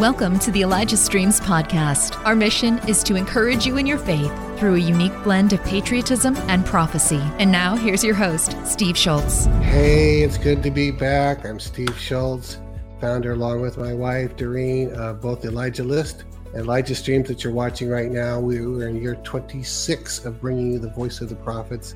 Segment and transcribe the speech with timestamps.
[0.00, 2.24] Welcome to the Elijah Streams podcast.
[2.24, 6.38] Our mission is to encourage you in your faith through a unique blend of patriotism
[6.48, 7.20] and prophecy.
[7.38, 9.44] And now, here's your host, Steve Schultz.
[9.60, 11.44] Hey, it's good to be back.
[11.44, 12.56] I'm Steve Schultz,
[12.98, 17.52] founder, along with my wife, Doreen, of both Elijah List and Elijah Streams that you're
[17.52, 18.40] watching right now.
[18.40, 21.94] We're in year 26 of bringing you the voice of the prophets.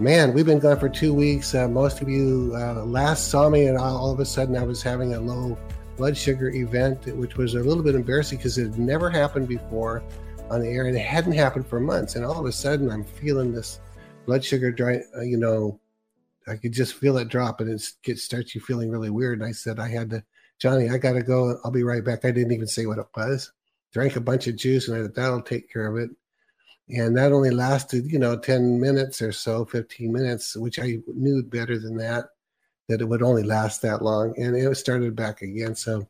[0.00, 1.54] Man, we've been gone for two weeks.
[1.54, 4.82] Uh, most of you uh, last saw me, and all of a sudden I was
[4.82, 5.58] having a low
[5.98, 10.02] blood sugar event, which was a little bit embarrassing because it had never happened before
[10.48, 12.14] on the air and it hadn't happened for months.
[12.14, 13.80] And all of a sudden, I'm feeling this
[14.24, 15.78] blood sugar dry, uh, you know,
[16.46, 19.40] I could just feel it drop and it gets, starts you feeling really weird.
[19.40, 20.24] And I said, I had to,
[20.58, 21.58] Johnny, I got to go.
[21.64, 22.24] I'll be right back.
[22.24, 23.52] I didn't even say what it was.
[23.92, 26.10] Drank a bunch of juice and I thought that'll take care of it.
[26.88, 31.42] And that only lasted, you know, 10 minutes or so, 15 minutes, which I knew
[31.42, 32.30] better than that
[32.88, 35.74] that it would only last that long, and it started back again.
[35.74, 36.06] So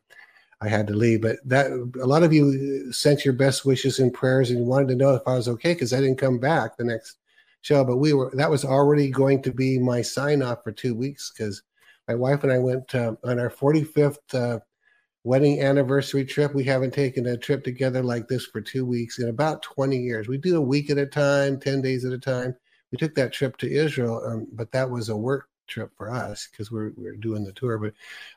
[0.61, 1.21] I had to leave.
[1.21, 1.67] But that
[2.01, 5.27] a lot of you sent your best wishes and prayers and wanted to know if
[5.27, 7.17] I was okay because I didn't come back the next
[7.61, 7.83] show.
[7.83, 11.31] But we were that was already going to be my sign off for two weeks
[11.31, 11.63] because
[12.07, 14.59] my wife and I went uh, on our 45th uh,
[15.23, 16.55] wedding anniversary trip.
[16.55, 20.27] We haven't taken a trip together like this for two weeks in about 20 years.
[20.27, 22.55] We do a week at a time, 10 days at a time.
[22.91, 26.47] We took that trip to Israel, um, but that was a work trip for us
[26.51, 27.77] because we're we're doing the tour.
[27.77, 27.93] But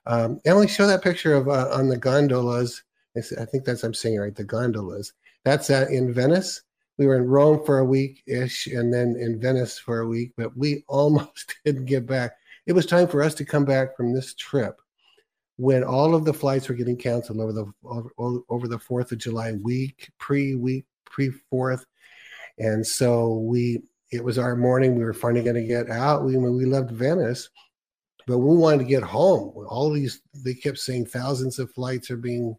[0.06, 2.82] um, Emily, show that picture of uh, on the gondolas.
[3.16, 4.34] I think that's I'm saying right.
[4.34, 5.12] The gondolas.
[5.44, 6.62] That's uh, in Venice.
[6.98, 10.32] We were in Rome for a week ish, and then in Venice for a week.
[10.36, 12.32] But we almost didn't get back.
[12.66, 14.80] It was time for us to come back from this trip
[15.56, 19.18] when all of the flights were getting canceled over the over, over the Fourth of
[19.18, 21.84] July week, pre week, pre Fourth,
[22.58, 24.94] and so we it was our morning.
[24.94, 26.24] We were finally going to get out.
[26.24, 27.48] We we loved Venice,
[28.26, 29.52] but we wanted to get home.
[29.68, 32.56] All these they kept saying thousands of flights are being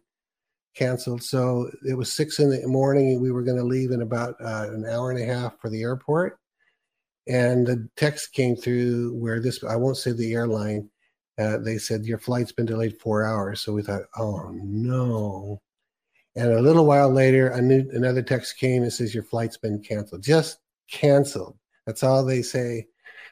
[0.74, 1.22] canceled.
[1.22, 4.34] So it was six in the morning, and we were going to leave in about
[4.40, 6.38] uh, an hour and a half for the airport.
[7.28, 10.90] And the text came through where this I won't say the airline.
[11.38, 13.60] Uh, they said your flight's been delayed four hours.
[13.60, 15.60] So we thought, oh no.
[16.36, 19.80] And a little while later, a new, another text came and says your flight's been
[19.80, 20.22] canceled.
[20.22, 20.58] Just
[20.90, 21.56] canceled.
[21.86, 22.86] That's all they say.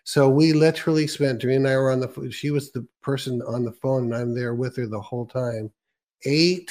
[0.05, 2.31] So we literally spent, Doreen and I were on the.
[2.31, 5.71] She was the person on the phone, and I'm there with her the whole time.
[6.25, 6.71] Eight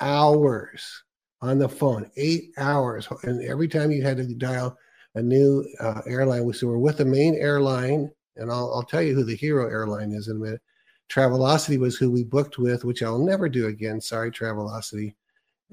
[0.00, 1.02] hours
[1.40, 3.08] on the phone, eight hours.
[3.22, 4.76] And every time you had to dial
[5.14, 9.02] a new uh, airline, we so we're with the main airline, and I'll, I'll tell
[9.02, 10.62] you who the hero airline is in a minute.
[11.08, 14.00] Travelocity was who we booked with, which I'll never do again.
[14.00, 15.14] Sorry, Travelocity.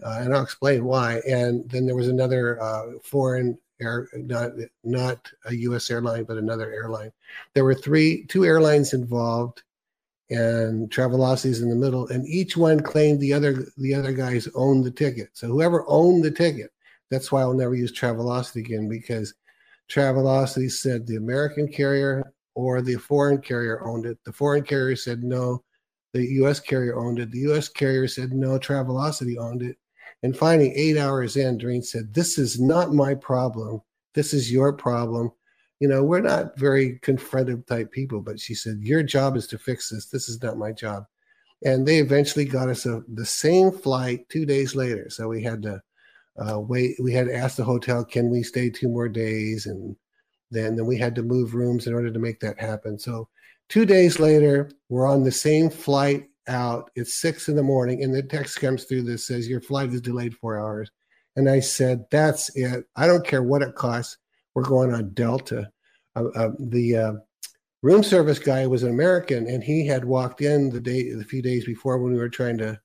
[0.03, 1.21] Uh, and I'll explain why.
[1.27, 4.51] And then there was another uh, foreign air, not
[4.83, 5.91] not a U.S.
[5.91, 7.11] airline, but another airline.
[7.53, 9.63] There were three, two airlines involved,
[10.29, 14.83] and Travelocity's in the middle, and each one claimed the other the other guys owned
[14.83, 15.29] the ticket.
[15.33, 16.71] So whoever owned the ticket,
[17.11, 19.33] that's why I'll never use Travelocity again because
[19.89, 24.17] Travelocity said the American carrier or the foreign carrier owned it.
[24.23, 25.63] The foreign carrier said no.
[26.13, 26.59] The U.S.
[26.59, 27.31] carrier owned it.
[27.31, 27.67] The U.S.
[27.69, 28.59] carrier said no.
[28.59, 29.77] Travelocity owned it
[30.23, 33.81] and finally, eight hours in, Doreen said, This is not my problem.
[34.15, 35.31] This is your problem.
[35.81, 39.57] You know, we're not very confrontive type people, but she said, Your job is to
[39.57, 40.05] fix this.
[40.07, 41.05] This is not my job.
[41.65, 45.09] And they eventually got us a, the same flight two days later.
[45.09, 45.81] So we had to
[46.37, 46.95] uh, wait.
[47.01, 49.65] We had to ask the hotel, Can we stay two more days?
[49.65, 49.93] And
[50.51, 52.97] then, then we had to move rooms in order to make that happen.
[52.97, 53.27] So
[53.67, 56.91] two days later, we're on the same flight out.
[56.95, 60.01] It's six in the morning, and the text comes through that says your flight is
[60.01, 60.91] delayed four hours.
[61.35, 62.85] And I said, "That's it.
[62.95, 64.17] I don't care what it costs.
[64.53, 65.71] We're going on Delta."
[66.15, 67.13] Uh, uh, the uh,
[67.81, 71.41] room service guy was an American, and he had walked in the day, a few
[71.41, 72.79] days before when we were trying to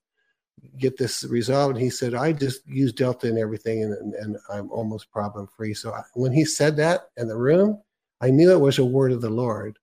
[0.77, 1.75] get this resolved.
[1.75, 5.47] And he said, "I just use Delta and everything, and, and, and I'm almost problem
[5.55, 7.81] free." So I, when he said that in the room,
[8.21, 9.77] I knew it was a word of the Lord.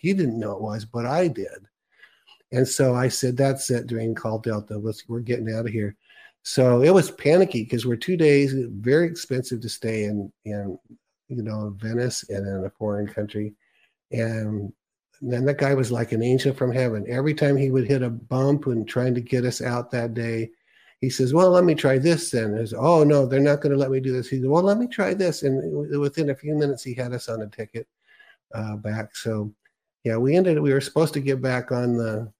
[0.00, 1.66] He didn't know it was, but I did.
[2.52, 4.78] And so I said, that's it, Doreen call Delta.
[4.78, 5.96] Let's, we're getting out of here.
[6.42, 10.78] So it was panicky because we're two days, very expensive to stay in, in
[11.28, 13.54] you know, Venice and in a foreign country.
[14.12, 14.72] And
[15.20, 17.06] then that guy was like an angel from heaven.
[17.08, 20.50] Every time he would hit a bump and trying to get us out that day,
[21.00, 22.56] he says, Well, let me try this then.
[22.56, 24.28] Says, oh, no, they're not going to let me do this.
[24.28, 25.42] He said, Well, let me try this.
[25.42, 27.86] And within a few minutes, he had us on a ticket
[28.54, 29.14] uh, back.
[29.16, 29.52] So,
[30.04, 32.32] yeah, we ended, we were supposed to get back on the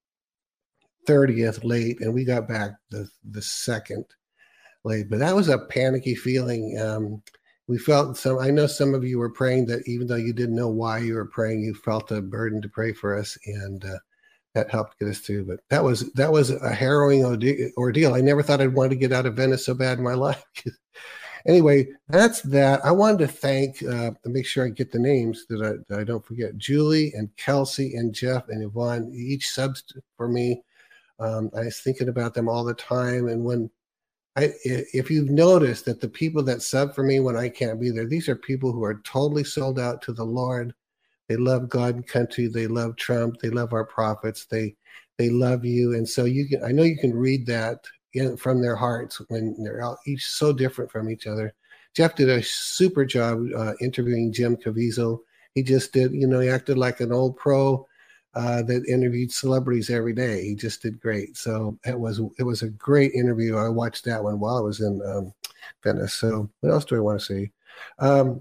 [1.07, 4.05] 30th late, and we got back the the second
[4.85, 5.09] late.
[5.11, 6.79] But that was a panicky feeling.
[6.81, 7.23] Um,
[7.67, 8.39] we felt some.
[8.39, 11.15] I know some of you were praying that even though you didn't know why you
[11.15, 13.99] were praying, you felt a burden to pray for us, and uh,
[14.55, 15.47] that helped get us through.
[15.47, 18.15] But that was that was a harrowing ordeal.
[18.15, 20.45] I never thought I'd want to get out of Venice so bad in my life.
[21.47, 22.85] Anyway, that's that.
[22.85, 26.01] I wanted to thank, uh, to make sure I get the names that I, that
[26.01, 26.57] I don't forget.
[26.57, 29.85] Julie and Kelsey and Jeff and Yvonne each subs
[30.17, 30.63] for me.
[31.21, 33.71] Um, I was thinking about them all the time, and when
[34.37, 37.91] I, if you've noticed that the people that sub for me when I can't be
[37.91, 40.75] there, these are people who are totally sold out to the Lord.
[41.29, 42.49] They love God and country.
[42.49, 43.37] They love Trump.
[43.41, 44.47] They love our prophets.
[44.47, 44.75] They
[45.19, 46.65] they love you, and so you can.
[46.65, 50.53] I know you can read that in, from their hearts when they're all, each so
[50.53, 51.55] different from each other.
[51.95, 55.21] Jeff did a super job uh, interviewing Jim Caviezel.
[55.55, 57.87] He just did, you know, he acted like an old pro
[58.35, 60.45] uh, that interviewed celebrities every day.
[60.45, 61.37] He just did great.
[61.37, 63.57] So it was it was a great interview.
[63.57, 65.33] I watched that one while I was in um,
[65.85, 66.15] Venice.
[66.15, 67.51] So what else do I want to see?
[68.01, 68.41] Um,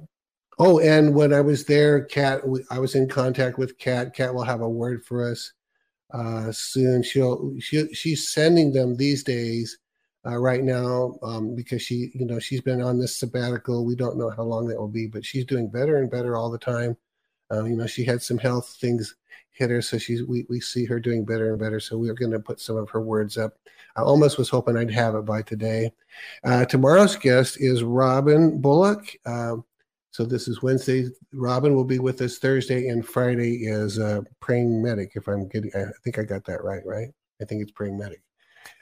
[0.58, 2.42] oh, and when I was there, Cat,
[2.72, 4.16] I was in contact with Cat.
[4.16, 5.54] Cat will have a word for us
[6.14, 7.04] uh, soon.
[7.04, 9.78] She'll she, she's sending them these days.
[10.26, 13.84] Uh, right now, um, because she, you know, she's been on this sabbatical.
[13.84, 16.50] We don't know how long that will be, but she's doing better and better all
[16.50, 16.96] the time.
[17.52, 19.16] Um, you know, she had some health things
[19.52, 21.80] hit her, so she's we, we see her doing better and better.
[21.80, 23.58] So we're going to put some of her words up.
[23.96, 25.92] I almost was hoping I'd have it by today.
[26.44, 29.06] Uh, tomorrow's guest is Robin Bullock.
[29.26, 29.64] Um,
[30.14, 31.10] so this is Wednesday.
[31.34, 35.14] Robin will be with us Thursday, and Friday is uh, praying medic.
[35.16, 37.08] If I'm getting, I think I got that right, right?
[37.42, 38.22] I think it's praying medic.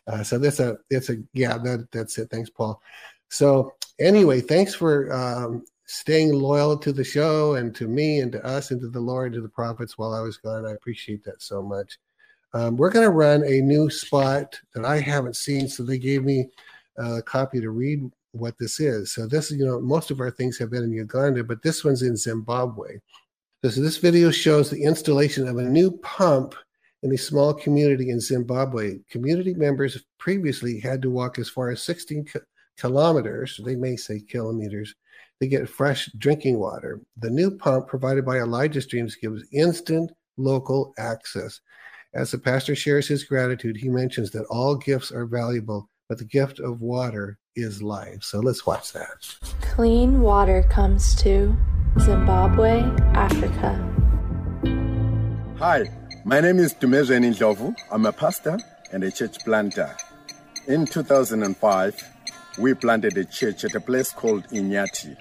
[0.07, 2.29] Uh, so that's a that's a yeah that that's it.
[2.29, 2.81] Thanks, Paul.
[3.29, 8.45] So anyway, thanks for um, staying loyal to the show and to me and to
[8.45, 10.65] us and to the Lord, and to the prophets while I was gone.
[10.65, 11.97] I appreciate that so much.
[12.53, 15.69] Um, we're going to run a new spot that I haven't seen.
[15.69, 16.49] So they gave me
[16.97, 19.13] a copy to read what this is.
[19.13, 22.01] So this, you know, most of our things have been in Uganda, but this one's
[22.01, 22.97] in Zimbabwe.
[23.63, 26.55] So this video shows the installation of a new pump
[27.03, 28.99] in a small community in Zimbabwe.
[29.09, 32.25] Community members previously had to walk as far as 16
[32.77, 34.95] kilometers, they may say kilometers,
[35.39, 37.01] to get fresh drinking water.
[37.17, 41.61] The new pump provided by Elijah Streams gives instant local access.
[42.13, 46.25] As the pastor shares his gratitude, he mentions that all gifts are valuable, but the
[46.25, 48.21] gift of water is life.
[48.21, 49.33] So let's watch that.
[49.61, 51.55] Clean water comes to
[52.01, 52.81] Zimbabwe,
[53.13, 53.71] Africa.
[55.57, 55.85] Hi,
[56.25, 57.73] my name is Dumezweni Ndlovu.
[57.89, 58.59] I'm a pastor
[58.91, 59.95] and a church planter.
[60.67, 62.05] In 2005,
[62.59, 65.15] we planted a church at a place called Inyati.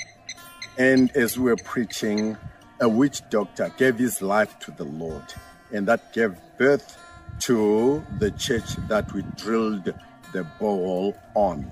[0.77, 2.37] And as we were preaching,
[2.81, 5.35] a witch doctor gave his life to the Lord,
[5.71, 6.99] and that gave birth
[7.43, 9.95] to the church that we drilled
[10.33, 11.71] the ball on.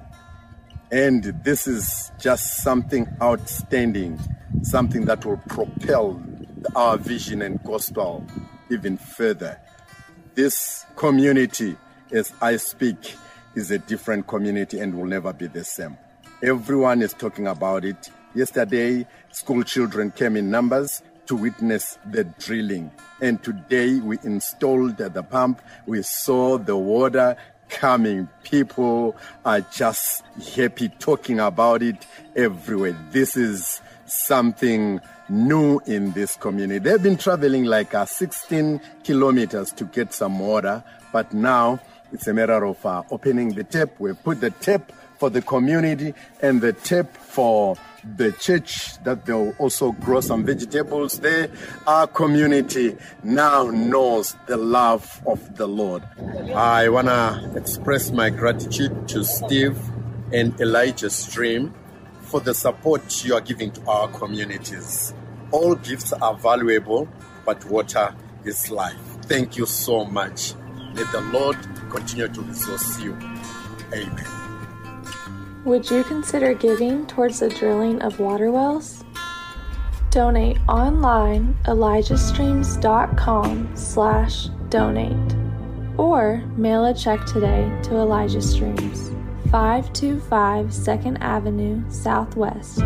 [0.90, 4.19] And this is just something outstanding,
[4.62, 6.22] something that will propel
[6.75, 8.25] our vision and gospel
[8.70, 9.60] even further.
[10.34, 11.76] This community,
[12.10, 13.16] as I speak,
[13.55, 15.99] is a different community and will never be the same.
[16.43, 18.10] Everyone is talking about it.
[18.34, 22.90] Yesterday, school children came in numbers to witness the drilling.
[23.20, 25.60] And today we installed the pump.
[25.87, 27.37] We saw the water
[27.69, 28.29] coming.
[28.43, 30.25] People are just
[30.55, 32.06] happy talking about it
[32.37, 32.97] everywhere.
[33.11, 36.79] This is something new in this community.
[36.79, 40.82] They've been traveling like uh, 16 kilometers to get some water,
[41.13, 41.81] but now
[42.13, 43.91] it's a matter of uh, opening the tap.
[43.98, 47.77] We put the tap for the community and the tap for
[48.17, 51.50] the church that they'll also grow some vegetables there.
[51.86, 56.03] Our community now knows the love of the Lord.
[56.55, 59.79] I want to express my gratitude to Steve
[60.32, 61.74] and Elijah Stream
[62.22, 65.15] for the support you are giving to our communities.
[65.50, 67.08] All gifts are valuable,
[67.46, 68.96] but water is life.
[69.22, 70.55] Thank you so much.
[70.94, 71.56] May the Lord
[71.91, 73.15] continue to resource you.
[73.93, 74.38] Amen.
[75.65, 79.05] Would you consider giving towards the drilling of water wells?
[80.10, 85.34] Donate online elijahstreams.com slash donate
[85.96, 89.08] or mail a check today to Elijah Streams,
[89.50, 92.77] 525 2nd Avenue Southwest,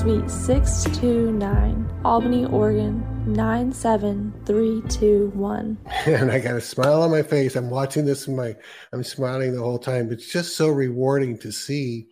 [0.00, 5.76] Suite 629, Albany, Oregon 97321.
[6.06, 7.56] And I got a smile on my face.
[7.56, 8.56] I'm watching this and my
[8.92, 10.10] I'm smiling the whole time.
[10.10, 12.08] It's just so rewarding to see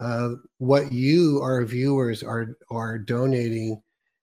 [0.00, 3.82] uh, what you, our viewers, are are donating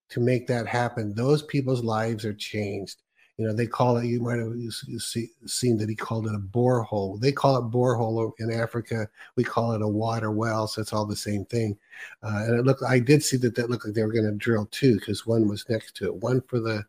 [0.09, 1.13] to make that happen.
[1.13, 3.01] Those people's lives are changed.
[3.37, 4.05] You know, they call it.
[4.05, 7.19] You might have seen that he called it a borehole.
[7.19, 9.09] They call it borehole in Africa.
[9.35, 10.67] We call it a water well.
[10.67, 11.77] So it's all the same thing.
[12.23, 12.83] Uh, and it looked.
[12.83, 15.49] I did see that that looked like they were going to drill two because one
[15.49, 16.15] was next to it.
[16.15, 16.85] One for the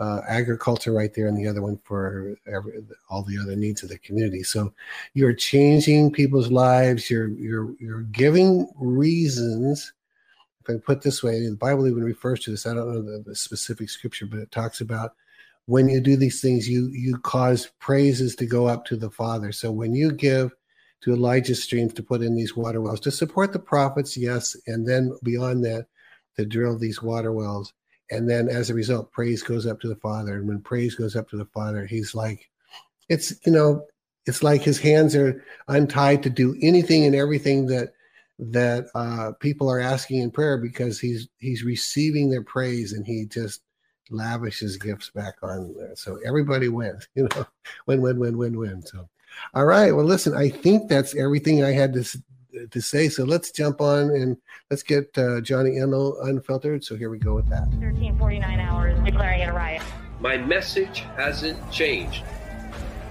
[0.00, 3.90] uh, agriculture right there, and the other one for every, all the other needs of
[3.90, 4.42] the community.
[4.42, 4.72] So
[5.12, 7.10] you're changing people's lives.
[7.10, 9.92] You're you're you're giving reasons.
[10.62, 12.66] If I put this way, the Bible even refers to this.
[12.66, 15.14] I don't know the, the specific scripture, but it talks about
[15.66, 19.52] when you do these things, you you cause praises to go up to the Father.
[19.52, 20.52] So when you give
[21.02, 24.88] to Elijah streams to put in these water wells to support the prophets, yes, and
[24.88, 25.86] then beyond that,
[26.36, 27.74] to drill these water wells
[28.10, 31.16] and then as a result praise goes up to the father and when praise goes
[31.16, 32.48] up to the father he's like
[33.08, 33.84] it's you know
[34.26, 37.92] it's like his hands are untied to do anything and everything that
[38.38, 43.26] that uh, people are asking in prayer because he's he's receiving their praise and he
[43.26, 43.60] just
[44.10, 45.94] lavishes gifts back on there.
[45.94, 47.46] So everybody wins, you know,
[47.86, 48.82] win, win, win, win, win.
[48.82, 49.08] So,
[49.54, 49.92] all right.
[49.92, 52.04] Well, listen, I think that's everything I had to
[52.70, 53.08] to say.
[53.08, 54.36] So let's jump on and
[54.70, 56.84] let's get uh, Johnny Enlow unfiltered.
[56.84, 57.68] So here we go with that.
[57.68, 59.82] 1349 hours declaring it a riot.
[60.20, 62.22] My message hasn't changed.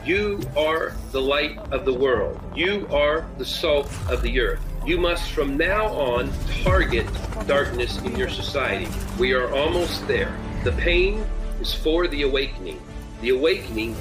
[0.05, 2.39] You are the light of the world.
[2.55, 4.61] You are the salt of the earth.
[4.85, 6.31] You must from now on
[6.63, 7.05] target
[7.47, 8.87] darkness in your society.
[9.19, 10.35] We are almost there.
[10.63, 11.25] The pain
[11.59, 12.81] is for the awakening.
[13.21, 13.95] The awakening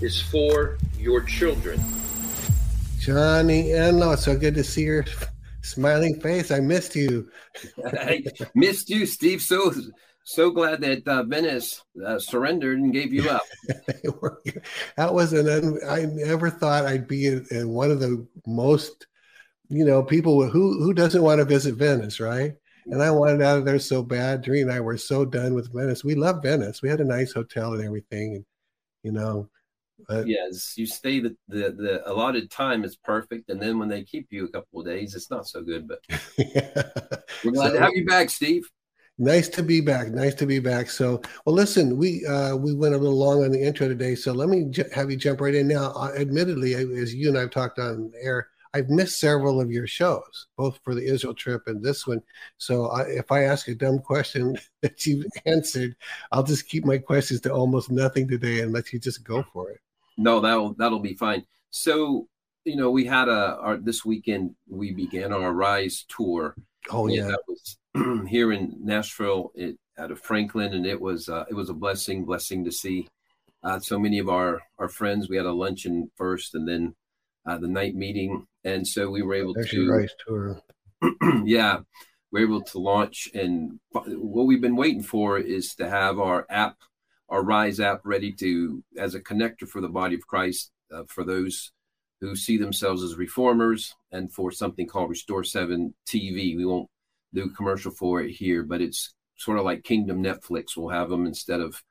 [0.00, 1.80] is for your children.
[3.00, 5.06] Johnny Enlow, so good to see your
[5.62, 6.50] smiling face.
[6.50, 7.30] I missed you.
[7.86, 8.22] I
[8.54, 9.40] missed you, Steve.
[9.40, 9.72] So
[10.22, 13.40] so glad that uh, Venice uh, surrendered and gave you up.
[14.98, 19.06] that was an un- I never thought I'd be in, in, one of the most,
[19.70, 22.52] you know, people who who doesn't want to visit Venice, right?
[22.86, 24.42] And I wanted out of there so bad.
[24.42, 26.04] Doreen and I were so done with Venice.
[26.04, 26.82] We love Venice.
[26.82, 28.44] We had a nice hotel and everything, and
[29.02, 29.48] you know,
[30.08, 34.02] but, yes, you stay the, the, the allotted time is perfect, and then when they
[34.02, 35.88] keep you a couple of days, it's not so good.
[35.88, 36.00] But
[37.44, 38.68] we're glad so, to have you back, Steve.
[39.18, 40.08] Nice to be back.
[40.08, 40.88] Nice to be back.
[40.88, 44.32] So, well, listen, we uh, we went a little long on the intro today, so
[44.32, 45.92] let me j- have you jump right in now.
[45.94, 50.46] Uh, admittedly, as you and I've talked on air, I've missed several of your shows,
[50.56, 52.22] both for the Israel trip and this one.
[52.56, 55.96] So I, if I ask a dumb question that you've answered,
[56.32, 59.70] I'll just keep my questions to almost nothing today and let you just go for
[59.70, 59.80] it.
[60.20, 61.46] No, that'll that'll be fine.
[61.70, 62.28] So,
[62.64, 66.54] you know, we had a our this weekend we began our Rise tour.
[66.90, 67.78] Oh yeah, that was
[68.28, 72.26] here in Nashville it, out of Franklin, and it was uh, it was a blessing,
[72.26, 73.08] blessing to see
[73.64, 75.30] uh, so many of our our friends.
[75.30, 76.94] We had a luncheon first, and then
[77.46, 80.60] uh, the night meeting, and so we were able to Rise tour.
[81.46, 81.78] yeah,
[82.30, 86.76] we're able to launch, and what we've been waiting for is to have our app
[87.30, 91.24] our Rise app ready to as a connector for the body of Christ uh, for
[91.24, 91.72] those
[92.20, 96.56] who see themselves as reformers and for something called Restore 7 TV.
[96.56, 96.90] We won't
[97.32, 100.76] do commercial for it here, but it's sort of like Kingdom Netflix.
[100.76, 101.82] We'll have them instead of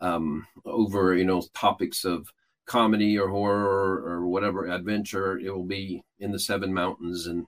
[0.00, 2.28] um, over, you know, topics of
[2.66, 5.38] comedy or horror or whatever adventure.
[5.38, 7.26] It will be in the Seven Mountains.
[7.26, 7.46] And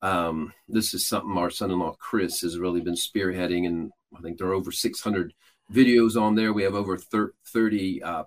[0.00, 3.66] um, this is something our son in law, Chris, has really been spearheading.
[3.66, 5.34] And I think there are over 600
[5.72, 6.52] videos on there.
[6.52, 8.24] We have over 30 uh,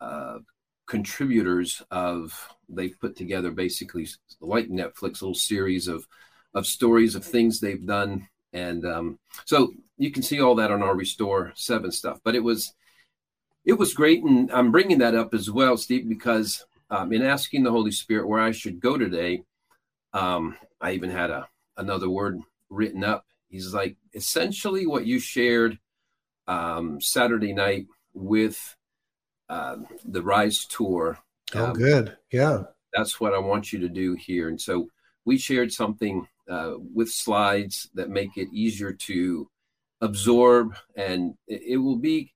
[0.00, 0.38] uh,
[0.86, 4.06] contributors of they've put together basically
[4.40, 6.06] like Netflix little series of
[6.54, 10.82] of stories of things they've done, and um, so you can see all that on
[10.82, 12.20] our Restore Seven stuff.
[12.22, 12.74] But it was
[13.64, 17.62] it was great, and I'm bringing that up as well, Steve, because um, in asking
[17.62, 19.42] the Holy Spirit where I should go today,
[20.12, 23.24] um, I even had a another word written up.
[23.48, 25.78] He's like essentially what you shared
[26.46, 28.76] um, Saturday night with
[29.48, 31.18] uh, the Rise Tour.
[31.54, 32.16] Oh, um, good.
[32.32, 32.64] Yeah.
[32.92, 34.48] That's what I want you to do here.
[34.48, 34.88] And so
[35.24, 39.48] we shared something uh, with slides that make it easier to
[40.00, 42.32] absorb, and it, it will be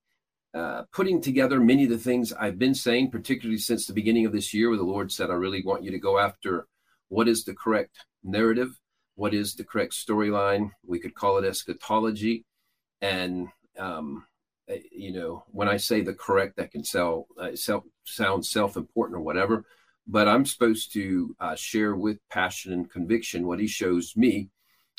[0.54, 4.32] uh, putting together many of the things I've been saying, particularly since the beginning of
[4.32, 6.66] this year, where the Lord said, I really want you to go after
[7.08, 8.70] what is the correct narrative,
[9.14, 10.70] what is the correct storyline.
[10.86, 12.44] We could call it eschatology.
[13.00, 13.48] And
[13.78, 14.24] um,
[14.92, 19.22] you know, when I say the correct, that can sell, uh, self, sound self-important or
[19.22, 19.64] whatever,
[20.06, 24.50] but I'm supposed to uh, share with passion and conviction what he shows me.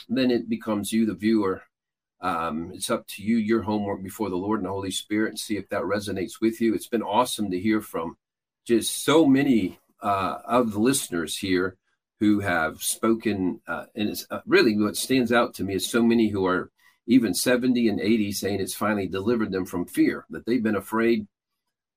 [0.08, 1.64] Then it becomes you, the viewer.
[2.22, 5.40] Um, it's up to you, your homework before the Lord and the Holy Spirit, and
[5.40, 6.74] see if that resonates with you.
[6.74, 8.18] It's been awesome to hear from
[8.66, 11.78] just so many uh, of the listeners here
[12.20, 16.04] who have spoken, uh, and it's uh, really what stands out to me is so
[16.04, 16.70] many who are
[17.10, 21.28] even 70 and 80 saying it's finally delivered them from fear that they've been afraid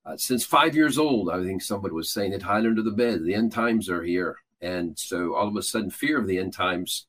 [0.07, 1.31] uh, since five years old.
[1.31, 3.23] I think somebody was saying it hide under the bed.
[3.23, 4.39] The end times are here.
[4.63, 7.07] And so all of a sudden, fear of the end times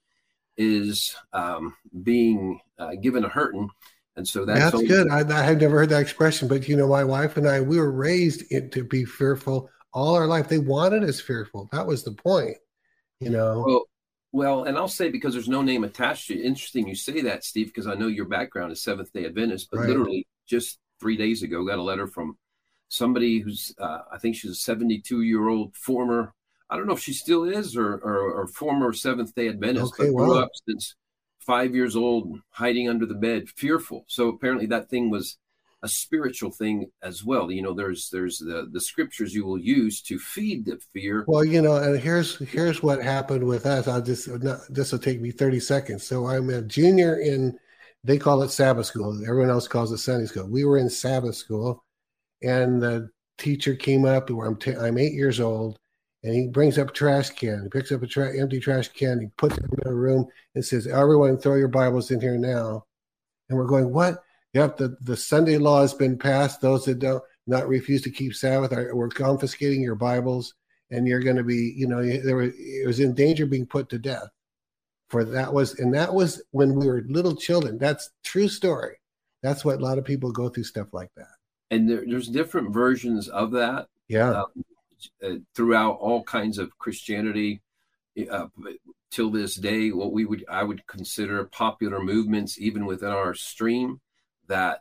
[0.58, 3.70] is um, being uh, given a hurting.
[4.18, 5.10] And so that's, that's only- good.
[5.10, 7.78] I, I have never heard that expression, but you know, my wife and I, we
[7.78, 10.50] were raised in, to be fearful all our life.
[10.50, 11.70] They wanted us fearful.
[11.72, 12.58] That was the point,
[13.22, 13.64] you know.
[13.66, 13.84] Well,
[14.34, 16.44] well, and I'll say because there's no name attached to it.
[16.44, 19.80] Interesting you say that, Steve, because I know your background is Seventh Day Adventist, but
[19.82, 19.90] Right.
[19.90, 22.38] literally just three days ago, got a letter from
[22.90, 26.34] somebody who's uh, I think she's a 72 year old former.
[26.70, 30.10] I don't know if she still is or or, or former Seventh Day Adventist, Okay,
[30.10, 30.96] but grew up since
[31.40, 34.06] five years old, hiding under the bed, fearful.
[34.08, 35.38] So apparently that thing was
[35.84, 37.52] a spiritual thing as well.
[37.52, 41.26] You know, there's there's the the scriptures you will use to feed the fear.
[41.28, 43.88] Well, you know, and here's here's what happened with us.
[43.88, 46.08] I'll just not, this will take me 30 seconds.
[46.08, 47.60] So I'm a junior in
[48.06, 49.22] they call it Sabbath school.
[49.28, 50.50] Everyone else calls it Sunday school.
[50.50, 51.84] We were in Sabbath school,
[52.42, 54.30] and the teacher came up.
[54.30, 55.78] Where I'm t- I'm eight years old,
[56.24, 57.64] and he brings up a trash can.
[57.64, 59.20] He picks up a tra- empty trash can.
[59.20, 62.86] He puts it in a room and says, "Everyone, throw your Bibles in here now."
[63.50, 66.62] And we're going, "What?" Yep, the, the Sunday law has been passed.
[66.62, 70.54] Those that don't not refuse to keep Sabbath are we're confiscating your Bibles,
[70.92, 73.66] and you're going to be, you know, there was it was in danger of being
[73.66, 74.28] put to death.
[75.10, 77.78] For that was, and that was when we were little children.
[77.78, 78.96] That's true story.
[79.44, 81.28] That's what a lot of people go through stuff like that.
[81.70, 83.88] And there, there's different versions of that.
[84.08, 84.66] Yeah, um,
[85.24, 87.62] uh, throughout all kinds of Christianity
[88.32, 88.48] uh,
[89.12, 89.92] till this day.
[89.92, 94.00] What we would I would consider popular movements, even within our stream,
[94.48, 94.80] that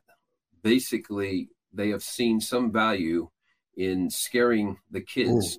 [0.63, 3.29] basically they have seen some value
[3.77, 5.59] in scaring the kids.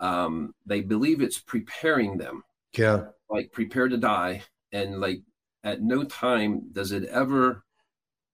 [0.00, 2.42] Um, they believe it's preparing them,
[2.76, 5.22] yeah, like prepare to die, and like
[5.62, 7.64] at no time does it ever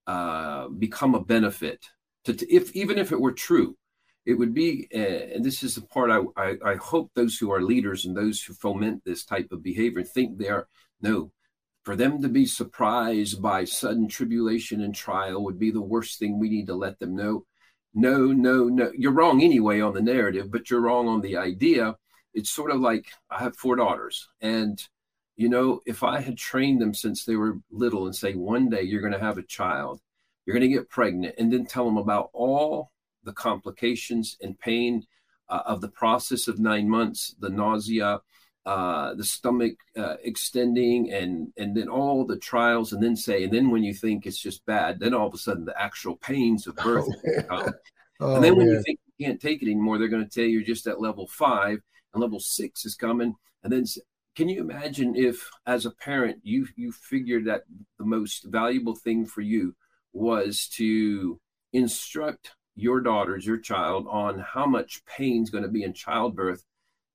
[0.07, 1.87] uh, become a benefit
[2.25, 3.77] to, to if even if it were true
[4.25, 7.51] it would be uh, and this is the part I, I i hope those who
[7.51, 10.69] are leaders and those who foment this type of behavior think they are
[11.01, 11.31] no
[11.89, 16.39] for them to be surprised by sudden tribulation and trial would be the worst thing
[16.39, 17.47] we need to let them know.
[17.95, 18.93] No no no.
[18.95, 21.97] You're wrong anyway on the narrative but you're wrong on the idea.
[22.35, 24.79] It's sort of like i have four daughters and
[25.37, 28.83] you know if i had trained them since they were little and say one day
[28.83, 29.99] you're going to have a child
[30.45, 32.93] you're going to get pregnant and then tell them about all
[33.25, 35.07] the complications and pain
[35.49, 38.21] uh, of the process of nine months the nausea
[38.69, 43.53] uh, the stomach uh, extending and and then all the trials and then say and
[43.53, 46.67] then when you think it's just bad then all of a sudden the actual pains
[46.67, 47.09] of birth
[47.49, 47.73] come.
[48.21, 50.45] oh, and then when you think you can't take it anymore they're going to tell
[50.45, 51.79] you you're just at level five
[52.13, 53.35] and level six is coming.
[53.63, 53.85] And then
[54.37, 57.63] can you imagine if as a parent you you figured that
[57.99, 59.75] the most valuable thing for you
[60.13, 61.41] was to
[61.73, 66.63] instruct your daughters your child on how much pain's going to be in childbirth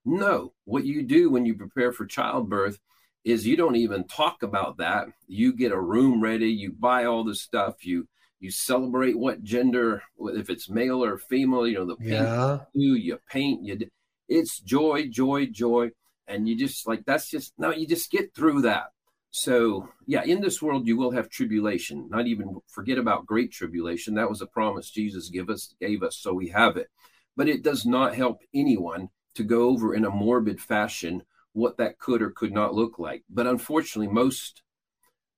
[0.06, 2.80] no what you do when you prepare for childbirth
[3.24, 5.08] is you don't even talk about that.
[5.28, 8.08] You get a room ready you buy all the stuff you
[8.40, 12.94] you celebrate what gender if it's male or female you know the pink yeah, you
[12.96, 13.80] you paint you
[14.28, 15.90] it's joy joy joy
[16.28, 18.88] and you just like that's just no you just get through that.
[19.32, 24.16] So yeah in this world you will have tribulation not even forget about great tribulation.
[24.16, 26.88] That was a promise jesus give us gave us so we have it.
[27.38, 31.22] But it does not help anyone to go over in a morbid fashion
[31.54, 34.64] what that could or could not look like but unfortunately most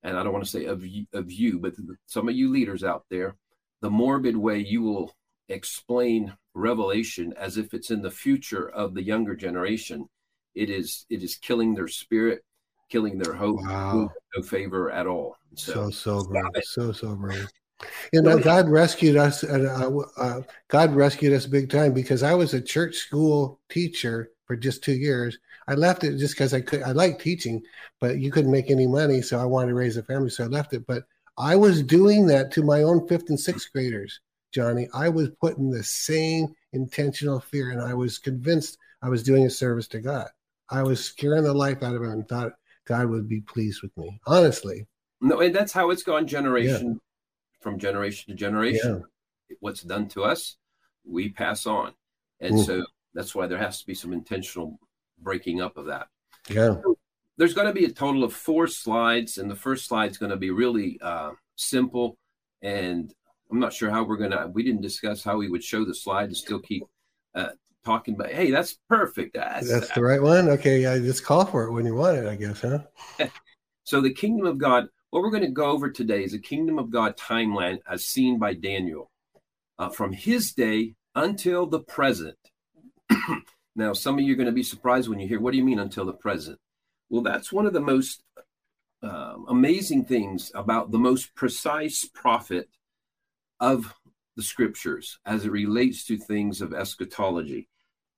[0.04, 1.74] and i don't want to say of you, of you but
[2.06, 3.36] some of you leaders out there
[3.82, 5.14] the morbid way you will
[5.50, 10.08] explain revelation as if it's in the future of the younger generation
[10.56, 12.44] it is it is killing their spirit
[12.90, 14.10] killing their hope Wow.
[14.36, 17.46] no favor at all so so, sobering, so so sobering.
[18.14, 22.34] You know, God rescued us, and uh, uh, God rescued us big time because I
[22.34, 25.38] was a church school teacher for just two years.
[25.68, 26.84] I left it just because I could.
[26.84, 27.62] I like teaching,
[28.00, 30.48] but you couldn't make any money, so I wanted to raise a family, so I
[30.48, 30.86] left it.
[30.88, 31.04] But
[31.38, 34.20] I was doing that to my own fifth and sixth graders,
[34.54, 34.88] Johnny.
[34.94, 39.50] I was putting the same intentional fear, and I was convinced I was doing a
[39.50, 40.28] service to God.
[40.70, 42.54] I was scaring the life out of them and thought
[42.88, 44.20] God would be pleased with me.
[44.26, 44.88] Honestly,
[45.22, 47.00] no and that's how it's gone generation
[47.66, 49.04] from generation to generation
[49.60, 50.58] what's done to us
[51.04, 51.94] we pass on
[52.40, 54.78] and so that's why there has to be some intentional
[55.18, 56.06] breaking up of that
[56.48, 56.76] yeah.
[57.38, 60.30] there's going to be a total of four slides and the first slide is going
[60.30, 62.20] to be really uh, simple
[62.62, 63.16] and
[63.50, 65.96] i'm not sure how we're going to we didn't discuss how we would show the
[65.96, 66.84] slide and still keep
[67.34, 67.50] uh,
[67.84, 70.50] talking about hey that's perfect that's, That's the right one.
[70.50, 72.80] Okay, I just call for it when you want it, I guess, huh?
[73.84, 76.78] so the kingdom of god what we're going to go over today is the kingdom
[76.78, 79.10] of god timeline as seen by daniel
[79.78, 82.38] uh, from his day until the present.
[83.78, 85.64] Now some of you are going to be surprised when you hear what do you
[85.64, 86.60] mean until the present?
[87.10, 88.24] Well that's one of the most
[89.04, 92.70] um, amazing things about the most precise prophet
[93.60, 93.94] of
[94.38, 97.68] the scriptures as it relates to things of eschatology.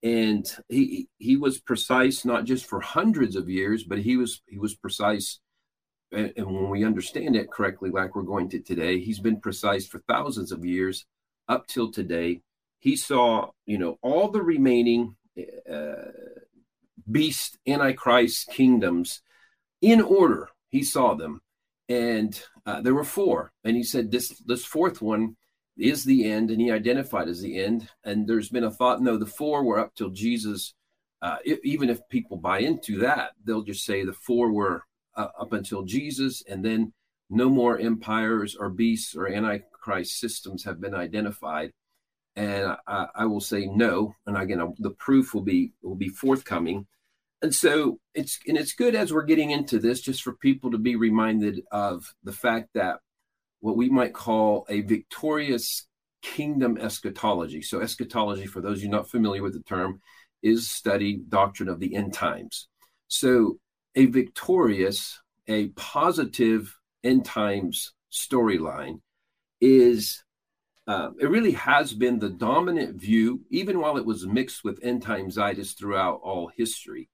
[0.04, 4.60] And he he was precise not just for hundreds of years but he was he
[4.60, 5.40] was precise
[6.12, 10.00] and, when we understand it correctly like we're going to today he's been precise for
[10.08, 11.06] thousands of years
[11.48, 12.42] up till today.
[12.80, 15.16] He saw you know all the remaining
[15.72, 16.12] uh,
[17.10, 19.22] beast antichrist kingdoms
[19.82, 20.50] in order.
[20.70, 21.42] He saw them.
[21.90, 23.54] And uh, there were four.
[23.64, 25.38] And he said this this fourth one
[25.78, 27.90] is the end and he identified as the end.
[28.04, 30.74] And there's been a thought no the four were up till jesus
[31.22, 34.84] uh, even if people buy into that they'll just say the four were
[35.18, 36.94] uh, up until jesus and then
[37.30, 41.72] no more empires or beasts or antichrist systems have been identified.
[42.36, 44.16] And I, I will say no.
[44.26, 46.88] And again the proof will be will be forthcoming.
[47.42, 50.78] And so it's and it's good as we're getting into this just for people to
[50.78, 53.00] be reminded of the fact that
[53.60, 55.88] what we might call a victorious
[56.22, 57.62] kingdom eschatology.
[57.62, 60.02] So eschatology for those of you not familiar with the term
[60.44, 62.68] is study doctrine of the end times.
[63.08, 63.60] So
[63.98, 69.02] a victorious a positive end times storyline
[69.60, 70.24] is
[70.88, 75.04] uh, it really has been the dominant view, even while it was mixed with end
[75.04, 77.10] timesitis throughout all history.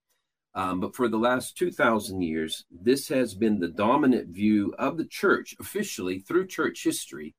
[0.56, 5.06] Um, but for the last 2,000 years, this has been the dominant view of the
[5.06, 7.34] church officially through church history.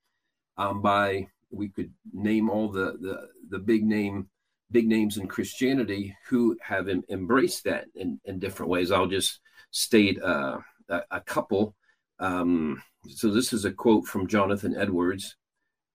[0.57, 4.29] Um, by we could name all the, the, the big name
[4.71, 8.91] big names in Christianity who have em- embraced that in, in different ways.
[8.91, 11.75] I'll just state uh, a, a, couple.
[12.19, 15.37] Um, so this is a quote from Jonathan Edwards.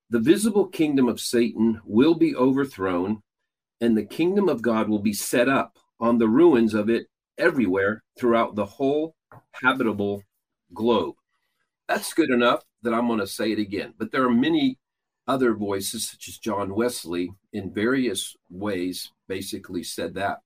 [0.09, 3.21] The visible kingdom of Satan will be overthrown,
[3.79, 8.03] and the kingdom of God will be set up on the ruins of it everywhere
[8.17, 9.15] throughout the whole
[9.51, 10.23] habitable
[10.73, 11.15] globe.
[11.87, 13.93] That's good enough that I'm going to say it again.
[13.97, 14.78] But there are many
[15.29, 20.39] other voices, such as John Wesley, in various ways, basically said that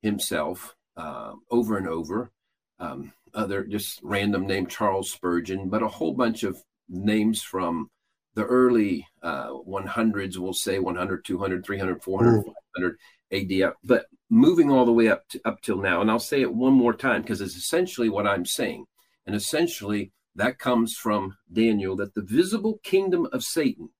[0.00, 2.32] himself uh, over and over.
[2.78, 7.90] Um, other just random name Charles Spurgeon, but a whole bunch of names from
[8.34, 12.44] the early uh, 100s, we'll say 100, 200, 300, 400,
[12.76, 12.98] 500
[13.32, 13.74] AD.
[13.84, 16.72] But moving all the way up to, up till now, and I'll say it one
[16.72, 18.86] more time because it's essentially what I'm saying,
[19.26, 23.90] and essentially that comes from Daniel that the visible kingdom of Satan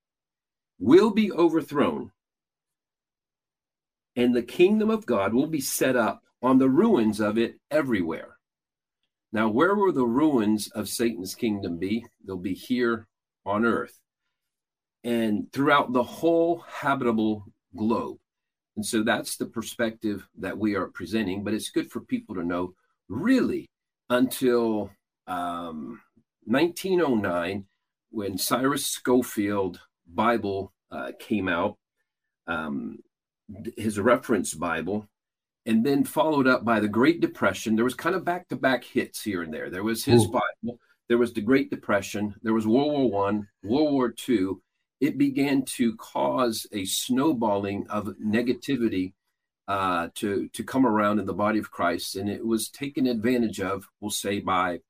[0.81, 2.11] will be overthrown,
[4.17, 8.39] and the kingdom of God will be set up on the ruins of it everywhere.
[9.33, 12.05] Now, where will the ruins of Satan's kingdom be?
[12.27, 13.07] They'll be here
[13.47, 14.01] on earth
[15.05, 17.45] and throughout the whole habitable
[17.77, 18.19] globe.
[18.77, 21.45] And so that's the perspective that we are presenting.
[21.45, 22.75] But it's good for people to know
[23.09, 23.69] really
[24.09, 24.91] until
[25.27, 26.01] um,
[26.45, 27.67] 1909,
[28.11, 29.81] when Cyrus Scofield
[30.15, 31.77] Bible uh, came out,
[32.47, 32.99] um,
[33.77, 35.09] his reference Bible,
[35.67, 37.77] and then followed up by the Great Depression.
[37.77, 39.71] There was kind of back to back hits here and there.
[39.71, 40.33] There was his Ooh.
[40.33, 44.63] Bible, there was the Great Depression, there was World War One, World War Two,
[45.01, 49.15] it began to cause a snowballing of negativity
[49.69, 53.61] uh, to to come around in the body of Christ, and it was taken advantage
[53.61, 54.81] of, we'll say, by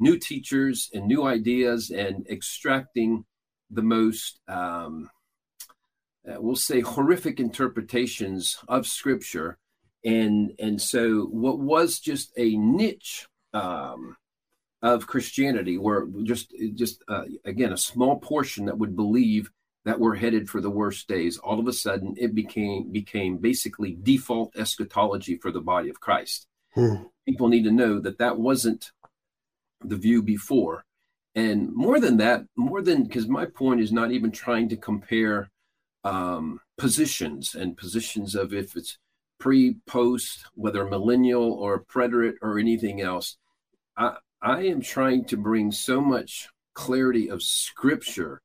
[0.00, 3.24] new teachers and new ideas, and extracting
[3.70, 5.10] the most, um,
[6.28, 9.58] uh, we'll say, horrific interpretations of Scripture,
[10.04, 13.26] and and so what was just a niche.
[13.52, 14.16] Um,
[14.84, 19.50] of Christianity, where just just uh, again a small portion that would believe
[19.86, 21.38] that we're headed for the worst days.
[21.38, 26.46] All of a sudden, it became became basically default eschatology for the body of Christ.
[26.74, 27.04] Hmm.
[27.26, 28.92] People need to know that that wasn't
[29.82, 30.84] the view before,
[31.34, 35.50] and more than that, more than because my point is not even trying to compare
[36.04, 38.98] um, positions and positions of if it's
[39.40, 43.36] pre, post, whether millennial or preterist or anything else.
[43.96, 48.40] I, I am trying to bring so much clarity of scripture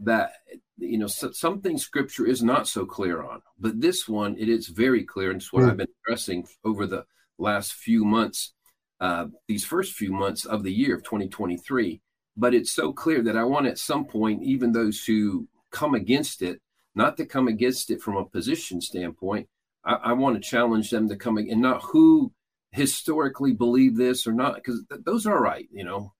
[0.00, 0.32] that
[0.76, 4.68] you know so, something scripture is not so clear on but this one it is
[4.68, 5.70] very clear and it's what mm.
[5.70, 7.04] i've been addressing over the
[7.38, 8.52] last few months
[9.00, 12.00] uh, these first few months of the year of 2023
[12.38, 16.40] but it's so clear that i want at some point even those who come against
[16.40, 16.60] it
[16.94, 19.46] not to come against it from a position standpoint
[19.84, 22.32] i, I want to challenge them to come and not who
[22.70, 26.12] historically believe this or not because th- those are right you know.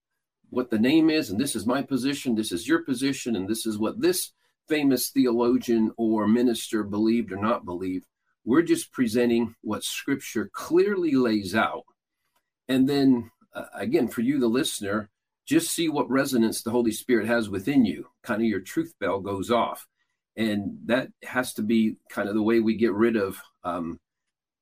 [0.50, 3.66] What the name is and this is my position this is your position and this
[3.66, 4.32] is what this
[4.68, 8.04] famous theologian or minister believed or not believed.
[8.44, 11.84] We're just presenting what scripture clearly lays out.
[12.68, 15.10] And then uh, again, for you, the listener,
[15.48, 18.06] just see what resonance the Holy Spirit has within you.
[18.22, 19.86] Kind of your truth bell goes off.
[20.36, 23.98] And that has to be kind of the way we get rid of, um,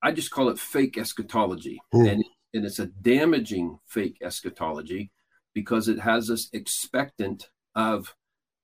[0.01, 1.81] I just call it fake eschatology.
[1.93, 2.13] Mm.
[2.13, 5.11] And, and it's a damaging fake eschatology
[5.55, 8.15] because it has us expectant of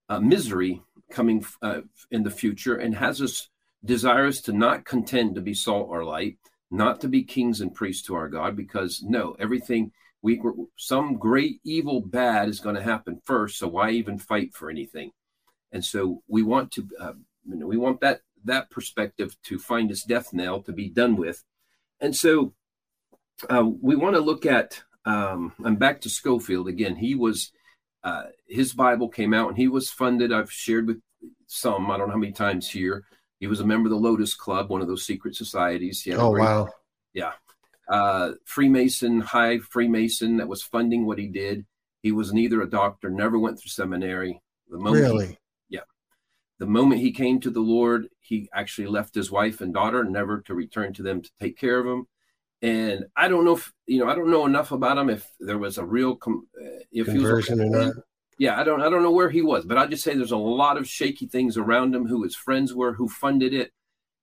[0.08, 0.80] uh, misery
[1.10, 1.80] coming uh,
[2.10, 3.48] in the future and has us
[3.84, 6.38] desirous to not contend to be salt or light,
[6.70, 9.90] not to be kings and priests to our God, because no, everything
[10.22, 10.40] we
[10.76, 15.10] some great evil bad is going to happen first so why even fight for anything?
[15.72, 17.12] And so we want to uh,
[17.48, 21.16] you know we want that that perspective to find its death knell to be done
[21.16, 21.42] with.
[22.00, 22.54] And so
[23.48, 26.96] uh, we want to look at um, i'm back to scofield again.
[26.96, 27.52] He was
[28.04, 30.32] uh, his bible came out and he was funded.
[30.32, 31.00] I've shared with
[31.46, 33.04] some i don't know how many times here.
[33.40, 36.06] He was a member of the lotos club one of those secret societies.
[36.06, 36.68] Yeah oh wow.
[37.12, 37.32] Yeah
[37.92, 41.66] uh, Freemason, high Freemason that was funding what he did.
[42.02, 44.40] He was neither a doctor, never went through seminary.
[44.68, 45.26] The moment really?
[45.26, 45.36] He,
[45.68, 45.82] yeah.
[46.58, 50.40] The moment he came to the Lord, he actually left his wife and daughter, never
[50.40, 52.06] to return to them to take care of him.
[52.62, 55.58] And I don't know if you know, I don't know enough about him if there
[55.58, 57.94] was a real com- uh, if conversion he was a, or not.
[58.38, 60.36] Yeah, I don't I don't know where he was, but I just say there's a
[60.38, 63.70] lot of shaky things around him, who his friends were, who funded it,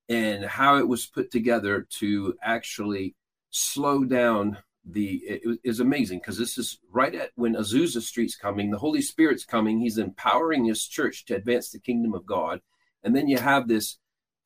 [0.08, 3.16] and how it was put together to actually
[3.50, 8.72] slow down the it is amazing because this is right at when Azusa Street's coming,
[8.72, 9.80] the Holy Spirit's coming.
[9.80, 12.62] He's empowering his church to advance the kingdom of God,
[13.04, 13.98] and then you have this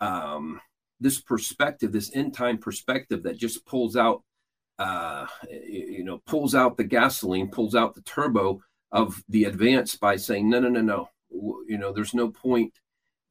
[0.01, 0.59] um,
[0.99, 4.23] this perspective, this end time perspective that just pulls out,
[4.79, 8.61] uh, you know, pulls out the gasoline, pulls out the turbo
[8.91, 11.09] of the advance by saying, no, no, no, no,
[11.67, 12.73] you know, there's no point.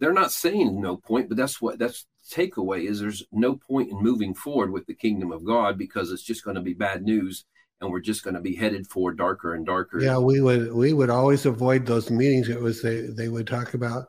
[0.03, 4.03] They're not saying no point, but that's what that's takeaway is there's no point in
[4.03, 7.45] moving forward with the kingdom of God because it's just going to be bad news
[7.81, 10.01] and we're just going to be headed for darker and darker.
[10.01, 12.49] Yeah, we would we would always avoid those meetings.
[12.49, 14.07] It was they they would talk about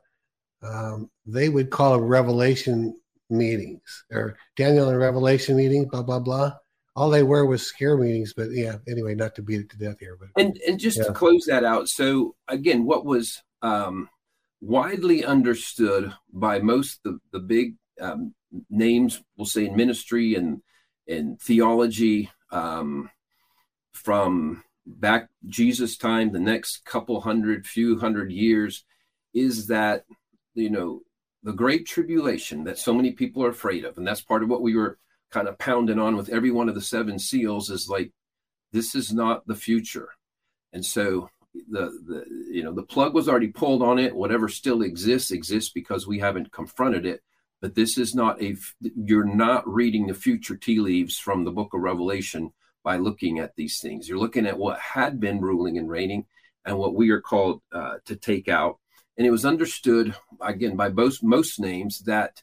[0.63, 6.53] um, they would call a revelation meetings or Daniel and Revelation meeting, blah blah blah.
[6.95, 8.77] All they were was scare meetings, but yeah.
[8.87, 11.03] Anyway, not to beat it to death here, but and and just yeah.
[11.03, 11.87] to close that out.
[11.87, 14.09] So again, what was um,
[14.63, 18.33] widely understood by most the the big um,
[18.69, 20.61] names, we'll say in ministry and
[21.05, 23.09] in theology um,
[23.91, 28.85] from back Jesus time, the next couple hundred, few hundred years,
[29.33, 30.05] is that
[30.53, 31.01] you know
[31.43, 34.61] the great tribulation that so many people are afraid of, and that's part of what
[34.61, 34.97] we were
[35.29, 38.11] kind of pounding on with every one of the seven seals is like
[38.71, 40.09] this is not the future,
[40.71, 44.15] and so the the you know the plug was already pulled on it.
[44.15, 47.21] Whatever still exists exists because we haven't confronted it.
[47.61, 51.73] But this is not a you're not reading the future tea leaves from the book
[51.73, 52.51] of revelation
[52.83, 54.09] by looking at these things.
[54.09, 56.25] You're looking at what had been ruling and reigning
[56.65, 58.79] and what we are called uh, to take out.
[59.17, 62.41] And it was understood again by both most names that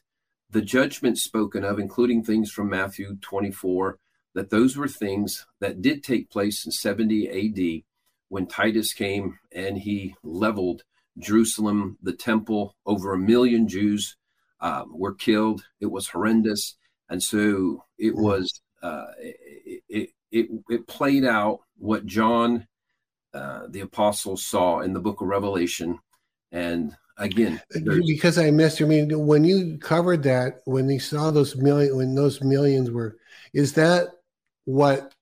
[0.49, 3.97] the judgments spoken of including things from matthew 24
[4.33, 7.83] that those were things that did take place in 70 ad
[8.31, 10.83] when titus came and he leveled
[11.19, 14.15] jerusalem the temple over a million jews
[14.61, 15.63] um, were killed.
[15.79, 16.75] It was horrendous,
[17.09, 18.21] and so it mm-hmm.
[18.21, 18.61] was.
[18.81, 22.67] Uh, it, it, it played out what John,
[23.33, 25.99] uh, the apostle, saw in the Book of Revelation,
[26.51, 27.61] and again
[28.05, 28.81] because I missed.
[28.81, 33.17] I mean, when you covered that, when he saw those million, when those millions were,
[33.53, 34.07] is that
[34.65, 35.13] what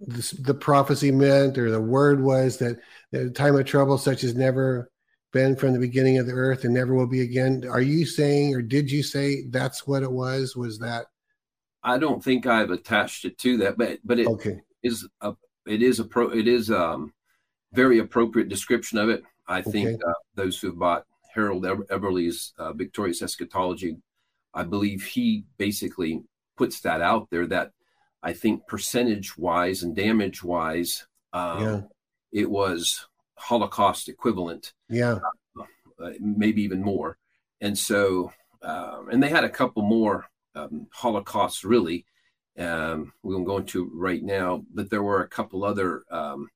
[0.00, 2.78] the, the prophecy meant, or the word was that
[3.12, 4.90] the time of trouble such as never
[5.32, 7.64] been from the beginning of the earth and never will be again.
[7.68, 10.56] Are you saying, or did you say that's what it was?
[10.56, 11.06] Was that?
[11.82, 14.60] I don't think I've attached it to that, but but it okay.
[14.82, 15.34] is a
[15.66, 17.12] it is a pro it is um
[17.72, 19.22] very appropriate description of it.
[19.46, 20.02] I think okay.
[20.06, 21.04] uh, those who have bought
[21.34, 23.96] Harold Eberle's uh, Victorious Eschatology,
[24.54, 26.22] I believe he basically
[26.56, 27.72] puts that out there that
[28.24, 31.80] I think percentage wise and damage wise, um, yeah.
[32.32, 33.06] it was
[33.36, 34.72] Holocaust equivalent.
[34.88, 35.18] Yeah.
[35.56, 37.18] Uh, maybe even more.
[37.60, 38.32] And so,
[38.62, 42.06] um, and they had a couple more um, Holocausts really.
[42.58, 46.48] Um, we won't go into right now, but there were a couple other um,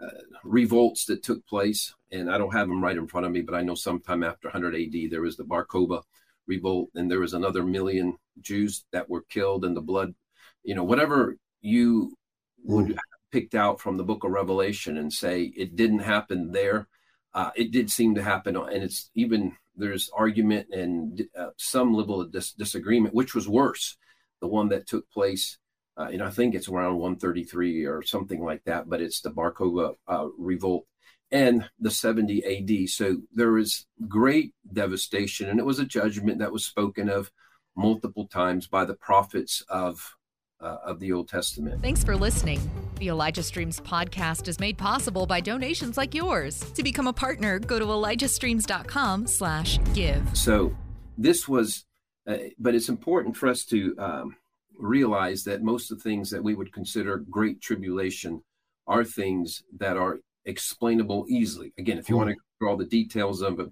[0.00, 0.08] uh,
[0.44, 1.94] revolts that took place.
[2.12, 4.48] And I don't have them right in front of me, but I know sometime after
[4.48, 6.02] 100 AD, there was the Bar Kokhba
[6.46, 10.14] revolt, and there was another million Jews that were killed, and the blood,
[10.62, 12.16] you know, whatever you
[12.64, 12.98] would mm
[13.32, 16.88] picked out from the book of Revelation and say it didn't happen there.
[17.32, 22.20] Uh, it did seem to happen, and it's even there's argument and uh, some level
[22.20, 23.96] of dis- disagreement, which was worse,
[24.40, 25.60] the one that took place
[26.00, 29.52] uh, and I think it's around 133 or something like that, but it's the Bar
[29.52, 30.86] Kokhba uh, revolt
[31.30, 32.88] and the 70 AD.
[32.88, 37.30] So there was great devastation, and it was a judgment that was spoken of
[37.76, 40.16] multiple times by the prophets of
[40.60, 41.82] uh, of the Old Testament.
[41.82, 42.60] Thanks for listening.
[42.98, 46.60] The Elijah Streams podcast is made possible by donations like yours.
[46.72, 50.36] To become a partner, go to elijahstreams.com/give.
[50.36, 50.76] So
[51.16, 51.84] this was,
[52.26, 54.36] uh, but it's important for us to um,
[54.78, 58.42] realize that most of the things that we would consider great tribulation
[58.86, 61.72] are things that are explainable easily.
[61.78, 63.68] Again, if you want to go through all the details of it,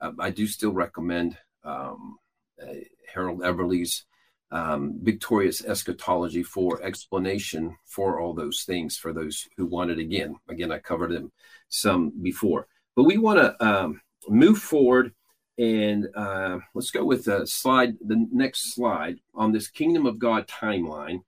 [0.00, 2.16] uh, I do still recommend um,
[2.62, 2.72] uh,
[3.12, 4.04] Harold Eberle's
[4.50, 10.36] um, Victorious Eschatology for explanation for all those things for those who want it again.
[10.48, 11.32] Again, I covered them
[11.68, 15.12] some before, but we want to um, move forward
[15.56, 20.48] and uh, let's go with the slide, the next slide on this Kingdom of God
[20.48, 21.22] timeline.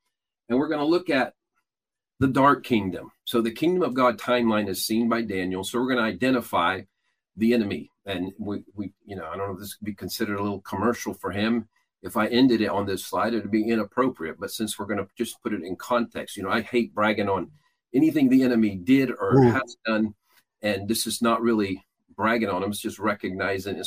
[0.49, 1.35] And we're going to look at
[2.19, 3.13] the dark kingdom.
[3.25, 5.65] So the kingdom of God timeline is seen by Daniel.
[5.65, 6.83] So we're going to identify
[7.37, 7.91] the enemy.
[8.07, 10.61] And we, we, you know, I don't know if this could be considered a little
[10.61, 11.69] commercial for him.
[12.03, 14.39] If I ended it on this slide, it'd be inappropriate.
[14.39, 17.29] But since we're going to just put it in context, you know, I hate bragging
[17.29, 17.51] on
[17.95, 19.51] anything the enemy did or Ooh.
[19.51, 20.15] has done.
[20.63, 21.85] And this is not really
[22.17, 23.81] bragging on them, It's just recognizing,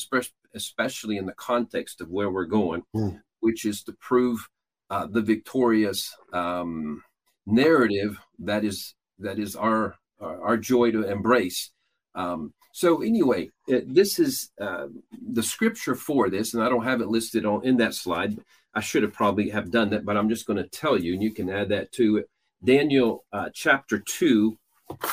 [0.54, 3.20] especially in the context of where we're going, mm.
[3.40, 4.48] which is to prove
[4.90, 7.04] uh, the victorious um,
[7.46, 11.72] narrative that is that is our our joy to embrace.
[12.16, 14.88] Um, so anyway, it, this is uh,
[15.32, 18.38] the scripture for this, and I don't have it listed on in that slide.
[18.74, 21.24] I should have probably have done that, but I'm just going to tell you, and
[21.24, 22.30] you can add that to it.
[22.64, 24.58] Daniel uh, chapter two,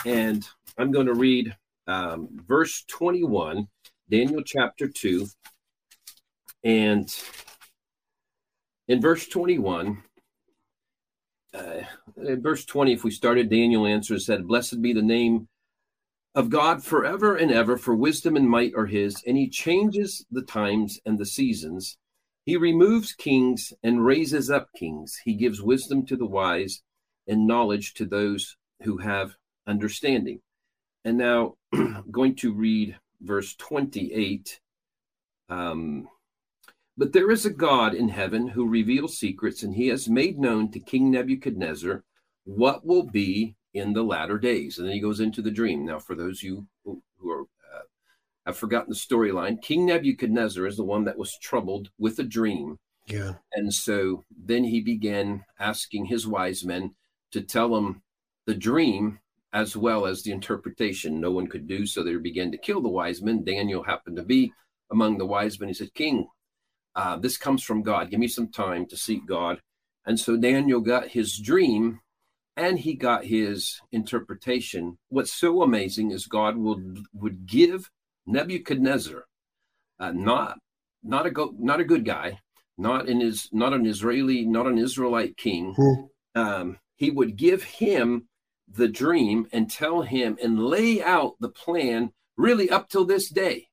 [0.04, 3.68] and I'm going to read um, verse 21.
[4.08, 5.26] Daniel chapter two,
[6.62, 7.12] and
[8.88, 10.02] in verse 21,
[11.54, 11.80] uh,
[12.16, 15.48] in verse 20, if we started, Daniel answers, said, Blessed be the name
[16.36, 20.42] of God forever and ever, for wisdom and might are his, and he changes the
[20.42, 21.96] times and the seasons.
[22.44, 25.18] He removes kings and raises up kings.
[25.24, 26.82] He gives wisdom to the wise
[27.26, 30.42] and knowledge to those who have understanding.
[31.06, 31.54] And now,
[32.10, 34.60] going to read verse 28.
[35.48, 36.06] Um,
[36.98, 40.70] but there is a God in heaven who reveals secrets, and he has made known
[40.72, 42.04] to King Nebuchadnezzar
[42.44, 44.78] what will be in the latter days.
[44.78, 45.84] And then he goes into the dream.
[45.84, 47.82] Now, for those you who, who are uh,
[48.46, 52.78] have forgotten the storyline, King Nebuchadnezzar is the one that was troubled with a dream.
[53.06, 53.34] Yeah.
[53.52, 56.94] And so then he began asking his wise men
[57.32, 58.02] to tell him
[58.46, 59.20] the dream
[59.52, 61.20] as well as the interpretation.
[61.20, 62.02] No one could do so.
[62.02, 63.44] They began to kill the wise men.
[63.44, 64.52] Daniel happened to be
[64.90, 65.68] among the wise men.
[65.68, 66.28] He said, King,
[66.94, 68.10] uh, this comes from God.
[68.10, 69.60] Give me some time to seek God.
[70.04, 72.00] And so Daniel got his dream
[72.56, 74.98] and he got his interpretation.
[75.08, 77.90] What's so amazing is God would would give
[78.26, 79.24] Nebuchadnezzar,
[80.00, 80.58] uh, not
[81.02, 82.40] not a go, not a good guy,
[82.78, 85.74] not in his not an Israeli, not an Israelite king.
[85.74, 86.40] Hmm.
[86.40, 88.28] Um, he would give him
[88.68, 93.68] the dream and tell him and lay out the plan really up till this day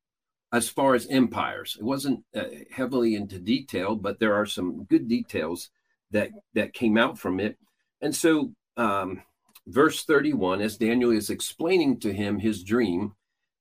[0.51, 1.75] as far as empires.
[1.79, 5.69] It wasn't uh, heavily into detail, but there are some good details
[6.11, 7.57] that that came out from it.
[8.01, 9.21] And so, um,
[9.67, 13.13] verse 31, as Daniel is explaining to him his dream,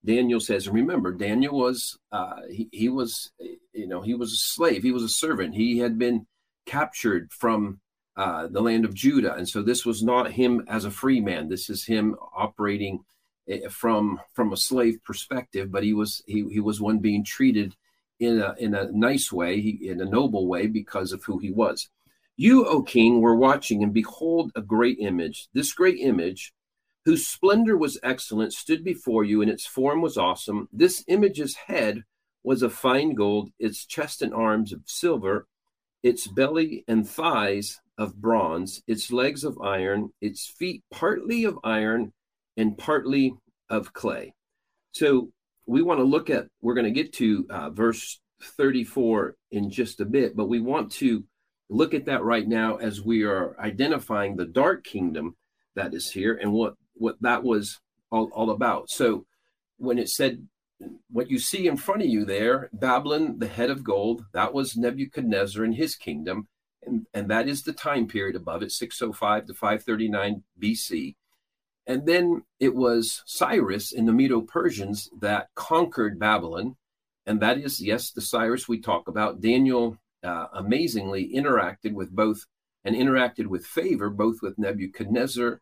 [0.05, 3.31] Daniel says, "Remember, Daniel was uh, he, he was
[3.72, 6.27] you know he was a slave, he was a servant, he had been
[6.66, 7.81] captured from."
[8.14, 9.35] Uh, the land of Judah.
[9.37, 11.48] And so this was not him as a free man.
[11.48, 13.07] This is him operating
[13.48, 17.75] Eh, from from a slave perspective, but he was he, he was one being treated
[18.20, 21.88] in a in a nice way, in a noble way because of who he was.
[22.37, 25.49] You, O king, were watching, and behold, a great image.
[25.53, 26.53] This great image,
[27.05, 30.68] whose splendor was excellent, stood before you, and its form was awesome.
[30.73, 32.05] This image's head
[32.42, 35.47] was of fine gold, its chest and arms of silver,
[36.03, 42.13] its belly and thighs of bronze, its legs of iron, its feet partly of iron
[42.57, 43.35] and partly
[43.71, 44.35] of clay.
[44.92, 45.31] So
[45.67, 50.00] we want to look at, we're going to get to uh, verse 34 in just
[50.00, 51.25] a bit, but we want to
[51.73, 55.37] look at that right now as we are identifying the dark kingdom
[55.75, 58.90] that is here and what, what that was all, all about.
[58.90, 59.25] So
[59.79, 60.46] when it said,
[61.10, 64.77] what you see in front of you there, Babylon, the head of gold, that was
[64.77, 66.48] Nebuchadnezzar and his kingdom.
[66.85, 71.14] And, and that is the time period above it, 605 to 539 BC.
[71.87, 76.77] And then it was Cyrus in the Medo Persians that conquered Babylon.
[77.25, 79.40] And that is, yes, the Cyrus we talk about.
[79.40, 82.46] Daniel uh, amazingly interacted with both
[82.85, 85.60] and interacted with favor both with Nebuchadnezzar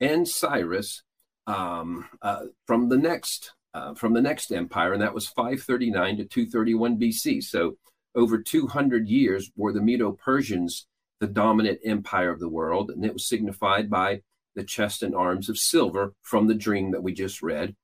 [0.00, 1.02] and Cyrus
[1.46, 6.24] um, uh, from the next uh, from the next empire, and that was 539 to
[6.24, 7.42] 231 BC.
[7.42, 7.76] So
[8.14, 10.86] over 200 years were the Medo-Persians
[11.20, 14.22] the dominant empire of the world, and it was signified by
[14.54, 17.74] the chest and arms of silver from the dream that we just read.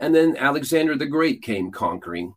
[0.00, 2.34] And then Alexander the Great came conquering,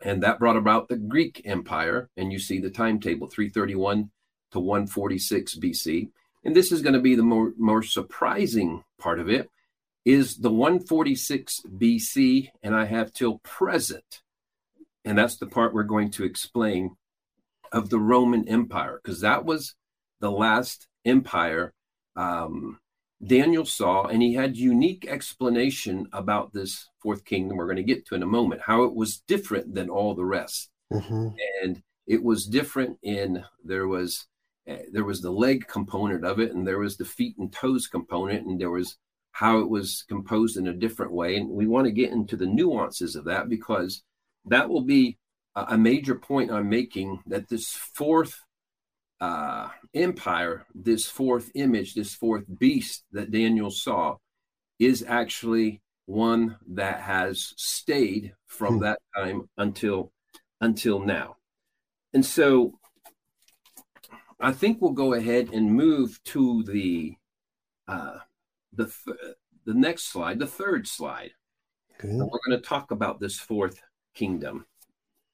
[0.00, 2.08] and that brought about the Greek Empire.
[2.16, 4.10] And you see the timetable 331
[4.52, 6.10] to 146 BC.
[6.44, 9.50] And this is going to be the more, more surprising part of it
[10.04, 14.22] is the 146 BC, and I have till present.
[15.04, 16.96] And that's the part we're going to explain
[17.72, 19.74] of the Roman Empire, because that was
[20.20, 21.74] the last empire
[22.16, 22.80] um,
[23.24, 27.56] Daniel saw, and he had unique explanation about this fourth kingdom.
[27.56, 30.24] We're going to get to in a moment how it was different than all the
[30.24, 31.28] rest, mm-hmm.
[31.62, 34.26] and it was different in there was
[34.70, 37.88] uh, there was the leg component of it, and there was the feet and toes
[37.88, 38.96] component, and there was
[39.32, 41.36] how it was composed in a different way.
[41.36, 44.02] And we want to get into the nuances of that because
[44.44, 45.18] that will be
[45.54, 48.40] a major point I'm making that this fourth
[49.20, 54.16] uh, empire, this fourth image, this fourth beast that Daniel saw,
[54.78, 58.82] is actually one that has stayed from hmm.
[58.82, 60.12] that time until
[60.60, 61.36] until now.
[62.14, 62.78] And so
[64.40, 67.16] I think we'll go ahead and move to the
[67.86, 68.18] uh,
[68.72, 71.32] the th- the next slide, the third slide.
[71.98, 72.14] Okay.
[72.14, 73.80] We're going to talk about this fourth
[74.14, 74.66] kingdom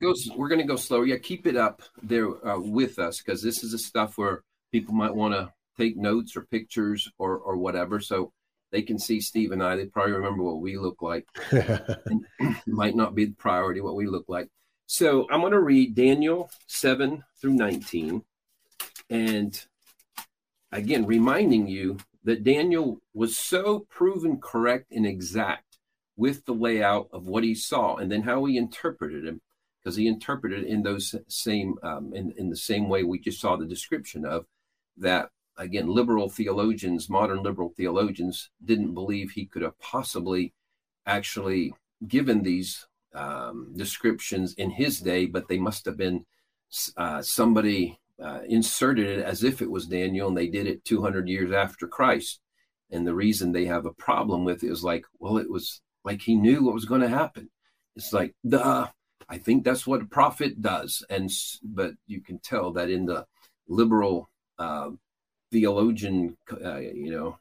[0.05, 3.43] goes we're going to go slower yeah keep it up there uh, with us because
[3.43, 7.57] this is the stuff where people might want to take notes or pictures or or
[7.57, 8.33] whatever so
[8.71, 9.77] they can see steve and i.
[9.77, 11.27] They probably remember what we look like.
[12.67, 14.49] Might not be the priority what we look like.
[14.87, 18.23] So i'm going to read daniel 7 through 19
[19.11, 19.67] and
[20.73, 25.79] again reminding you that daniel was so proven correct and exact
[26.17, 29.41] with the layout of what he saw and then how he interpreted him
[29.85, 33.57] because he interpreted in those same um, in, in the same way we just saw
[33.57, 34.47] the description of
[34.97, 35.29] that
[35.59, 40.53] again liberal theologians modern liberal theologians didn't believe he could have possibly
[41.07, 41.75] actually
[42.09, 46.25] given these um, descriptions in his day but they must have been
[46.97, 51.29] uh, somebody uh, inserted it as if it was daniel and they did it 200
[51.29, 52.41] years after christ.
[52.91, 56.23] And the reason they have a problem with it is like well it was like
[56.23, 57.51] he knew what was going to happen.
[57.97, 58.89] It's like duh
[59.29, 61.05] I think that's what a prophet does.
[61.11, 61.31] And
[61.63, 63.27] but you can tell that in the
[63.69, 64.91] liberal uh,
[65.51, 67.39] theologian, uh, you know,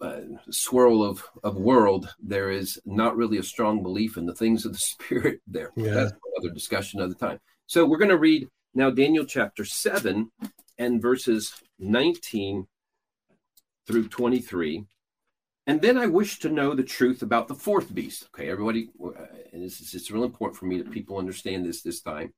[0.00, 0.20] uh,
[0.50, 4.72] swirl of of world, there is not really a strong belief in the things of
[4.72, 5.40] the spirit.
[5.46, 5.94] There, yeah.
[5.94, 7.40] that's another discussion of the time.
[7.66, 10.30] So we're going to read now Daniel chapter seven
[10.78, 12.66] and verses nineteen
[13.86, 14.84] through twenty three.
[15.66, 18.28] And then I wish to know the truth about the fourth beast.
[18.28, 19.10] Okay, everybody, uh,
[19.52, 22.32] and this is it's real important for me that people understand this this time.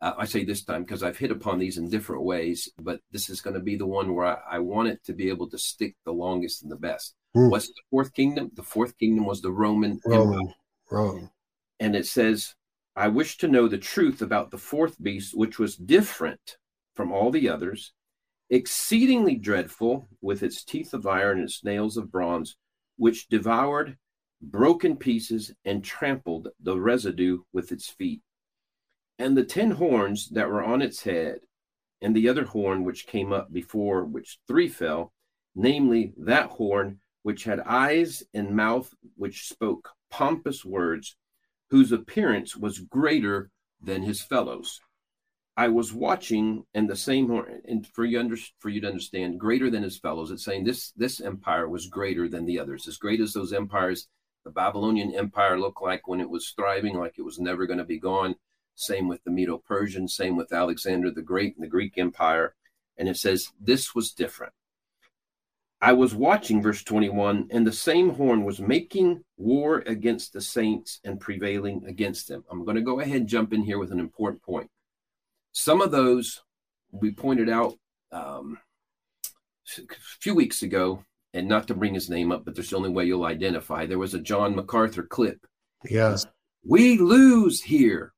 [0.00, 3.30] Uh, I say this time because I've hit upon these in different ways, but this
[3.30, 5.56] is going to be the one where I, I, want it to be able to
[5.56, 7.14] stick the longest and the best.
[7.36, 7.48] Mm.
[7.48, 8.50] What's the fourth kingdom?
[8.54, 10.40] The fourth kingdom was the Roman Roman.
[10.40, 10.54] Empire.
[10.90, 11.30] Rome.
[11.78, 12.54] And it says,
[12.96, 16.58] I wish to know the truth about the fourth beast, which was different
[16.94, 17.92] from all the others,
[18.50, 22.56] exceedingly dreadful, with its teeth of iron and its nails of bronze
[22.96, 23.96] which devoured,
[24.40, 28.22] broke in pieces, and trampled the residue with its feet.
[29.18, 31.40] And the ten horns that were on its head,
[32.00, 35.12] and the other horn which came up before which three fell,
[35.54, 41.16] namely that horn which had eyes and mouth which spoke pompous words,
[41.70, 44.80] whose appearance was greater than his fellows.
[45.56, 49.38] I was watching, and the same, horn, and for you under, for you to understand,
[49.38, 50.32] greater than his fellows.
[50.32, 54.08] It's saying this this empire was greater than the others, as great as those empires.
[54.44, 57.84] The Babylonian Empire looked like when it was thriving, like it was never going to
[57.84, 58.34] be gone.
[58.74, 62.56] Same with the Medo-Persian, same with Alexander the Great and the Greek Empire.
[62.98, 64.52] And it says this was different.
[65.80, 70.98] I was watching verse 21, and the same horn was making war against the saints
[71.04, 72.44] and prevailing against them.
[72.50, 74.70] I'm going to go ahead and jump in here with an important point
[75.54, 76.42] some of those
[76.90, 77.74] we pointed out
[78.12, 78.58] um,
[79.78, 79.82] a
[80.20, 81.02] few weeks ago,
[81.32, 83.86] and not to bring his name up, but there's the only way you'll identify.
[83.86, 85.38] There was a John MacArthur clip.
[85.88, 86.26] Yes.
[86.64, 88.12] We lose here.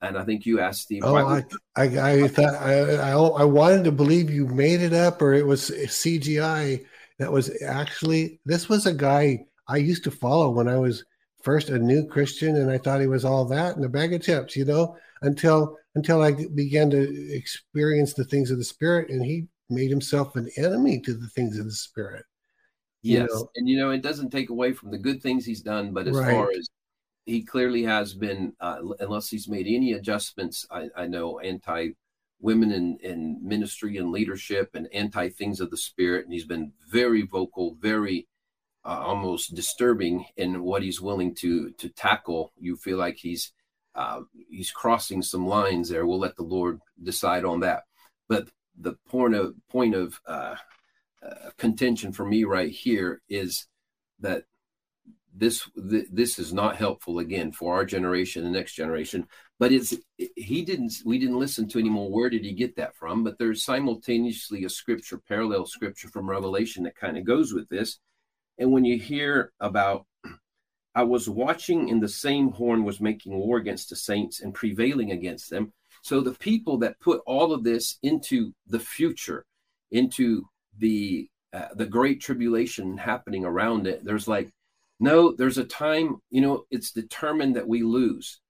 [0.00, 1.02] And I think you asked Steve.
[1.04, 1.42] Oh, I,
[1.76, 5.44] I, I, thought I, I, I wanted to believe you made it up or it
[5.44, 6.84] was CGI.
[7.18, 11.04] That was actually this was a guy I used to follow when I was
[11.42, 14.22] first a new Christian, and I thought he was all that and a bag of
[14.22, 19.24] chips, you know, until until I began to experience the things of the spirit, and
[19.24, 22.24] he made himself an enemy to the things of the spirit.
[23.02, 23.50] Yes, know?
[23.56, 26.16] and you know it doesn't take away from the good things he's done, but as
[26.16, 26.32] right.
[26.32, 26.68] far as
[27.26, 31.90] he clearly has been, uh, unless he's made any adjustments, I, I know anti
[32.40, 36.72] women in, in ministry and leadership and anti things of the spirit, and he's been
[36.90, 38.28] very vocal, very
[38.84, 42.52] uh, almost disturbing in what he's willing to to tackle.
[42.56, 43.52] You feel like he's
[43.98, 46.06] uh, he's crossing some lines there.
[46.06, 47.82] We'll let the Lord decide on that.
[48.28, 50.54] But the point of point of uh,
[51.20, 53.66] uh, contention for me right here is
[54.20, 54.44] that
[55.34, 59.26] this th- this is not helpful again for our generation the next generation
[59.58, 59.94] but it's
[60.36, 63.64] he didn't we didn't listen to anymore where did he get that from but there's
[63.64, 67.98] simultaneously a scripture parallel scripture from revelation that kind of goes with this
[68.58, 70.06] and when you hear about
[70.98, 75.10] i was watching and the same horn was making war against the saints and prevailing
[75.12, 75.72] against them
[76.02, 79.44] so the people that put all of this into the future
[79.90, 80.44] into
[80.78, 84.50] the uh, the great tribulation happening around it there's like
[85.00, 88.40] no there's a time you know it's determined that we lose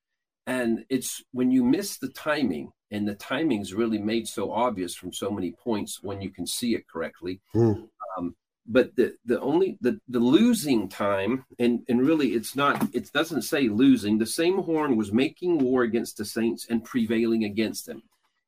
[0.46, 5.12] and it's when you miss the timing and the timing's really made so obvious from
[5.12, 7.88] so many points when you can see it correctly mm.
[8.16, 8.34] um,
[8.68, 13.42] but the the only the the losing time and and really it's not it doesn't
[13.42, 18.02] say losing the same horn was making war against the saints and prevailing against them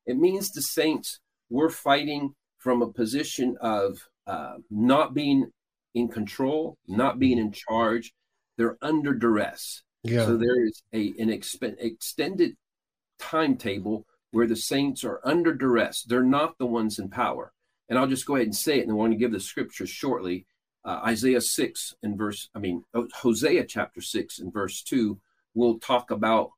[0.05, 1.19] it means the saints
[1.49, 5.51] were fighting from a position of uh, not being
[5.93, 8.13] in control, not being in charge.
[8.57, 9.81] They're under duress.
[10.03, 10.25] Yeah.
[10.25, 12.55] So there is a an exp- extended
[13.19, 16.03] timetable where the saints are under duress.
[16.03, 17.51] They're not the ones in power.
[17.91, 19.85] And I'll just go ahead and say it, and I want to give the scripture
[19.85, 20.45] shortly.
[20.85, 25.19] Uh, Isaiah 6 and verse, I mean, Hosea chapter 6 and verse 2,
[25.53, 26.51] we'll talk about,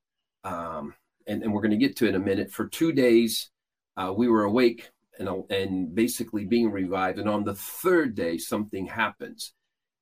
[0.44, 0.94] um,
[1.26, 2.52] and, and we're going to get to it in a minute.
[2.52, 3.50] For two days,
[3.96, 7.18] uh, we were awake and, and basically being revived.
[7.18, 9.54] And on the third day, something happens.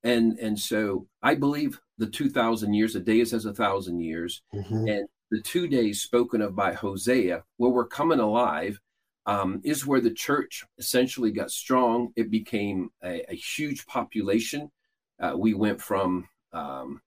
[0.03, 4.43] And, and so I believe the 2,000 years, a day is as a thousand years.
[4.53, 4.87] Mm-hmm.
[4.87, 8.79] And the two days spoken of by Hosea, where we're coming alive,
[9.25, 12.11] um, is where the church essentially got strong.
[12.15, 14.71] It became a, a huge population.
[15.19, 17.01] Uh, we went from, um,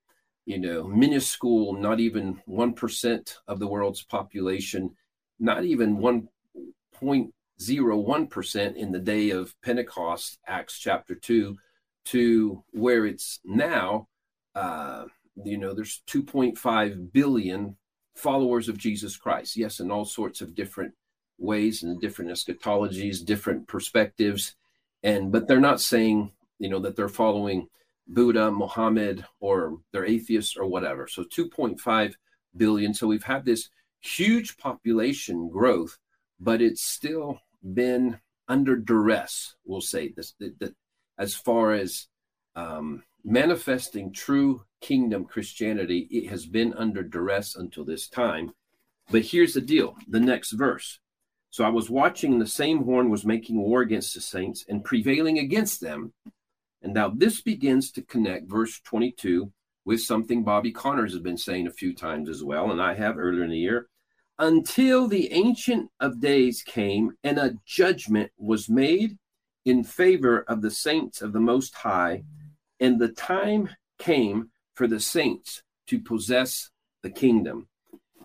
[0.46, 4.96] you know, minuscule, not even 1% of the world's population,
[5.38, 11.56] not even 1.0 0.01% in the day of Pentecost, Acts chapter 2,
[12.06, 14.08] to where it's now,
[14.54, 15.04] uh,
[15.44, 17.76] you know, there's 2.5 billion
[18.14, 19.56] followers of Jesus Christ.
[19.56, 20.94] Yes, in all sorts of different
[21.38, 24.54] ways and different eschatologies, different perspectives.
[25.02, 27.68] And, but they're not saying, you know, that they're following
[28.08, 31.06] Buddha, Muhammad, or they're atheists or whatever.
[31.06, 32.14] So 2.5
[32.56, 32.94] billion.
[32.94, 33.68] So we've had this
[34.00, 35.98] huge population growth,
[36.40, 40.74] but it's still been under duress, we'll say this, that, that
[41.18, 42.06] as far as
[42.54, 48.52] um, manifesting true kingdom Christianity, it has been under duress until this time.
[49.10, 51.00] But here's the deal the next verse.
[51.56, 55.38] So I was watching, the same horn was making war against the saints and prevailing
[55.38, 56.12] against them.
[56.82, 59.50] And now this begins to connect verse 22
[59.86, 63.16] with something Bobby Conners has been saying a few times as well, and I have
[63.16, 63.88] earlier in the year
[64.38, 69.16] until the Ancient of Days came and a judgment was made
[69.64, 72.24] in favor of the saints of the Most High,
[72.80, 76.68] and the time came for the saints to possess
[77.02, 77.66] the kingdom.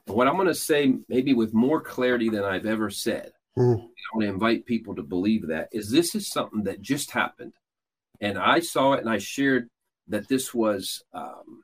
[0.06, 3.76] What I'm going to say, maybe with more clarity than I've ever said, mm.
[3.76, 7.54] I want to invite people to believe that, is this is something that just happened.
[8.20, 9.70] And I saw it and I shared
[10.08, 11.64] that this was um,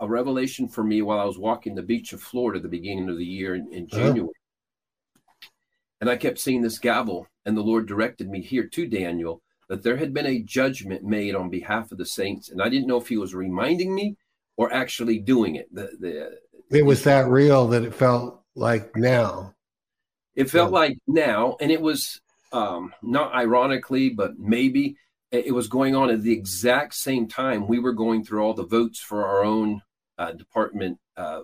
[0.00, 3.08] a revelation for me while I was walking the beach of Florida at the beginning
[3.08, 3.86] of the year in, in.
[3.88, 4.32] January.
[6.00, 9.82] And I kept seeing this gavel, and the Lord directed me here to Daniel that
[9.82, 12.50] there had been a judgment made on behalf of the saints.
[12.50, 14.16] And I didn't know if he was reminding me
[14.56, 15.72] or actually doing it.
[15.72, 16.38] The, the,
[16.70, 19.54] it was that real that it felt like now.
[20.34, 22.20] It felt like now, and it was
[22.52, 24.96] um, not ironically, but maybe
[25.30, 28.66] it was going on at the exact same time we were going through all the
[28.66, 29.80] votes for our own
[30.18, 31.40] uh, department, uh,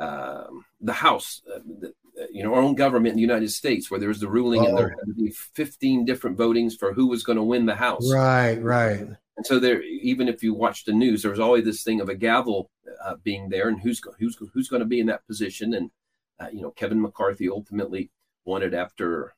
[0.00, 3.90] um, the House, uh, the, uh, you know, our own government in the United States,
[3.90, 4.66] where there was the ruling, oh.
[4.66, 7.76] and there had to be 15 different votings for who was going to win the
[7.76, 8.12] House.
[8.12, 9.06] Right, right.
[9.36, 12.08] And so there, even if you watch the news, there was always this thing of
[12.08, 12.70] a gavel
[13.04, 15.74] uh, being there, and who's who's who's going to be in that position.
[15.74, 15.90] And
[16.38, 18.10] uh, you know, Kevin McCarthy ultimately
[18.44, 19.34] won it after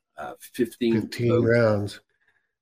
[0.53, 2.01] 15, 15 rounds.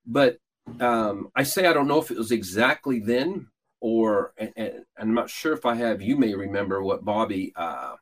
[0.05, 0.37] But
[0.79, 3.47] um, I say I don't know if it was exactly then
[3.79, 6.01] or, and, and, I'm not sure if I have.
[6.01, 7.95] You may remember what Bobby uh,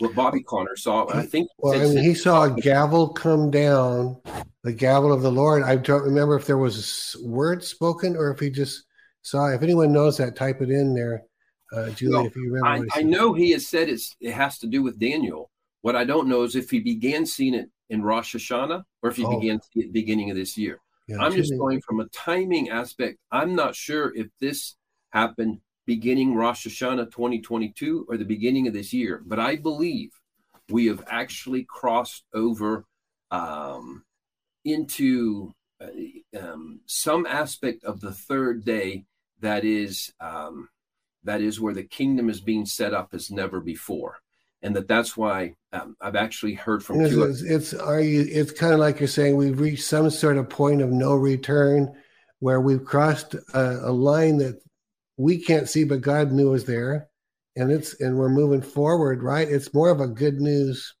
[0.00, 1.06] what Bobby Conner saw.
[1.12, 1.48] I think.
[1.58, 4.20] Well, I mean, he saw a gavel come down,
[4.64, 5.62] the gavel of the Lord.
[5.62, 8.84] I don't remember if there was words spoken or if he just
[9.22, 9.48] saw.
[9.48, 11.24] If anyone knows that, type it in there,
[11.72, 12.14] uh, Julie.
[12.16, 14.82] Well, if you remember, I, I know he has said it's, it has to do
[14.82, 15.50] with Daniel.
[15.82, 19.16] What I don't know is if he began seeing it in Rosh Hashanah or if
[19.16, 19.38] he Oh.
[19.38, 20.78] began at beginning of this year.
[21.08, 23.18] Yeah, I'm just going from a timing aspect.
[23.32, 24.76] I'm not sure if this
[25.10, 25.58] happened
[25.90, 30.12] beginning Rosh Hashanah 2022 or the beginning of this year, but I believe
[30.68, 32.84] we have actually crossed over
[33.32, 34.04] um,
[34.64, 35.88] into uh,
[36.38, 39.04] um, some aspect of the third day
[39.40, 40.68] that is um,
[41.24, 44.18] that is where the kingdom is being set up as never before,
[44.62, 48.24] and that that's why um, I've actually heard from It's, it's, it's are you?
[48.30, 51.92] It's kind of like you're saying we've reached some sort of point of no return,
[52.38, 54.60] where we've crossed a, a line that
[55.20, 57.08] we can't see, but God knew was there,
[57.54, 59.22] and it's and we're moving forward.
[59.22, 59.48] Right?
[59.48, 60.94] It's more of a good news.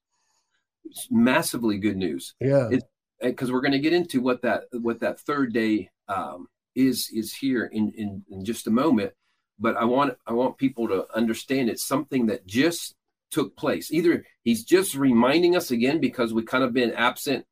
[1.10, 2.34] massively good news.
[2.40, 2.68] Yeah.
[3.22, 7.34] Because we're going to get into what that what that third day um, is is
[7.34, 9.12] here in, in in just a moment.
[9.58, 12.94] But I want I want people to understand it's something that just
[13.30, 13.92] took place.
[13.92, 17.44] Either he's just reminding us again because we kind of been absent.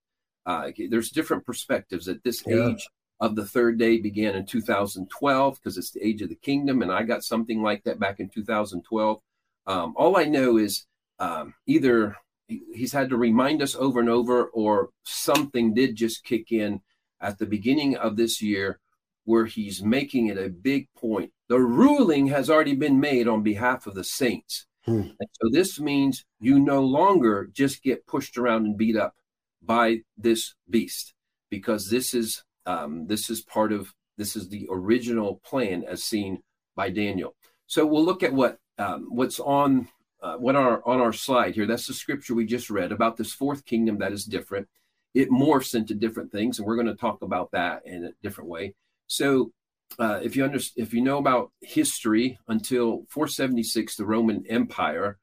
[0.47, 2.69] Uh, there's different perspectives at this Yeah.
[2.71, 2.89] age
[3.21, 6.93] of the third day began in 2012 because it's the age of the kingdom, and
[6.93, 9.21] I got something like that back in 2012.
[9.67, 10.87] Um, all I know is
[11.19, 12.17] um, either
[12.49, 16.81] he's had to remind us over and over, or something did just kick in
[17.21, 18.79] at the beginning of this year
[19.25, 21.31] where he's making it a big point.
[21.49, 24.67] The ruling has already been made on behalf of the saints.
[24.87, 25.01] Hmm.
[25.21, 29.15] And so this means you no longer just get pushed around and beat up
[29.63, 31.13] by this beast
[31.51, 36.43] because this is um, this is part of this is the original plan as seen
[36.77, 37.35] by Daniel.
[37.67, 39.89] So we'll look at what um, what's on
[40.23, 41.67] uh, what our on our slide here.
[41.67, 44.69] That's the scripture we just read about this fourth kingdom that is different.
[45.15, 48.51] It morphs into different things, and we're going to talk about that in a different
[48.51, 48.75] way.
[49.07, 49.53] So,
[49.99, 55.19] uh, if you under, if you know about history, until 476, the Roman Empire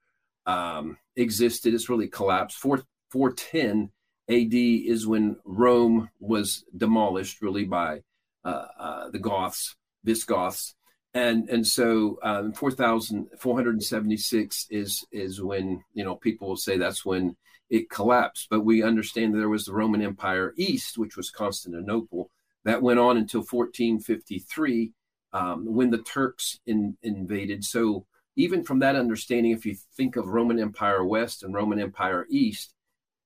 [0.47, 1.75] um, existed.
[1.75, 2.57] It's really collapsed.
[2.57, 2.81] 4,
[3.11, 3.91] 410
[4.29, 8.01] AD is when Rome was demolished, really by
[8.43, 10.75] uh, uh, the Goths, Visigoths,
[11.13, 17.35] and and so um, 4,476 is is when you know people will say that's when
[17.69, 18.47] it collapsed.
[18.49, 22.29] But we understand there was the Roman Empire East, which was Constantinople,
[22.65, 24.91] that went on until 1453
[25.33, 27.63] um, when the Turks in, invaded.
[27.63, 28.05] So
[28.35, 32.74] even from that understanding, if you think of Roman Empire West and Roman Empire East,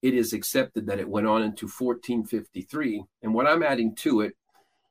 [0.02, 3.04] it is accepted that it went on into 1453.
[3.22, 4.34] And what I'm adding to it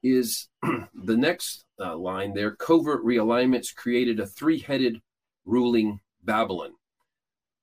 [0.03, 5.01] is the next uh, line there covert realignments created a three headed
[5.45, 6.73] ruling Babylon.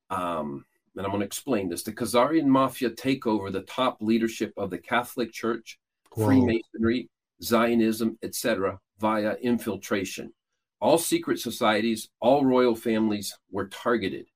[0.10, 0.66] Um,
[0.96, 1.84] and I'm going to explain this.
[1.84, 5.78] The Khazarian mafia take over the top leadership of the Catholic Church,
[6.14, 6.26] Whoa.
[6.26, 7.10] Freemasonry,
[7.44, 10.34] Zionism, etc., via infiltration.
[10.80, 14.28] All secret societies, all royal families were targeted.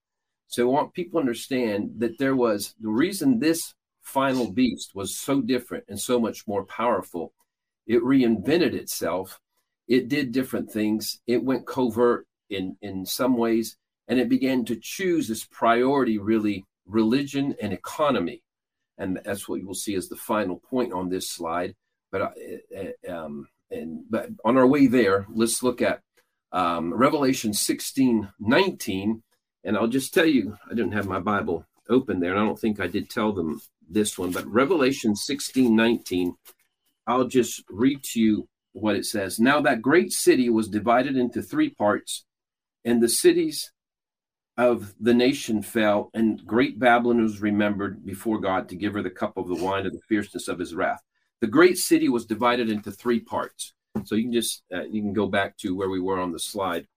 [0.50, 5.16] So I want people to understand that there was the reason this final beast was
[5.16, 7.34] so different and so much more powerful.
[7.86, 9.40] It reinvented itself.
[9.88, 11.20] It did different things.
[11.28, 13.78] It went covert in, in some ways,
[14.08, 18.42] and it began to choose as priority really religion and economy.
[18.98, 21.76] And that's what you will see as the final point on this slide.
[22.12, 22.32] But uh,
[22.76, 26.02] uh, um, and but on our way there, let's look at
[26.52, 29.22] um, Revelation 16, 19.
[29.70, 32.58] And I'll just tell you, I didn't have my Bible open there, and I don't
[32.58, 36.34] think I did tell them this one, but Revelation 16, 19,
[37.06, 39.40] I'll just read to you what it says.
[39.40, 42.26] Now that great city was divided into three parts,
[42.84, 43.72] and the cities
[44.58, 49.12] of the nation fell, and great Babylon was remembered before God to give her the
[49.12, 51.04] cup of the wine of the fierceness of his wrath.
[51.42, 53.76] The great city was divided into three parts.
[54.06, 56.40] So you can just uh, you can go back to where we were on the
[56.40, 56.88] slide,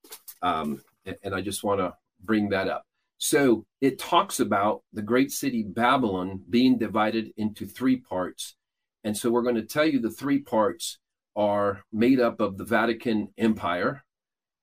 [0.41, 1.93] um, and, and I just want to
[2.23, 2.85] bring that up.
[3.18, 8.57] So it talks about the great city Babylon being divided into three parts,
[9.05, 10.99] and so we're going to tell you the three parts
[11.37, 14.05] are made up of the Vatican Empire,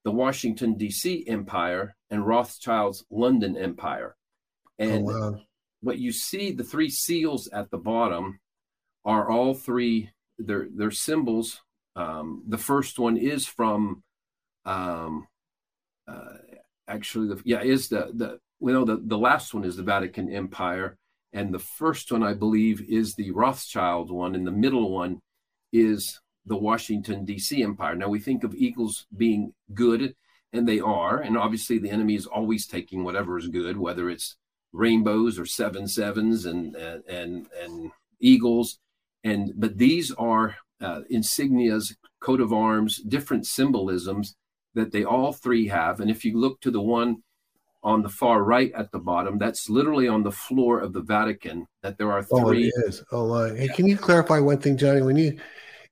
[0.04, 1.24] the Washington D.C.
[1.26, 4.16] Empire, and Rothschild's London Empire.
[4.80, 5.40] Oh, And wow.
[5.80, 8.40] what you see, the three seals at the bottom
[9.04, 10.10] are all three.
[10.38, 11.60] They're they're symbols.
[11.96, 14.02] Um, the first one is from,
[14.64, 15.26] um,
[16.08, 16.36] uh,
[16.90, 20.96] actually, the yeah is the the well the the last one is the Vatican Empire,
[21.32, 25.20] and the first one I believe is the Rothschild one, and the middle one
[25.72, 27.62] is the Washington D.C.
[27.62, 27.94] Empire.
[27.94, 30.14] Now we think of eagles being good,
[30.52, 31.18] and they are.
[31.20, 34.36] And obviously, the enemy is always taking whatever is good, whether it's
[34.72, 38.78] rainbows or seven sevens and and and, and eagles.
[39.22, 44.34] And but these are uh, insignias, coat of arms, different symbolisms
[44.74, 46.00] that they all three have.
[46.00, 47.22] And if you look to the one
[47.82, 51.66] on the far right at the bottom, that's literally on the floor of the Vatican.
[51.82, 52.40] That there are three.
[52.40, 53.02] Oh, it is.
[53.12, 53.56] Oh, my.
[53.56, 55.02] Hey, can you clarify one thing, Johnny?
[55.02, 55.38] When you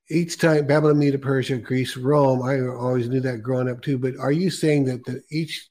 [0.09, 3.97] each time Babylon, Media, Persia, Greece, Rome, I always knew that growing up too.
[3.97, 5.67] But are you saying that the, each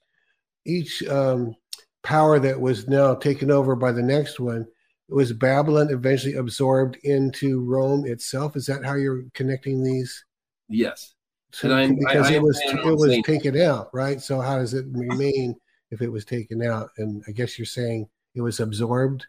[0.65, 1.55] each um,
[2.03, 4.65] power that was now taken over by the next one
[5.09, 8.55] was Babylon eventually absorbed into Rome itself?
[8.55, 10.23] Is that how you're connecting these?
[10.67, 11.15] Yes.
[11.51, 14.21] So, because I, it was it was taken out, right?
[14.21, 15.55] So how does it remain
[15.89, 16.89] if it was taken out?
[16.97, 19.25] And I guess you're saying it was absorbed.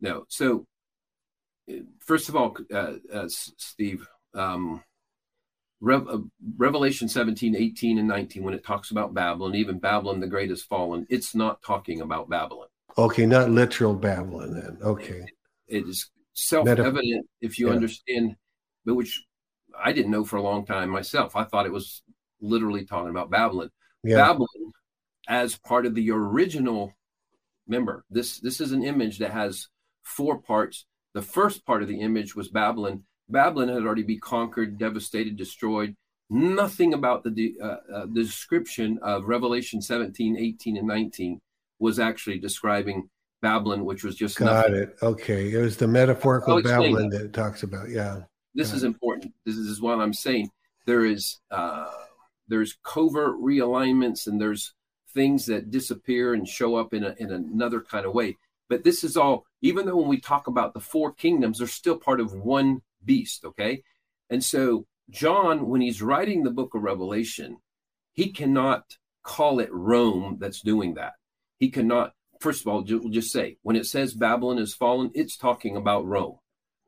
[0.00, 0.24] No.
[0.28, 0.66] So
[2.00, 4.82] first of all, uh, uh, Steve, um,
[5.86, 6.18] uh,
[6.56, 10.62] Revelation 17, 18, and 19, when it talks about Babylon, even Babylon the Great has
[10.62, 12.68] fallen, it's not talking about Babylon.
[12.96, 14.78] Okay, not literal Babylon then.
[14.82, 15.24] Okay.
[15.68, 17.74] it, it is self evident if you yeah.
[17.74, 18.36] understand,
[18.84, 19.22] but which
[19.82, 21.36] I didn't know for a long time myself.
[21.36, 22.02] I thought it was
[22.40, 23.70] literally talking about Babylon.
[24.02, 24.16] Yeah.
[24.16, 24.72] Babylon,
[25.28, 26.92] as part of the original,
[27.66, 28.04] member.
[28.10, 29.68] this, this is an image that has
[30.02, 30.86] four parts.
[31.14, 35.94] The first part of the image was Babylon Babylon had already been conquered, devastated, destroyed.
[36.30, 41.40] Nothing about the, uh, uh, the description of Revelation 17, 18, and 19
[41.78, 43.08] was actually describing
[43.40, 44.74] Babylon, which was just got nothing.
[44.74, 44.96] it.
[45.02, 47.18] Okay, it was the metaphorical Babylon that.
[47.18, 47.24] that.
[47.26, 47.88] it talks about.
[47.88, 48.22] Yeah,
[48.54, 49.32] this is important.
[49.44, 50.50] This is what I'm saying.
[50.86, 51.90] There is uh,
[52.48, 54.74] there's covert realignments, and there's
[55.14, 58.36] things that disappear and show up in a, in another kind of way.
[58.68, 59.44] But this is all.
[59.60, 63.44] Even though when we talk about the four kingdoms, they're still part of one beast.
[63.44, 63.82] Okay.
[64.30, 67.58] And so, John, when he's writing the book of Revelation,
[68.12, 71.14] he cannot call it Rome that's doing that.
[71.58, 75.36] He cannot, first of all, we'll just say when it says Babylon is fallen, it's
[75.36, 76.38] talking about Rome.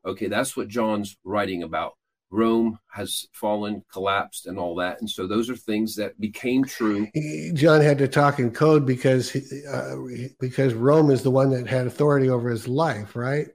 [0.05, 0.27] Okay.
[0.27, 1.93] That's what John's writing about.
[2.31, 5.01] Rome has fallen, collapsed, and all that.
[5.01, 7.07] And so those are things that became true.
[7.53, 9.95] John had to talk in code because uh,
[10.39, 13.47] because Rome is the one that had authority over his life, right?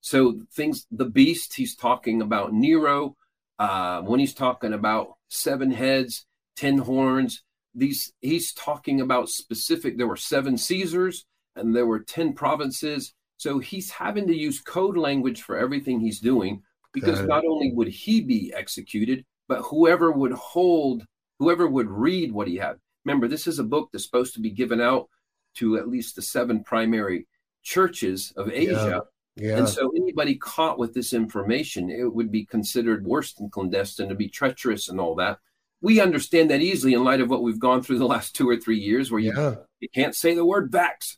[0.00, 3.16] So things, the beast, he's talking about Nero.
[3.58, 6.26] Uh, when he's talking about seven heads,
[6.56, 7.42] ten horns,
[7.74, 9.98] these he's talking about specific.
[9.98, 13.12] There were seven Caesars and there were ten provinces.
[13.36, 16.62] So he's having to use code language for everything he's doing
[16.92, 21.04] because not only would he be executed, but whoever would hold,
[21.38, 22.76] whoever would read what he had.
[23.04, 25.08] Remember, this is a book that's supposed to be given out
[25.56, 27.26] to at least the seven primary
[27.62, 28.90] churches of Asia.
[28.90, 29.00] Yeah
[29.36, 29.58] yeah.
[29.58, 34.14] And so anybody caught with this information, it would be considered worse than clandestine to
[34.14, 35.38] be treacherous and all that.
[35.82, 38.56] We understand that easily in light of what we've gone through the last two or
[38.56, 39.32] three years, where you,
[39.80, 41.16] you can't say the word vax.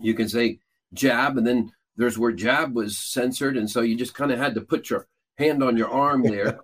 [0.00, 0.60] You can say
[0.94, 3.56] jab, and then there's where jab was censored.
[3.56, 5.06] And so you just kind of had to put your
[5.38, 6.60] hand on your arm there.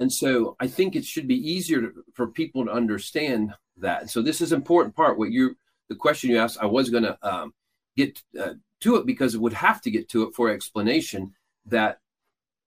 [0.00, 4.10] and so I think it should be easier to, for people to understand that.
[4.10, 5.18] So this is important part.
[5.18, 5.56] What you,
[5.88, 7.54] the question you asked, I was going to um,
[7.96, 11.34] get uh, to it because it would have to get to it for explanation
[11.66, 11.98] that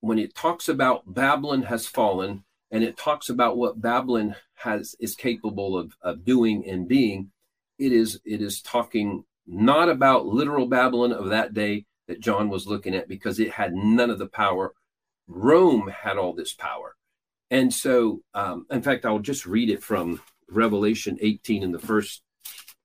[0.01, 5.15] when it talks about Babylon has fallen and it talks about what Babylon has is
[5.15, 7.31] capable of, of doing and being,
[7.77, 12.67] it is it is talking not about literal Babylon of that day that John was
[12.67, 14.73] looking at because it had none of the power.
[15.27, 16.95] Rome had all this power.
[17.49, 22.21] And so, um, in fact, I'll just read it from Revelation 18 in the first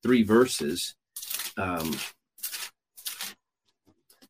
[0.03, 0.95] three verses.
[1.57, 1.97] Um,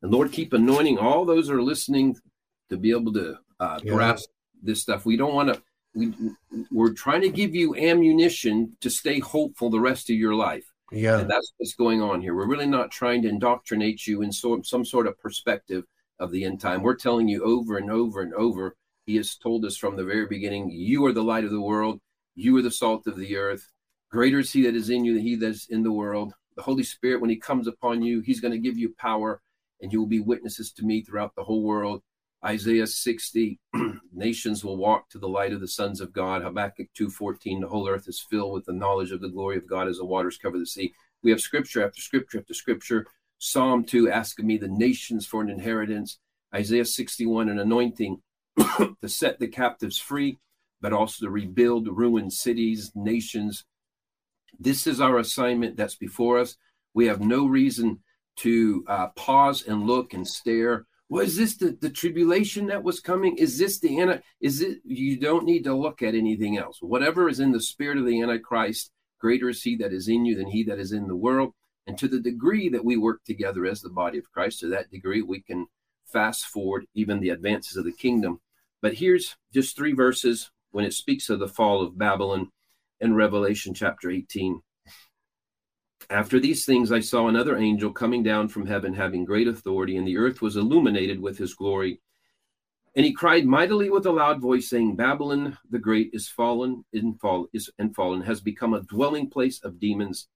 [0.03, 2.17] and Lord, keep anointing all those who are listening
[2.71, 3.93] to be able to uh, yeah.
[3.93, 4.29] grasp
[4.63, 5.07] this stuff.
[5.07, 5.63] We don't want to.
[5.95, 6.13] We
[6.71, 10.71] we're trying to give you ammunition to stay hopeful the rest of your life.
[10.93, 12.35] Yeah, and that's what's going on here.
[12.35, 15.85] We're really not trying to indoctrinate you in so, some sort of perspective
[16.19, 16.83] of the end time.
[16.83, 18.77] We're telling you over and over and over.
[19.05, 22.01] He has told us from the very beginning, you are the light of the world.
[22.35, 23.69] You are the salt of the earth.
[24.11, 26.35] Greater is he that is in you than he that is in the world.
[26.57, 29.41] The Holy Spirit, when he comes upon you, he's going to give you power
[29.81, 32.03] and you will be witnesses to me throughout the whole world.
[32.47, 33.59] Isaiah 60,
[34.13, 36.43] nations will walk to the light of the sons of God.
[36.43, 39.89] Habakkuk 2.14, the whole earth is filled with the knowledge of the glory of God
[39.89, 40.95] as the waters cover the sea.
[41.25, 43.07] We have scripture after scripture after scripture.
[43.39, 46.19] Psalm 2, asking me the nations for an inheritance.
[46.55, 48.23] Isaiah 61, an anointing
[48.59, 50.39] to set the captives free,
[50.81, 53.65] but also to rebuild ruined cities, nations.
[54.57, 56.57] This is our assignment that's before us.
[56.95, 58.05] We have no reason
[58.37, 63.37] to uh, pause and look and stare Was this the, the tribulation that was coming?
[63.37, 64.19] Is this the anti?
[64.41, 64.79] Is it?
[64.85, 66.79] You don't need to look at anything else.
[66.81, 68.91] Whatever is in the spirit of the Antichrist,
[69.21, 71.53] greater is he that is in you than he that is in the world.
[71.87, 74.91] And to the degree that we work together as the body of Christ, to that
[74.91, 75.67] degree we can
[76.05, 78.41] fast forward even the advances of the kingdom.
[78.83, 82.51] But here's just three verses when it speaks of the fall of Babylon
[83.01, 84.61] in Revelation chapter 18.
[86.11, 90.07] After these things, I saw another angel coming down from heaven, having great authority, and
[90.07, 92.01] the earth was illuminated with his glory.
[92.95, 97.19] And he cried mightily with a loud voice, saying, Babylon the great is fallen, and,
[97.21, 100.29] fall, is, and fallen, has become a dwelling place of demons,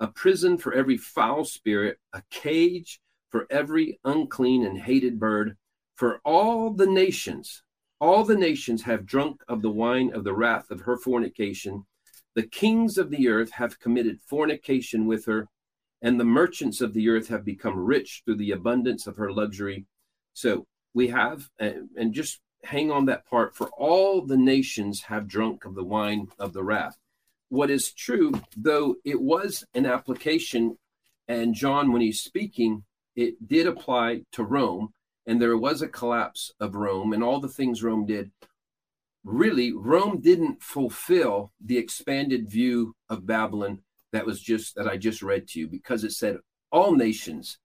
[0.00, 5.56] a prison for every foul spirit, a cage for every unclean and hated bird.
[5.94, 7.62] For all the nations,
[8.00, 11.84] all the nations have drunk of the wine of the wrath of her fornication
[12.38, 15.48] the kings of the earth have committed fornication with her,
[16.02, 19.86] and the merchants of the earth have become rich through the abundance of her luxury.
[20.34, 20.64] So
[20.94, 25.74] we have, and just hang on that part, for all the nations have drunk of
[25.74, 26.96] the wine of the wrath.
[27.48, 30.78] What is true, though it was an application,
[31.26, 32.84] and John, when he's speaking,
[33.16, 34.90] it did apply to Rome,
[35.26, 38.30] and there was a collapse of Rome and all the things Rome did
[39.28, 45.22] really Rome didn't fulfill the expanded view of Babylon that was just that I just
[45.22, 46.38] read to you because it said
[46.72, 47.58] all nations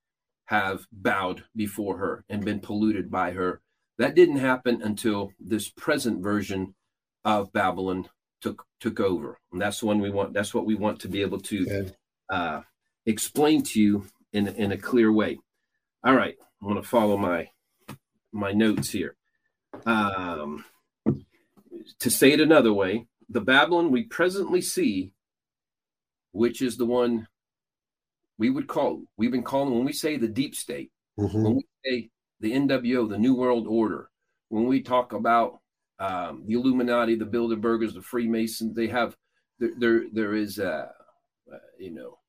[0.46, 3.62] have bowed before her and been polluted by her.
[3.98, 6.76] That didn't happen until this present version
[7.24, 8.10] of Babylon
[8.42, 9.38] took took over.
[9.52, 11.92] And that's the one we want that's what we want to be able to
[12.30, 12.62] uh,
[13.06, 15.40] explain to you in in a clear way.
[16.04, 17.50] All right, I'm going to follow my
[18.34, 19.16] my notes here.
[19.86, 20.66] Um,
[22.00, 25.14] to say it another way, the Babylon we presently see,
[26.32, 27.28] which is the one
[28.38, 31.44] we would call, we've been calling, when we say the deep state, mm-hmm.
[31.44, 32.10] when we say
[32.40, 34.10] the NWO, the New World Order,
[34.50, 35.60] when we talk about
[36.00, 39.16] um, the Illuminati, the Bilderbergers, the Freemasons, they have,
[39.60, 40.92] there, there, there is a,
[41.52, 42.20] uh, you know,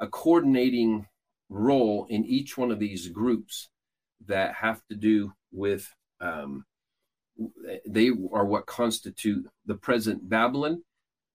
[0.00, 1.06] a coordinating
[1.48, 3.68] role in each one of these groups
[4.26, 6.64] that have to do with um,
[7.86, 10.82] they are what constitute the present Babylon,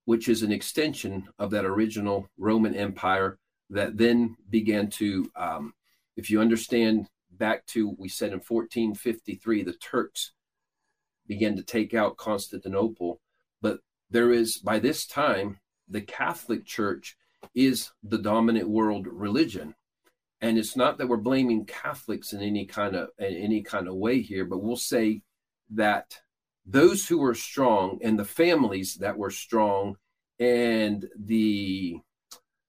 [0.05, 3.37] which is an extension of that original Roman Empire
[3.69, 5.73] that then began to, um,
[6.15, 10.31] if you understand back to, we said in 1453, the Turks
[11.27, 13.19] began to take out Constantinople.
[13.61, 13.79] But
[14.09, 17.17] there is, by this time, the Catholic Church
[17.53, 19.75] is the dominant world religion.
[20.41, 23.95] And it's not that we're blaming Catholics in any kind of in any kind of
[23.95, 25.21] way here, but we'll say
[25.69, 26.19] that
[26.65, 29.95] those who were strong and the families that were strong
[30.39, 31.97] and the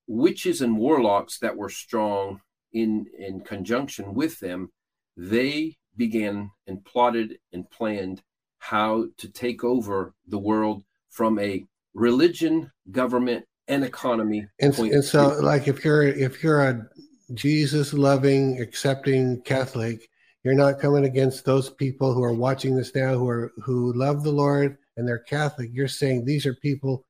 [0.06, 2.40] witches and warlocks that were strong
[2.72, 4.70] in in conjunction with them
[5.16, 8.22] they began and plotted and planned
[8.58, 15.38] how to take over the world from a religion government and economy and, and so
[15.40, 16.86] like if you're if you're a
[17.34, 20.08] jesus loving accepting catholic
[20.44, 24.22] you're not coming against those people who are watching this now who are who love
[24.22, 25.70] the Lord and they're Catholic.
[25.72, 27.04] You're saying these are people,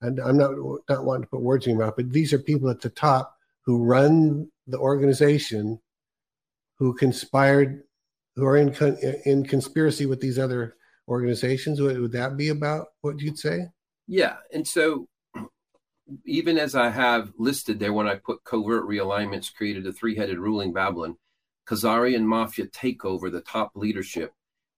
[0.00, 0.52] and I'm not
[0.88, 3.36] not wanting to put words in your mouth, but these are people at the top
[3.64, 5.80] who run the organization,
[6.78, 7.82] who conspired,
[8.36, 8.74] who are in
[9.24, 10.76] in conspiracy with these other
[11.08, 11.80] organizations.
[11.80, 13.68] Would, would that be about what you'd say?
[14.06, 15.06] Yeah, and so
[16.26, 20.74] even as I have listed there, when I put covert realignments created a three-headed ruling
[20.74, 21.16] Babylon,
[21.66, 24.32] Khazarian mafia takeover, the top leadership.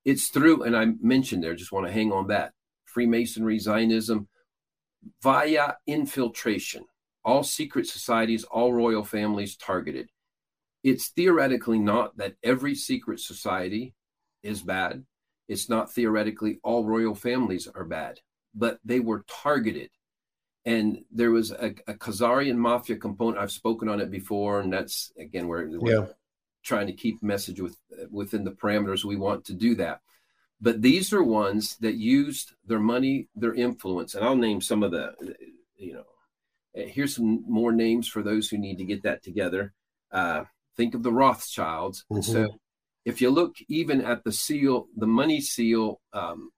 [0.05, 2.53] It's through, and I mentioned there, just want to hang on that
[2.85, 4.29] Freemasonry, Zionism,
[5.23, 6.85] via infiltration,
[7.25, 10.09] all secret societies, all royal families targeted.
[10.85, 13.95] It's theoretically not that every secret society
[14.43, 15.05] is bad.
[15.49, 18.21] It's not theoretically all royal families are bad,
[18.55, 19.91] but they were targeted.
[20.65, 23.39] And there was a, a Khazarian mafia component.
[23.39, 26.07] I've spoken on it before, and that's again where, where yeah
[26.67, 27.77] trying to keep message with
[28.11, 30.01] within the parameters we want to do that.
[30.61, 34.91] But these are ones that used their money their influence and i'll name some of
[34.91, 35.15] the
[35.77, 36.05] you know
[36.75, 39.73] here's some more names for those who need to get that together.
[40.13, 40.45] Uh,
[40.77, 42.05] think of the rothschilds.
[42.13, 42.21] Mm-hmm.
[42.21, 42.49] so
[43.05, 46.51] if you look even at the seal the money seal um,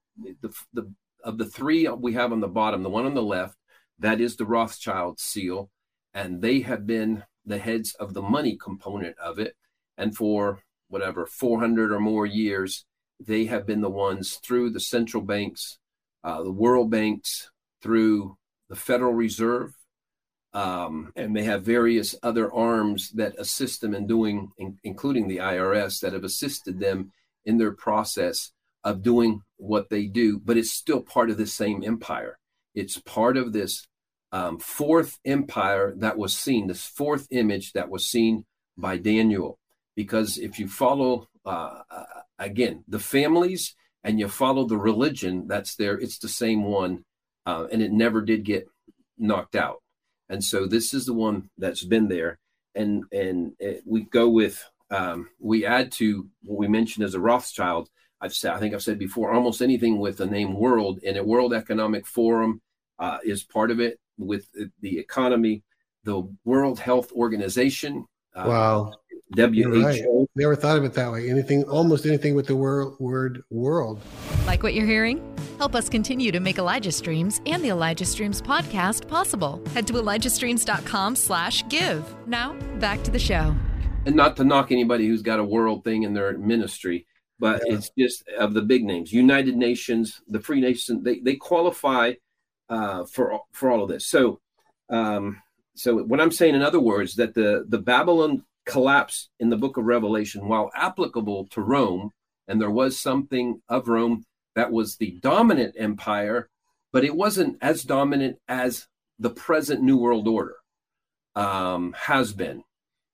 [0.43, 0.93] the, the
[1.23, 3.57] of the three we have on the bottom the one on the left
[3.99, 5.71] that is the rothschild seal
[6.15, 9.55] and they have been the heads of the money component of it
[9.99, 12.86] and for whatever 400 or more years
[13.20, 15.78] they have been the ones through the central banks
[16.24, 17.51] uh, the world banks
[17.82, 18.36] through
[18.70, 19.72] the federal reserve
[20.55, 25.38] Um, and they have various other arms that assist them in doing, in, including the
[25.38, 27.12] IRS, that have assisted them
[27.44, 30.40] in their process of doing what they do.
[30.40, 32.38] But it's still part of the same empire.
[32.74, 33.86] It's part of this
[34.32, 38.46] um, fourth empire that was seen, this fourth image that was seen
[38.76, 39.59] by Daniel.
[39.99, 42.05] Because if you follow, uh, uh,
[42.38, 43.74] again, the families
[44.05, 47.05] and you follow the religion that's there, it's the same one.
[47.44, 48.68] Uh, and it never did get
[49.18, 49.82] knocked out.
[50.28, 52.38] And so this is the one that's been there.
[52.76, 57.20] And, and it, we go with, um, we add to what we mentioned as a
[57.20, 57.88] Rothschild.
[58.20, 61.24] I've said, I think I've said before, almost anything with the name world and a
[61.24, 62.61] World Economic Forum
[63.01, 64.46] uh, is part of it with
[64.80, 65.64] the economy,
[66.05, 68.07] the World Health Organization.
[68.39, 68.93] Uh, wow.
[69.36, 69.82] WHO.
[69.82, 70.03] Right.
[70.36, 71.28] Never thought of it that way.
[71.28, 74.01] Anything, almost anything with the word, word world.
[74.47, 75.36] Like what you're hearing?
[75.59, 79.62] Help us continue to make Elijah Streams and the Elijah Streams podcast possible.
[79.74, 82.14] Head to ElijahStreams.com slash give.
[82.26, 83.55] Now, back to the show.
[84.07, 87.07] And not to knock anybody who's got a world thing in their ministry,
[87.39, 87.74] but yeah.
[87.74, 89.12] it's just of the big names.
[89.12, 92.12] United Nations, the Free Nation, they, they qualify
[92.70, 94.07] uh, for for all of this.
[94.07, 94.41] So,
[94.89, 95.43] um,
[95.79, 99.76] so what I'm saying, in other words, that the the Babylon collapse in the Book
[99.76, 102.11] of Revelation, while applicable to Rome,
[102.47, 104.24] and there was something of Rome
[104.55, 106.49] that was the dominant empire,
[106.93, 108.87] but it wasn't as dominant as
[109.18, 110.57] the present New World Order
[111.35, 112.62] um, has been.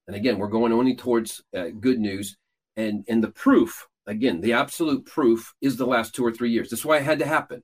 [0.07, 2.37] And again, we're going only towards uh, good news,
[2.77, 6.71] and and the proof again, the absolute proof is the last two or three years.
[6.71, 7.63] That's why it had to happen.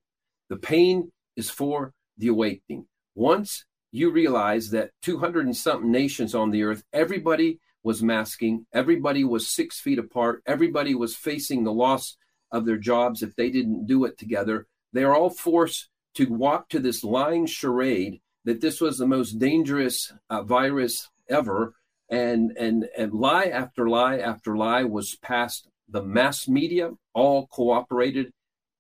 [0.49, 2.87] The pain is for the awakening.
[3.15, 9.25] Once you realize that 200 and something nations on the earth, everybody was masking, everybody
[9.25, 12.17] was six feet apart, everybody was facing the loss
[12.53, 14.67] of their jobs if they didn't do it together.
[14.93, 20.13] They're all forced to walk to this lying charade that this was the most dangerous
[20.29, 21.75] uh, virus ever.
[22.11, 25.69] And, and, and lie after lie after lie was passed.
[25.89, 28.33] The mass media all cooperated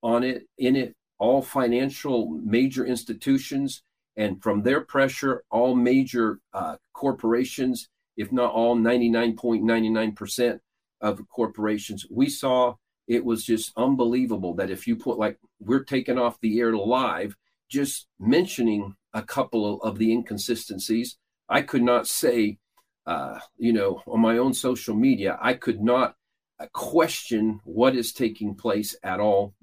[0.02, 3.82] on it, in it, all financial major institutions,
[4.16, 10.60] and from their pressure, all major uh, corporations, if not all 99.99%
[11.00, 12.06] of corporations.
[12.10, 12.74] We saw
[13.06, 17.34] it was just unbelievable that if you put, like, we're taking off the air live,
[17.68, 21.16] just mentioning a couple of the inconsistencies,
[21.48, 22.58] I could not say,
[23.06, 26.14] uh, you know, on my own social media, I could not
[26.60, 29.54] uh, question what is taking place at all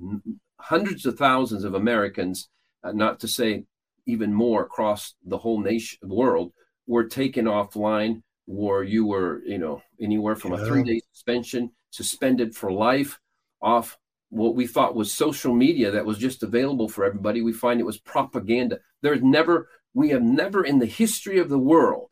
[0.59, 2.49] hundreds of thousands of Americans,
[2.83, 3.65] uh, not to say
[4.07, 6.51] even more across the whole nation world,
[6.87, 10.61] were taken offline, or you were, you know, anywhere from yeah.
[10.61, 13.19] a three day suspension, suspended for life,
[13.61, 13.97] off
[14.29, 17.41] what we thought was social media that was just available for everybody.
[17.41, 18.79] We find it was propaganda.
[19.01, 22.09] There's never, we have never in the history of the world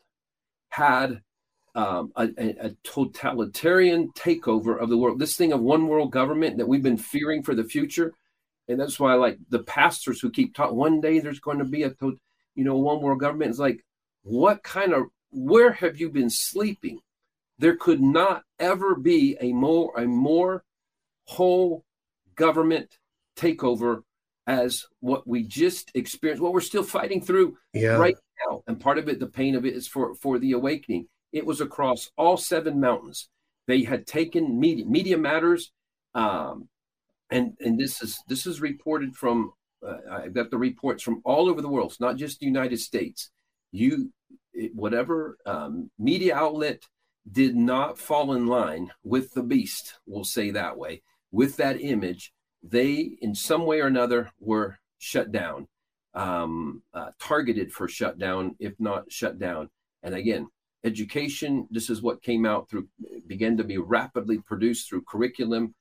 [0.70, 1.20] had
[1.74, 5.18] um, a, a, totalitarian takeover of the world.
[5.18, 8.14] This thing of one world government that we've been fearing for the future
[8.68, 11.84] and that's why like the pastors who keep talking one day there's going to be
[11.84, 11.94] a
[12.54, 13.50] you know one world government.
[13.50, 13.84] Is like
[14.22, 17.00] what kind of where have you been sleeping?
[17.58, 20.64] There could not ever be a more a more
[21.24, 21.84] whole
[22.34, 22.98] government
[23.36, 24.02] takeover
[24.46, 27.96] as what we just experienced what we're still fighting through yeah.
[27.96, 28.16] right
[28.48, 28.62] now.
[28.66, 31.08] And part of it the pain of it is for for the awakening.
[31.32, 33.28] It was across all seven mountains.
[33.66, 35.72] They had taken media media matters
[36.14, 36.68] um,
[37.30, 39.52] and and this is this is reported from
[39.86, 41.90] uh, I've got the reports from all over the world.
[41.92, 43.30] It's not just the United States.
[43.72, 44.12] You
[44.74, 46.82] whatever um, media outlet
[47.30, 51.02] did not fall in line with the beast, we'll say that way,
[51.32, 55.66] with that image, they in some way or another were shut down,
[56.14, 59.68] um, uh, targeted for shutdown, if not shut down.
[60.02, 60.48] And again,
[60.84, 61.66] education.
[61.70, 62.88] This is what came out through
[63.26, 65.74] began to be rapidly produced through curriculum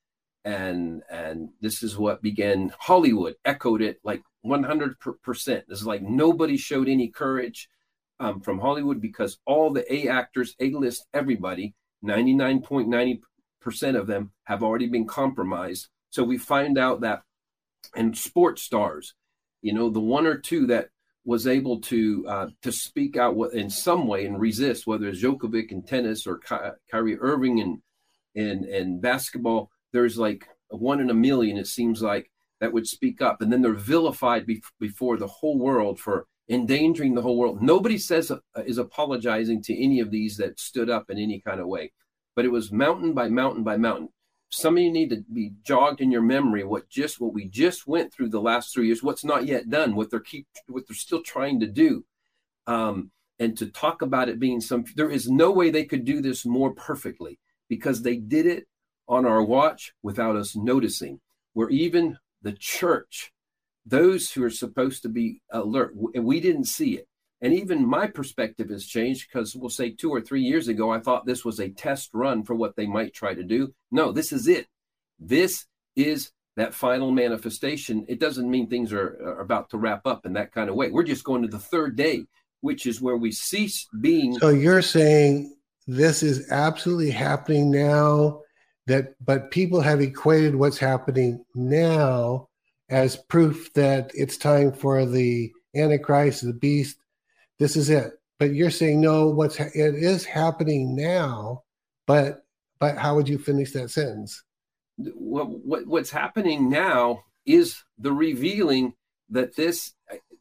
[0.45, 4.95] and and this is what began hollywood echoed it like 100%
[5.35, 7.67] this is like nobody showed any courage
[8.19, 11.73] um, from hollywood because all the a actors a list everybody
[12.05, 13.19] 99.90%
[13.99, 15.87] of them have already been compromised.
[16.11, 17.23] So we find out that
[17.95, 19.13] and sports stars
[19.61, 20.89] you know the one or two that
[21.23, 25.71] was able to uh, to speak out in some way and resist, whether it's Djokovic
[25.71, 27.81] in tennis or Ky- Kyrie Irving in
[28.33, 32.29] in in basketball there's like one in a million, it seems like,
[32.61, 33.41] that would speak up.
[33.41, 37.61] And then they're vilified be- before the whole world for endangering the whole world.
[37.61, 41.59] Nobody says uh, is apologizing to any of these that stood up in any kind
[41.59, 41.91] of way.
[42.35, 44.09] But it was mountain by mountain by mountain.
[44.49, 47.87] Some of you need to be jogged in your memory what just what we just
[47.87, 50.95] went through the last three years, what's not yet done, what they're keep what they're
[50.95, 52.05] still trying to do.
[52.67, 56.21] Um, and to talk about it being some there is no way they could do
[56.21, 57.37] this more perfectly
[57.67, 58.65] because they did it
[59.07, 61.19] on our watch without us noticing.
[61.53, 63.31] Where even the church
[63.85, 65.93] those who are supposed to be alert.
[65.95, 67.07] We didn't see it.
[67.41, 70.99] And even my perspective has changed because we'll say two or three years ago i
[70.99, 73.73] thought this was a test run for what they might try to do.
[73.91, 74.67] No this is it.
[75.19, 78.05] This is that final manifestation.
[78.07, 80.89] It doesn't mean things are, are about to wrap up in that kind of way.
[80.89, 82.25] We're just going to the third day
[82.61, 84.33] which is where we cease being.
[84.39, 88.41] So you're saying this is absolutely happening now,
[88.87, 92.47] that but people have equated what's happening now
[92.89, 96.97] as proof that it's time for the Antichrist, the beast.
[97.59, 98.13] This is it.
[98.37, 99.27] But you're saying no.
[99.29, 101.63] What's ha- it is happening now,
[102.05, 102.45] but
[102.79, 104.43] but how would you finish that sentence?
[104.97, 108.93] What, what what's happening now is the revealing
[109.29, 109.93] that this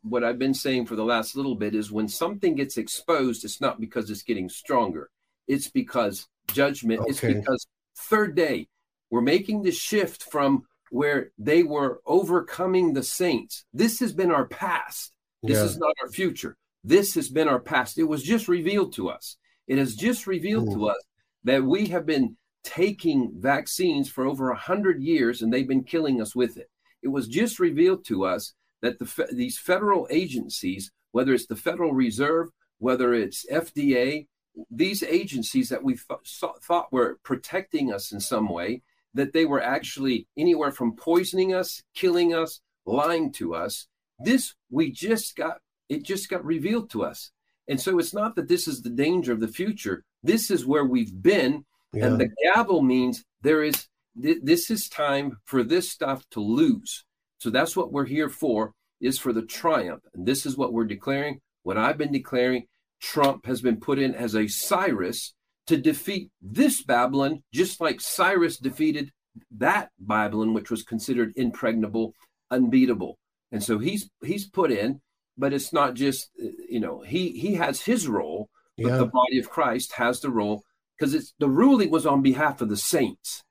[0.02, 3.60] what I've been saying for the last little bit is when something gets exposed, it's
[3.60, 5.08] not because it's getting stronger.
[5.48, 7.10] It's because judgment, okay.
[7.10, 7.66] it's because
[7.96, 8.68] third day,
[9.10, 13.64] we're making the shift from where they were overcoming the saints.
[13.72, 15.12] This has been our past.
[15.42, 15.64] This yeah.
[15.64, 16.56] is not our future.
[16.82, 17.98] This has been our past.
[17.98, 19.36] It was just revealed to us.
[19.66, 20.72] It has just revealed Ooh.
[20.72, 20.84] to hmm.
[20.84, 21.02] us
[21.44, 26.20] that we have been taking vaccines for over a hundred years and they've been killing
[26.20, 26.70] us with it.
[27.02, 31.92] It was just revealed to us that the, these federal agencies, whether it's the Federal
[31.92, 34.26] Reserve, whether it's FDA,
[34.70, 38.82] these agencies that we th- thought were protecting us in some way,
[39.14, 43.86] that they were actually anywhere from poisoning us, killing us, lying to us.
[44.18, 47.30] This we just got, it just got revealed to us.
[47.68, 50.04] And so it's not that this is the danger of the future.
[50.22, 51.64] This is where we've been.
[51.92, 52.06] Yeah.
[52.06, 53.86] And the gavel means there is,
[54.20, 57.04] th- this is time for this stuff to lose.
[57.38, 60.02] So that's what we're here for, is for the triumph.
[60.14, 61.40] And this is what we're declaring.
[61.62, 62.66] What I've been declaring,
[63.04, 65.34] Trump has been put in as a Cyrus
[65.66, 69.10] to defeat this Babylon, just like Cyrus defeated
[69.50, 72.14] that Babylon, which was considered impregnable,
[72.50, 73.18] unbeatable.
[73.52, 75.00] And so he's he's put in,
[75.36, 78.48] but it's not just you know he he has his role,
[78.78, 78.96] but yeah.
[78.96, 80.62] the body of Christ has the role
[80.98, 83.42] because it's the ruling was on behalf of the saints,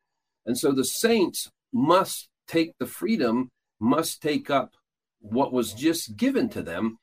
[0.46, 4.72] and so the saints must take the freedom must take up
[5.20, 6.98] what was just given to them.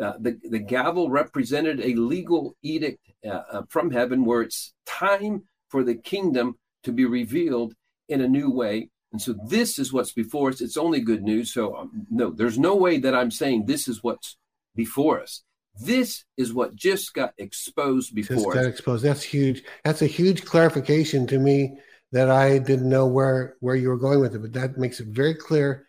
[0.00, 5.44] Uh, the, the gavel represented a legal edict uh, uh, from heaven where it's time
[5.68, 7.74] for the kingdom to be revealed
[8.08, 8.90] in a new way.
[9.12, 10.60] And so this is what's before us.
[10.60, 11.52] It's only good news.
[11.52, 14.36] So, um, no, there's no way that I'm saying this is what's
[14.74, 15.42] before us.
[15.80, 18.36] This is what just got exposed before.
[18.36, 19.04] Just got exposed.
[19.04, 19.62] That's huge.
[19.84, 21.78] That's a huge clarification to me
[22.12, 24.40] that I didn't know where where you were going with it.
[24.40, 25.86] But that makes it very clear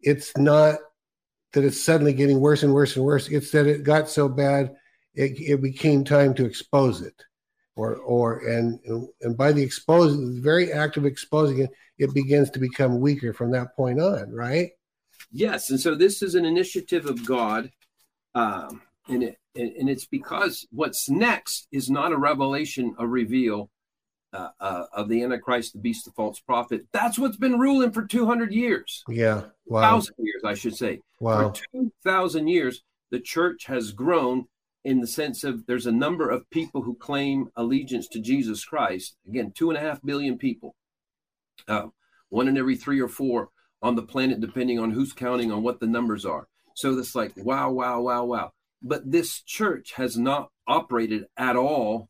[0.00, 0.78] it's not
[1.52, 3.28] that it's suddenly getting worse and worse and worse.
[3.28, 4.74] It's that it got so bad,
[5.14, 7.14] it, it became time to expose it,
[7.76, 8.78] or or and
[9.20, 13.32] and by the exposing, the very act of exposing it, it begins to become weaker
[13.32, 14.70] from that point on, right?
[15.32, 17.70] Yes, and so this is an initiative of God,
[18.34, 23.70] um, and it and it's because what's next is not a revelation, a reveal
[24.32, 26.86] uh, uh, of the Antichrist, the beast, the false prophet.
[26.92, 29.02] That's what's been ruling for 200 years.
[29.08, 29.44] Yeah.
[29.66, 29.82] Wow.
[29.82, 31.00] Thousand years, I should say.
[31.18, 31.52] Wow.
[31.52, 34.46] For 2,000 years, the church has grown
[34.84, 39.16] in the sense of there's a number of people who claim allegiance to Jesus Christ.
[39.28, 40.74] Again, two and a half billion people.
[41.68, 41.88] Uh,
[42.30, 43.50] one in every three or four
[43.82, 46.46] on the planet, depending on who's counting on what the numbers are.
[46.74, 48.52] So it's like, wow, wow, wow, wow.
[48.82, 52.08] But this church has not operated at all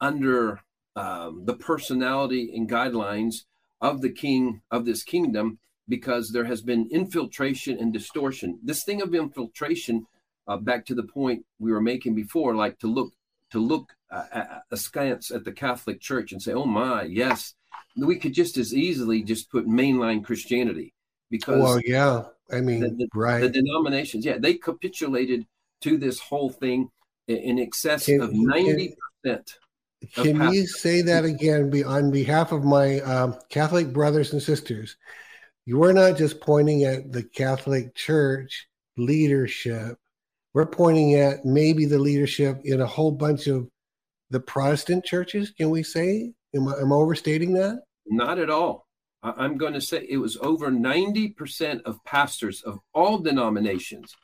[0.00, 0.60] under
[1.00, 3.44] um, the personality and guidelines
[3.80, 5.58] of the king of this kingdom
[5.88, 8.58] because there has been infiltration and distortion.
[8.62, 10.06] This thing of infiltration,
[10.46, 13.12] uh, back to the point we were making before, like to look
[13.50, 17.54] to look uh, askance at the Catholic Church and say, "Oh my, yes,"
[17.96, 20.92] we could just as easily just put mainline Christianity
[21.30, 25.46] because, well, yeah, I mean, the, the, right, the denominations, yeah, they capitulated
[25.80, 26.90] to this whole thing
[27.26, 29.58] in excess of ninety percent
[30.14, 34.96] can you say that again be, on behalf of my um, Catholic brothers and sisters?
[35.66, 38.66] You are not just pointing at the Catholic Church
[38.96, 39.98] leadership.
[40.54, 43.68] We're pointing at maybe the leadership in a whole bunch of
[44.30, 45.50] the Protestant churches.
[45.50, 46.32] Can we say?
[46.54, 47.82] Am I, am I overstating that?
[48.06, 48.86] Not at all.
[49.22, 54.16] I'm going to say it was over 90% of pastors of all denominations,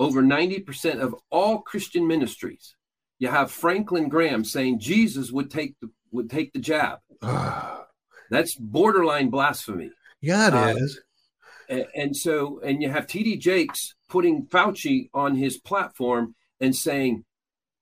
[0.00, 2.74] over 90% of all Christian ministries
[3.18, 6.98] you have Franklin Graham saying Jesus would take the would take the jab.
[8.30, 9.90] That's borderline blasphemy.
[10.20, 11.00] Yeah, it uh, is.
[11.68, 13.36] And, and so, and you have T.D.
[13.36, 17.24] Jakes putting Fauci on his platform and saying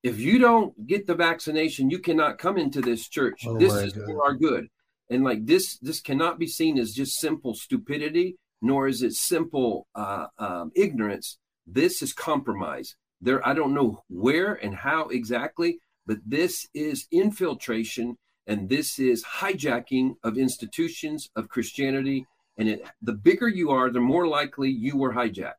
[0.03, 3.45] if you don't get the vaccination, you cannot come into this church.
[3.47, 4.05] Oh this is God.
[4.05, 4.67] for our good.
[5.09, 9.87] And like this, this cannot be seen as just simple stupidity, nor is it simple
[9.95, 11.37] uh, um, ignorance.
[11.65, 12.95] This is compromise.
[13.23, 18.17] There, I don't know where and how exactly, but this is infiltration
[18.47, 22.27] and this is hijacking of institutions of Christianity.
[22.57, 25.53] And it, the bigger you are, the more likely you were hijacked.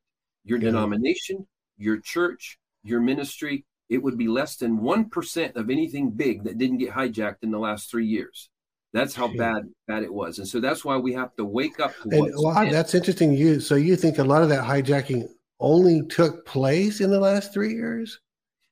[0.45, 0.67] Your Yeah.
[0.71, 1.47] denomination,
[1.79, 6.79] your church, your ministry, it would be less than 1% of anything big that didn't
[6.79, 8.51] get hijacked in the last three years.
[8.93, 10.39] That's how bad bad it was.
[10.39, 12.71] And so that's why we have to wake up to And what's wow, in.
[12.71, 13.33] that's interesting.
[13.33, 15.27] You so you think a lot of that hijacking
[15.65, 18.21] only took place in the last three years?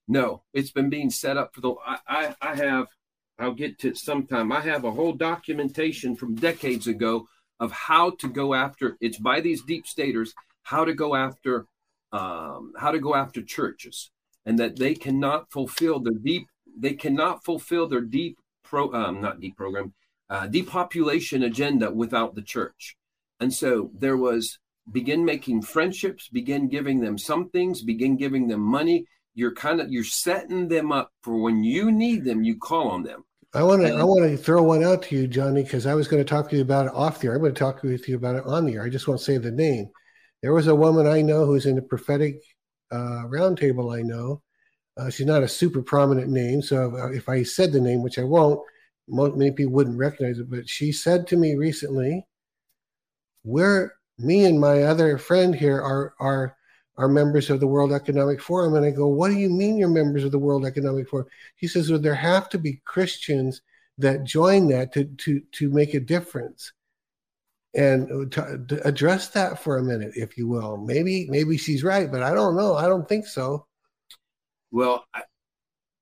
[0.07, 1.75] No, it's been being set up for the.
[1.87, 2.87] I, I, I have.
[3.39, 4.53] I'll get to it sometime.
[4.53, 7.27] I have a whole documentation from decades ago
[7.59, 8.99] of how to go after.
[9.01, 11.67] It's by these deep staters how to go after,
[12.13, 14.11] um, how to go after churches,
[14.45, 16.47] and that they cannot fulfill their deep.
[16.79, 18.93] They cannot fulfill their deep pro.
[18.93, 19.95] Um, not deep program.
[20.29, 22.97] Uh, depopulation agenda without the church,
[23.41, 24.59] and so there was
[24.91, 29.91] begin making friendships, begin giving them some things, begin giving them money, you're kind of
[29.91, 33.83] you're setting them up for when you need them you call on them I want
[33.83, 36.29] to I want to throw one out to you, Johnny, because I was going to
[36.29, 37.35] talk to you about it off the air.
[37.35, 38.83] I'm going to talk with you about it on the air.
[38.83, 39.91] I just won't say the name.
[40.41, 42.41] There was a woman I know who's in the prophetic
[42.91, 43.95] uh, roundtable.
[43.95, 44.41] I know
[44.97, 48.25] uh, she's not a super prominent name, so if, I said the name, which I
[48.25, 48.59] won't,
[49.07, 50.51] many people wouldn't recognize it.
[50.51, 52.27] But she said to me recently,
[53.45, 53.93] "We're
[54.23, 56.57] me and my other friend here are are."
[56.99, 59.89] Are members of the World Economic Forum, and I go, "What do you mean you're
[59.89, 61.27] members of the World Economic Forum?"
[61.57, 63.63] He says, "Well, there have to be Christians
[63.99, 66.73] that join that to to to make a difference."
[67.75, 70.77] And to, to address that for a minute, if you will.
[70.77, 72.75] Maybe maybe she's right, but I don't know.
[72.77, 73.67] I don't think so.
[74.71, 75.23] well i,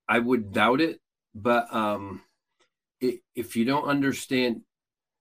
[0.09, 1.01] I would doubt it
[1.35, 2.23] but um
[3.35, 4.63] if you don't understand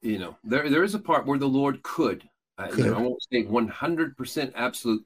[0.01, 2.28] you know there there is a part where the lord could,
[2.60, 5.03] uh, you know, i won't say 100% absolute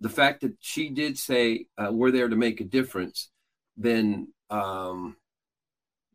[0.00, 3.30] the fact that she did say uh, we're there to make a difference
[3.76, 5.16] then um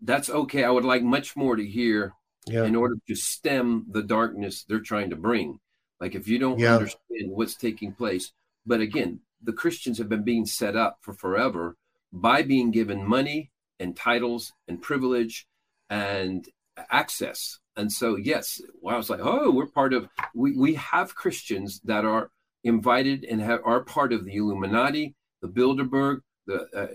[0.02, 2.14] that's okay i would like much more to hear
[2.48, 5.60] Yeah, in order to stem the darkness they're trying to bring.
[6.00, 6.76] Like if you don't Yeah.
[6.76, 8.32] understand what's taking place,
[8.66, 11.76] but again, the Christians have been being set up for forever
[12.14, 15.48] by being given money and titles and privilege
[15.90, 16.48] and
[16.92, 17.60] access.
[17.77, 20.07] And so, yes, well, I was like, oh, we're part of.
[20.34, 22.31] We we have Christians that are
[22.64, 26.88] invited and have, are part of the Illuminati, the Bilderberg, the uh,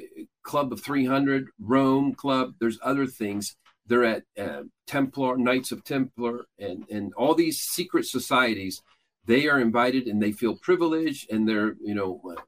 [0.42, 2.54] Club of 300, Rome Club.
[2.60, 8.06] There's other things they're at uh, Templar, Knights of Templar, and and all these secret
[8.06, 8.82] societies.
[9.26, 12.40] They are invited and they feel privileged, and they're you know uh,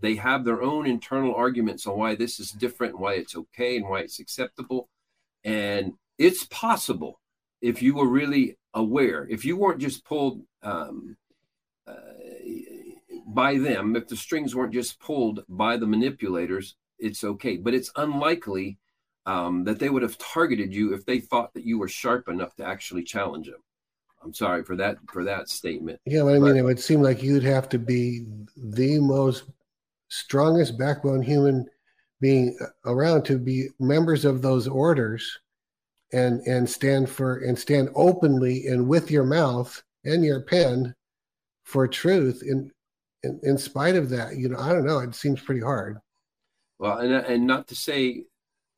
[0.00, 3.76] they have their own internal arguments on why this is different, and why it's okay,
[3.76, 4.88] and why it's acceptable,
[5.44, 7.20] and it's possible
[7.60, 11.16] if you were really aware, if you weren't just pulled um,
[11.86, 11.94] uh,
[13.26, 17.56] by them, if the strings weren't just pulled by the manipulators, it's okay.
[17.56, 18.78] But it's unlikely
[19.26, 22.54] um, that they would have targeted you if they thought that you were sharp enough
[22.56, 23.62] to actually challenge them.
[24.22, 26.00] I'm sorry for that for that statement.
[26.04, 26.22] yeah.
[26.22, 28.26] But I mean, it would seem like you'd have to be
[28.56, 29.44] the most
[30.08, 31.66] strongest backbone human
[32.20, 35.38] being around to be members of those orders,
[36.12, 40.94] and and stand for and stand openly and with your mouth and your pen
[41.64, 42.42] for truth.
[42.46, 42.70] In
[43.22, 45.00] in, in spite of that, you know, I don't know.
[45.00, 45.98] It seems pretty hard.
[46.78, 48.24] Well, and and not to say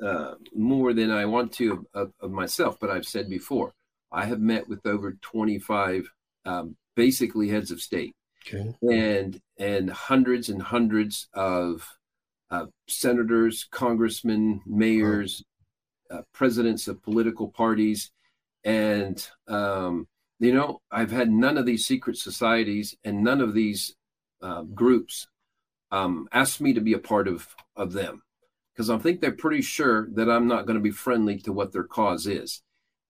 [0.05, 3.73] uh, more than I want to of, of, of myself, but I've said before,
[4.11, 6.11] I have met with over 25
[6.47, 8.15] um, basically heads of state
[8.47, 8.75] Okay.
[8.91, 11.87] and and hundreds and hundreds of
[12.51, 15.45] uh, senators, congressmen, mayors,
[16.11, 18.11] uh, presidents of political parties,
[18.65, 20.09] and um,
[20.39, 23.95] you know I've had none of these secret societies and none of these
[24.43, 25.29] uh, groups
[25.91, 28.23] um, ask me to be a part of of them
[28.73, 31.73] because I think they're pretty sure that I'm not going to be friendly to what
[31.73, 32.63] their cause is,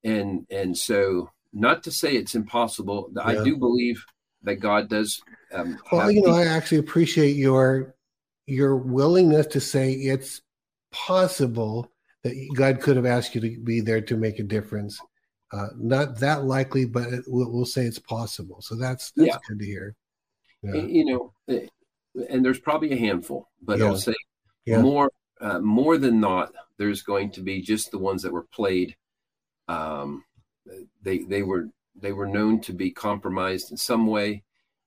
[0.05, 3.10] and and so not to say it's impossible.
[3.20, 4.05] I do believe
[4.43, 5.20] that God does.
[5.52, 7.94] Um, Well, you know, I actually appreciate your
[8.47, 10.43] your willingness to say it's
[10.93, 11.90] possible
[12.22, 15.01] that God could have asked you to be there to make a difference.
[15.52, 18.60] Uh, not that likely, but it, we'll, we'll say it's possible.
[18.60, 19.38] So that's that's Yeah.
[19.48, 19.97] good to hear.
[20.62, 20.74] Yeah.
[20.74, 21.66] you know, eh,
[22.28, 23.86] and there's probably a handful, but Yeah.
[23.86, 24.14] I'll say
[24.68, 25.10] more
[25.40, 28.94] uh, more than not, there's going to be just the ones that were played.
[29.68, 30.24] Um,
[31.02, 34.44] they they were they were known to be compromised in some way,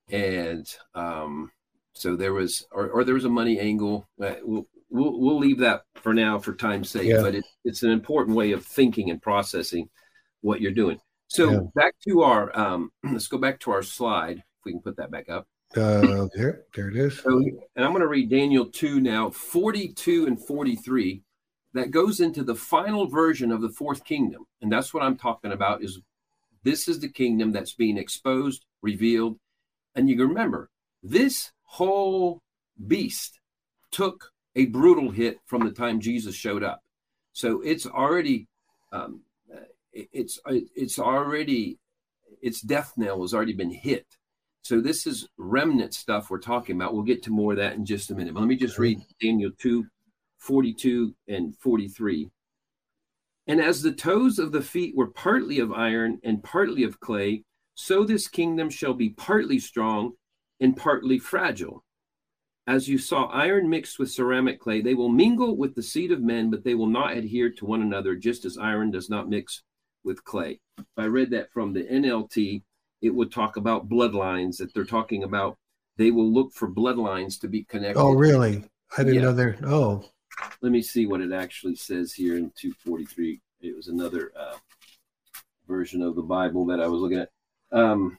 [0.10, 0.66] and
[0.96, 1.52] um,
[1.94, 4.08] so there was or, or there was a money angle.
[4.22, 7.08] Uh, we'll we'll we'll leave that for now for time's sake.
[7.10, 7.22] Yeah.
[7.22, 9.90] But it, it's an important way of thinking and processing
[10.42, 11.00] what you're doing.
[11.28, 11.60] So Yeah.
[11.76, 14.38] back to our um, let's go back to our slide.
[14.38, 15.48] If we can put that back up.
[15.76, 17.18] Uh, there, there it is.
[17.18, 21.24] So, and I'm going to read Daniel 2 now, 42 and 43.
[21.74, 24.46] That goes into the final version of the fourth kingdom.
[24.62, 26.00] And that's what I'm talking about is
[26.62, 29.40] this is the kingdom that's being exposed, revealed.
[29.96, 30.70] And you can remember,
[31.02, 32.44] this whole
[32.86, 33.40] beast
[33.92, 36.82] took a brutal hit from the time Jesus showed up.
[37.34, 38.48] So it's already,
[38.92, 39.22] um,
[39.92, 41.80] it's it's already,
[42.42, 44.06] its death knell has already been hit.
[44.64, 46.94] So this is remnant stuff we're talking about.
[46.94, 48.34] We'll get to more of that in just a minute.
[48.34, 49.86] But let me just read Daniel 2,
[50.38, 52.30] 42 and 43.
[53.48, 57.44] And as the toes of the feet were partly of iron and partly of clay,
[57.76, 60.14] so this kingdom shall be partly strong
[60.60, 61.84] and partly fragile.
[62.66, 66.22] As you saw iron mixed with ceramic clay, they will mingle with the seed of
[66.22, 69.64] men, but they will not adhere to one another, just as iron does not mix
[70.06, 70.60] with clay.
[70.78, 72.64] If I read that from the NLT,
[73.02, 75.58] it would talk about bloodlines, that they're talking about
[75.98, 78.00] they will look for bloodlines to be connected.
[78.00, 78.64] Oh, really?
[78.98, 79.22] I didn't Yeah.
[79.24, 79.58] know there.
[79.66, 80.06] Oh,
[80.62, 83.42] Let me see what it actually says here in 243.
[83.62, 84.56] It was another uh,
[85.68, 87.30] version of the Bible that I was looking at.
[87.72, 88.18] Um,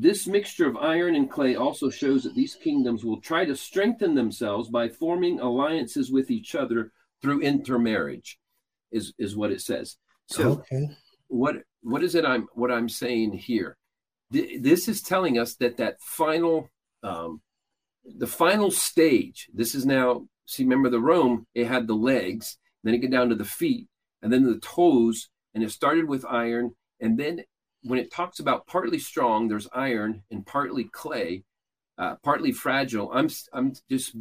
[0.00, 4.14] this mixture of iron and clay also shows that these kingdoms will try to strengthen
[4.14, 8.38] themselves by forming alliances with each other through intermarriage,
[8.92, 9.96] is, is what it says.
[10.26, 10.90] So okay.
[11.28, 13.76] what what is it I'm what I'm saying here?
[14.32, 16.68] Th- This is telling us that that final
[17.02, 17.40] um,
[18.04, 19.48] the final stage.
[19.52, 20.64] This is now see.
[20.64, 21.46] Remember the Rome?
[21.54, 23.88] It had the legs, then it get down to the feet,
[24.22, 27.42] and then the toes, and it started with iron, and then
[27.88, 31.42] when it talks about partly strong, there's iron and partly clay,
[31.96, 33.10] uh, partly fragile.
[33.12, 34.14] I'm I'm just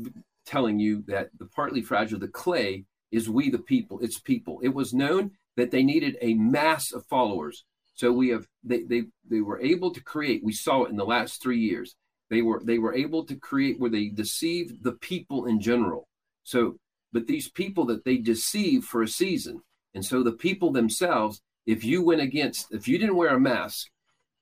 [0.46, 4.00] telling you that the partly fragile, the clay, is we the people.
[4.02, 4.60] It's people.
[4.64, 7.66] It was known that they needed a mass of followers.
[7.94, 10.44] So we have they they they were able to create.
[10.44, 11.96] We saw it in the last three years.
[12.30, 16.08] They were they were able to create where they deceived the people in general.
[16.44, 16.78] So,
[17.12, 19.62] but these people that they deceive for a season,
[19.94, 23.90] and so the people themselves, if you went against, if you didn't wear a mask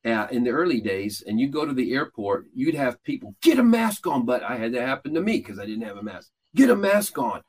[0.05, 3.59] uh, in the early days, and you go to the airport, you'd have people get
[3.59, 4.25] a mask on.
[4.25, 6.29] But I had that happen to me because I didn't have a mask.
[6.55, 7.41] Get a mask on.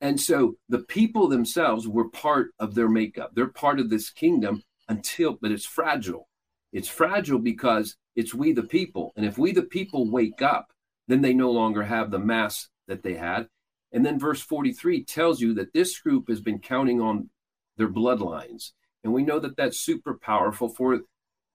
[0.00, 3.32] And so the people themselves were part of their makeup.
[3.34, 6.28] They're part of this kingdom until, but it's fragile.
[6.72, 9.12] It's fragile because it's we the people.
[9.16, 10.72] And if we the people wake up,
[11.08, 13.48] then they no longer have the mass that they had.
[13.92, 17.30] And then verse 43 tells you that this group has been counting on
[17.76, 18.72] their bloodlines.
[19.04, 21.00] And we know that that's super powerful for,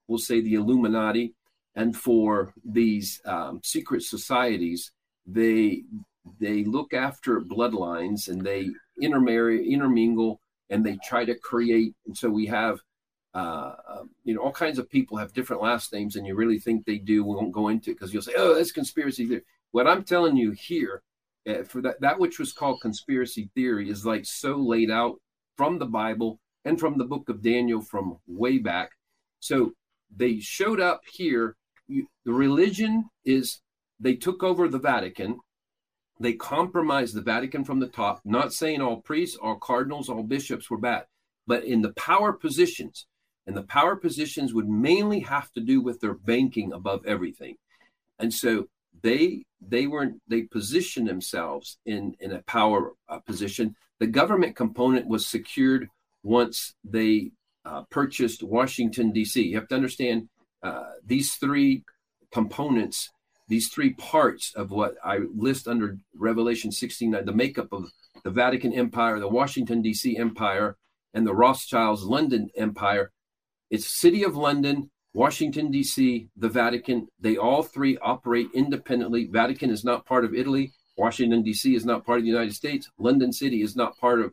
[0.06, 1.34] we'll say, the Illuminati
[1.74, 4.92] and for these um, secret societies.
[5.26, 5.82] They
[6.40, 8.68] they look after bloodlines and they
[9.00, 11.94] intermarry, intermingle, and they try to create.
[12.06, 12.80] And so we have,
[13.34, 16.58] uh, um, you know, all kinds of people have different last names, and you really
[16.58, 17.24] think they do.
[17.24, 20.36] We won't go into it because you'll say, "Oh, that's conspiracy theory." What I'm telling
[20.36, 21.02] you here,
[21.48, 25.20] uh, for that that which was called conspiracy theory, is like so laid out
[25.56, 28.90] from the Bible and from the book of Daniel from way back.
[29.40, 29.72] So
[30.14, 31.56] they showed up here.
[31.88, 33.60] The religion is
[33.98, 35.38] they took over the Vatican
[36.20, 40.68] they compromised the Vatican from the top, not saying all priests, all cardinals, all bishops
[40.68, 41.04] were bad,
[41.46, 43.06] but in the power positions.
[43.46, 47.56] And the power positions would mainly have to do with their banking above everything.
[48.18, 48.68] And so
[49.00, 53.76] they they weren't they positioned themselves in in a power uh, position.
[54.00, 55.88] The government component was secured
[56.22, 57.30] once they
[57.64, 59.42] uh, purchased Washington D.C.
[59.42, 60.28] You have to understand
[60.62, 61.84] uh, these three
[62.32, 63.10] components
[63.48, 67.90] these three parts of what I list under Revelation 16, the makeup of
[68.22, 70.16] the Vatican Empire, the Washington, D.C.
[70.18, 70.76] Empire,
[71.14, 73.10] and the Rothschilds London Empire.
[73.70, 77.08] It's City of London, Washington, D.C., the Vatican.
[77.18, 79.26] They all three operate independently.
[79.26, 80.72] Vatican is not part of Italy.
[80.98, 81.74] Washington, D.C.
[81.74, 82.90] is not part of the United States.
[82.98, 84.32] London City is not part of.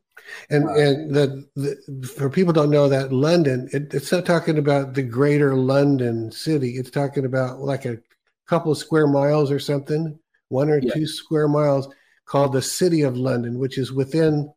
[0.50, 4.94] And and the, the for people don't know that London, it, it's not talking about
[4.96, 6.72] the greater London city.
[6.78, 8.00] It's talking about like a
[8.48, 10.18] couple of square miles or something,
[10.50, 10.94] one or Yeah.
[10.94, 11.88] two square miles,
[12.26, 14.52] called the City of London, which is within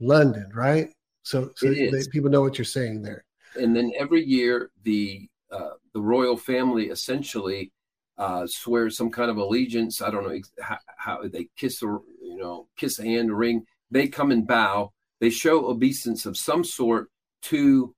[0.00, 0.90] London, right?
[1.22, 3.24] So, so they, people know what you're saying there.
[3.54, 7.70] and then every year the uh, the royal family essentially
[8.18, 10.02] uh, swears some kind of allegiance.
[10.02, 13.34] I don't know ex- how, how they kiss or you know kiss a hand, a
[13.34, 13.64] ring.
[13.90, 14.92] They come and bow.
[15.20, 17.10] They show obeisance of some sort
[17.42, 17.94] to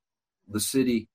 [0.48, 1.08] the city,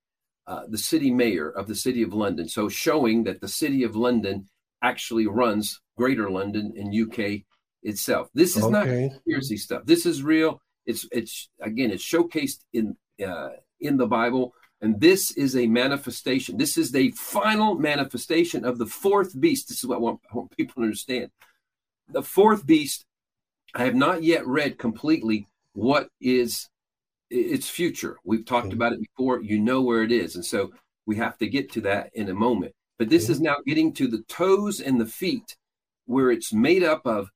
[0.48, 2.48] uh, the city mayor of the city of London.
[2.48, 4.48] So showing that the city of London
[4.82, 7.44] actually runs Greater London in UK,
[7.84, 8.30] itself.
[8.34, 9.10] This is not Okay.
[9.10, 9.86] conspiracy stuff.
[9.86, 10.62] This is real.
[10.86, 13.50] It's it's again it's showcased in uh,
[13.80, 16.58] in the Bible, and this is a manifestation.
[16.58, 19.68] This is the final manifestation of the fourth beast.
[19.68, 21.32] This is what I want, I want people to understand.
[22.10, 23.06] The fourth beast.
[23.76, 26.68] I have not yet read completely what is
[27.30, 28.18] its future.
[28.24, 28.76] We've talked Okay.
[28.76, 29.42] about it before.
[29.42, 30.72] You know where it is, and so
[31.06, 32.74] we have to get to that in a moment.
[32.98, 33.34] But this Okay.
[33.34, 35.56] is now getting to the toes and the feet,
[36.06, 37.30] where it's made up of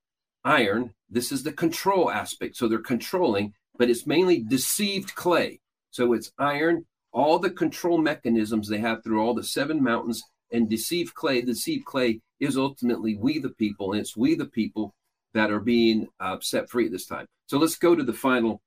[0.43, 0.95] iron.
[1.09, 2.55] This is the control aspect.
[2.57, 5.59] So they're controlling, but it's mainly deceived clay.
[5.91, 10.69] So it's iron, all the control mechanisms they have through all the seven mountains, and
[10.69, 11.41] deceive clay.
[11.41, 14.93] The deceived clay is ultimately we the people, and it's we the people
[15.33, 17.25] that are being uh, set free at this time.
[17.47, 18.61] So let's go to the final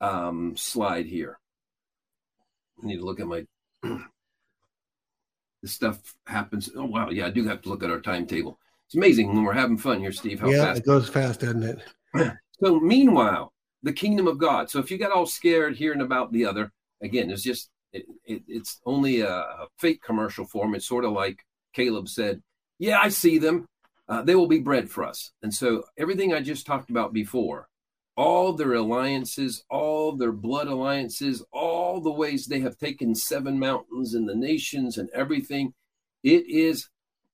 [0.00, 1.38] um, slide here.
[2.82, 3.46] I need to look at my.
[5.62, 6.70] this stuff happens.
[6.76, 8.58] Oh wow, yeah, I do have to look at our timetable.
[8.86, 10.40] It's amazing when we're having fun here, Steve.
[10.40, 11.82] How yeah, fast it goes fast, doesn't it?
[12.62, 13.52] so meanwhile,
[13.82, 14.70] the kingdom of God.
[14.70, 16.72] So if you got all scared hearing about the other,
[17.02, 20.74] again, it's just it, it, it's only a, a fake commercial form.
[20.74, 22.42] It's sort of like Caleb said,
[22.78, 23.66] "Yeah, I see them.
[24.08, 27.68] Uh, they will be bread for us." And so everything I just talked about before,
[28.16, 34.14] all their alliances, all their blood alliances, all the ways they have taken seven mountains
[34.14, 35.74] and the nations and everything,
[36.22, 36.88] it is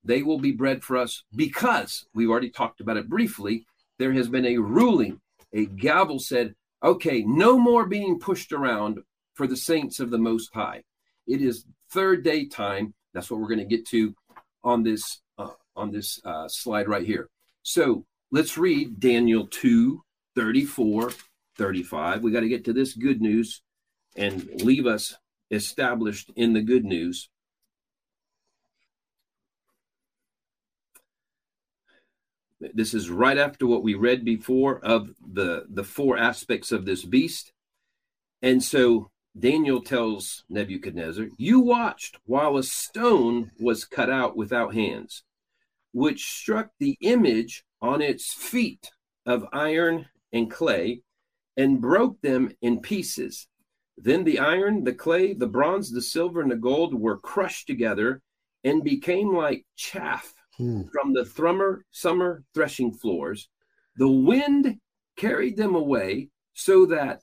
[0.05, 3.67] they will be bread for us because we've already talked about it briefly
[3.99, 5.21] there has been a ruling.
[5.53, 9.01] A gavel said, okay, no more being pushed around
[9.37, 10.83] for the saints of the Most High.
[11.27, 12.95] It is third day time.
[13.13, 14.15] That's what we're going to get to
[14.65, 17.29] on this uh, on this uh, slide right here.
[17.63, 20.03] So let's read Daniel 2
[20.35, 21.13] 34,
[21.57, 22.23] 35.
[22.23, 23.63] We got to get to this good news
[24.17, 25.15] and leave us
[25.51, 27.29] established in the good news.
[32.59, 37.05] This is right after what we read before of the the four aspects of this
[37.05, 37.53] beast.
[38.43, 45.25] And so Daniel tells Nebuchadnezzar, You watched while a stone was cut out without hands,
[45.93, 48.91] which struck the image on its feet
[49.27, 51.03] of iron and clay
[51.57, 53.47] and broke them in pieces.
[53.99, 58.23] Then the iron, the clay, the bronze, the silver, and the gold were crushed together
[58.65, 60.85] and became like chaff Hmm.
[60.91, 63.51] from the thrummer summer threshing floors.
[63.97, 64.81] The wind
[65.17, 67.21] carried them away so that,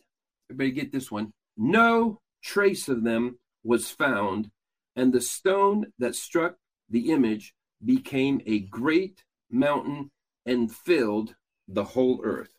[0.52, 4.50] everybody get this one, no trace of them was found,
[4.96, 6.56] and the stone that struck
[6.90, 7.54] the image
[7.84, 10.12] became a great mountain
[10.46, 11.36] and filled
[11.68, 12.54] the whole earth.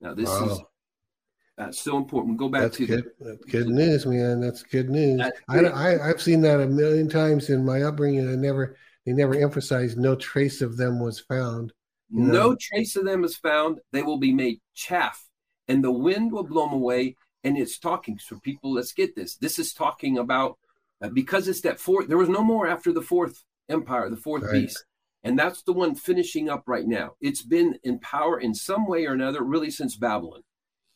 [0.00, 0.60] Now, this is
[1.56, 2.36] that's so important.
[2.36, 3.10] Go back That's to good.
[3.18, 4.40] That's good news, man.
[4.40, 5.18] That's good news.
[5.18, 8.28] That's I, I, I've seen that a million times in my upbringing.
[8.28, 11.72] I never they never emphasized no trace of them was found.
[12.10, 12.56] No know?
[12.60, 13.80] trace of them is found.
[13.92, 15.24] They will be made chaff,
[15.66, 17.16] and the wind will blow them away.
[17.46, 18.68] And it's talking for people.
[18.74, 19.36] Let's get this.
[19.36, 20.58] This is talking about
[21.02, 22.08] uh, because it's that fourth.
[22.08, 23.36] There was no more after the fourth
[23.68, 24.62] empire, the fourth Right.
[24.62, 24.84] beast,
[25.24, 27.08] and that's the one finishing up right now.
[27.20, 30.42] It's been in power in some way or another, really since Babylon,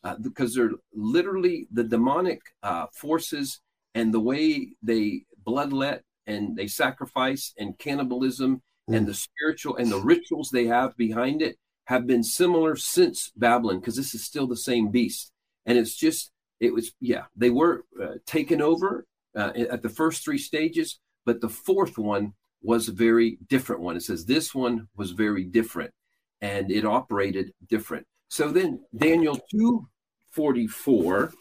[0.03, 3.61] uh, because they're literally the demonic uh, forces
[3.95, 9.09] and the way they bloodlet and they sacrifice and cannibalism and Mm.
[9.09, 11.55] the spiritual and the rituals they have behind it
[11.85, 15.31] have been similar since Babylon because this is still the same beast.
[15.65, 16.30] And it's just,
[16.61, 19.05] it was, yeah, they were uh, taken over
[19.35, 23.97] uh, at the first three stages, but the fourth one was a very different one.
[23.97, 25.91] It says this one was very different
[26.39, 28.05] and it operated different.
[28.29, 31.33] So then Daniel 244.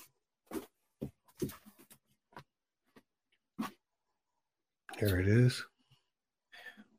[4.99, 5.65] Here it is.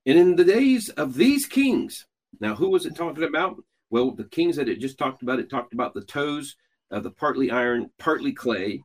[0.05, 2.05] And in the days of these kings,
[2.39, 3.63] now who was it talking about?
[3.89, 6.55] Well, the kings that it just talked about, it talked about the toes
[6.91, 8.83] of the partly iron, partly clay,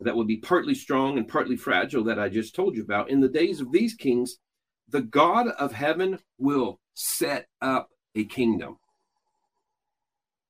[0.00, 3.10] that would be partly strong and partly fragile, that I just told you about.
[3.10, 4.38] In the days of these kings,
[4.88, 8.78] the God of heaven will set up a kingdom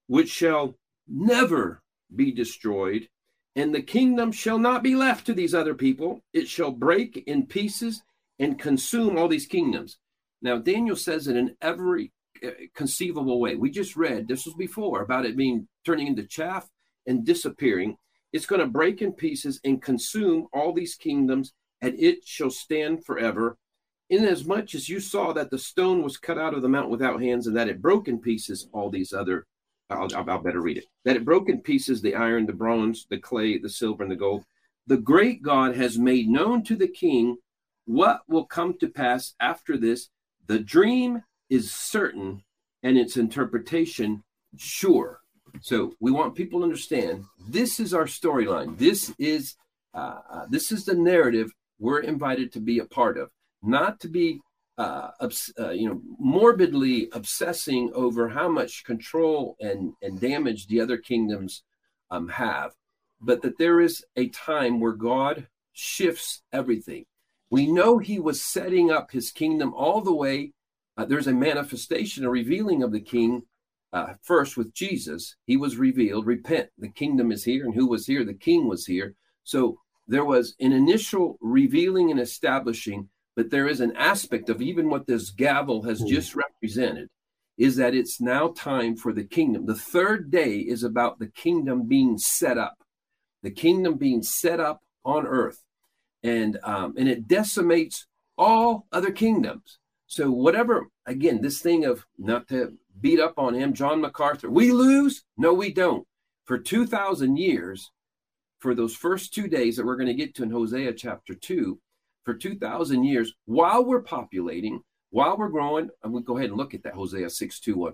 [0.07, 0.77] which shall
[1.09, 1.83] never
[2.15, 3.09] be destroyed,
[3.57, 6.23] and the kingdom shall not be left to these other people.
[6.33, 8.03] It shall break in pieces
[8.39, 9.99] and consume all these kingdoms.
[10.43, 12.13] Now, Daniel says it in every
[12.45, 13.55] uh, conceivable way.
[13.55, 16.69] We just read, this was before, about it being turning into chaff
[17.07, 17.97] and disappearing.
[18.33, 23.05] It's going to break in pieces and consume all these kingdoms, and it shall stand
[23.05, 23.57] forever.
[24.11, 27.47] Inasmuch as you saw that the stone was cut out of the mount without hands,
[27.47, 29.47] and that it broke in pieces all these other,
[29.91, 33.19] I'll, I'll better read it, that it broke in pieces the iron, the bronze, the
[33.19, 34.45] clay, the silver, and the gold.
[34.87, 37.39] The great God has made known to the king
[37.87, 40.11] what will come to pass after this.
[40.47, 42.43] The dream is certain,
[42.83, 44.23] and its interpretation
[44.57, 45.21] Sure.
[45.61, 48.77] So we want people to understand this is our storyline.
[48.79, 49.57] This is
[49.95, 53.31] uh, uh, this is the narrative we're invited to be a part of,
[53.63, 54.41] not to be
[54.77, 60.81] uh, obs- uh, you know morbidly obsessing over how much control and and damage the
[60.81, 61.63] other kingdoms
[62.11, 62.73] um, have,
[63.21, 67.05] but that there is a time where God shifts everything.
[67.51, 70.53] We know He was setting up His kingdom all the way.
[70.97, 73.43] Uh, there's a manifestation, a revealing of the King
[73.95, 77.65] uh, first with Jesus, he was revealed, repent, the kingdom is here.
[77.65, 78.25] And who was here?
[78.25, 79.15] The king was here.
[79.45, 84.91] So there was an initial revealing and establishing, but there is an aspect of even
[84.91, 86.09] what this gavel has mm.
[86.09, 87.09] just represented
[87.57, 89.65] is that it's now time for the kingdom.
[89.65, 92.75] The third day is about the kingdom being set up,
[93.45, 95.63] the kingdom being set up on earth.
[96.25, 98.07] And, um, and it decimates
[98.37, 99.79] all other kingdoms.
[100.07, 104.51] So, whatever, again, this thing of not to beat up on him, John MacArthur.
[104.51, 105.25] We lose?
[105.37, 106.07] No, we don't.
[106.45, 107.91] For 2,000 years,
[108.59, 111.79] for those first two days that we're going to get to in Hosea chapter 2,
[112.25, 114.81] for 2,000 years, while we're populating,
[115.11, 117.93] while we're growing, and we go ahead and look at that Hosea 6 2 1.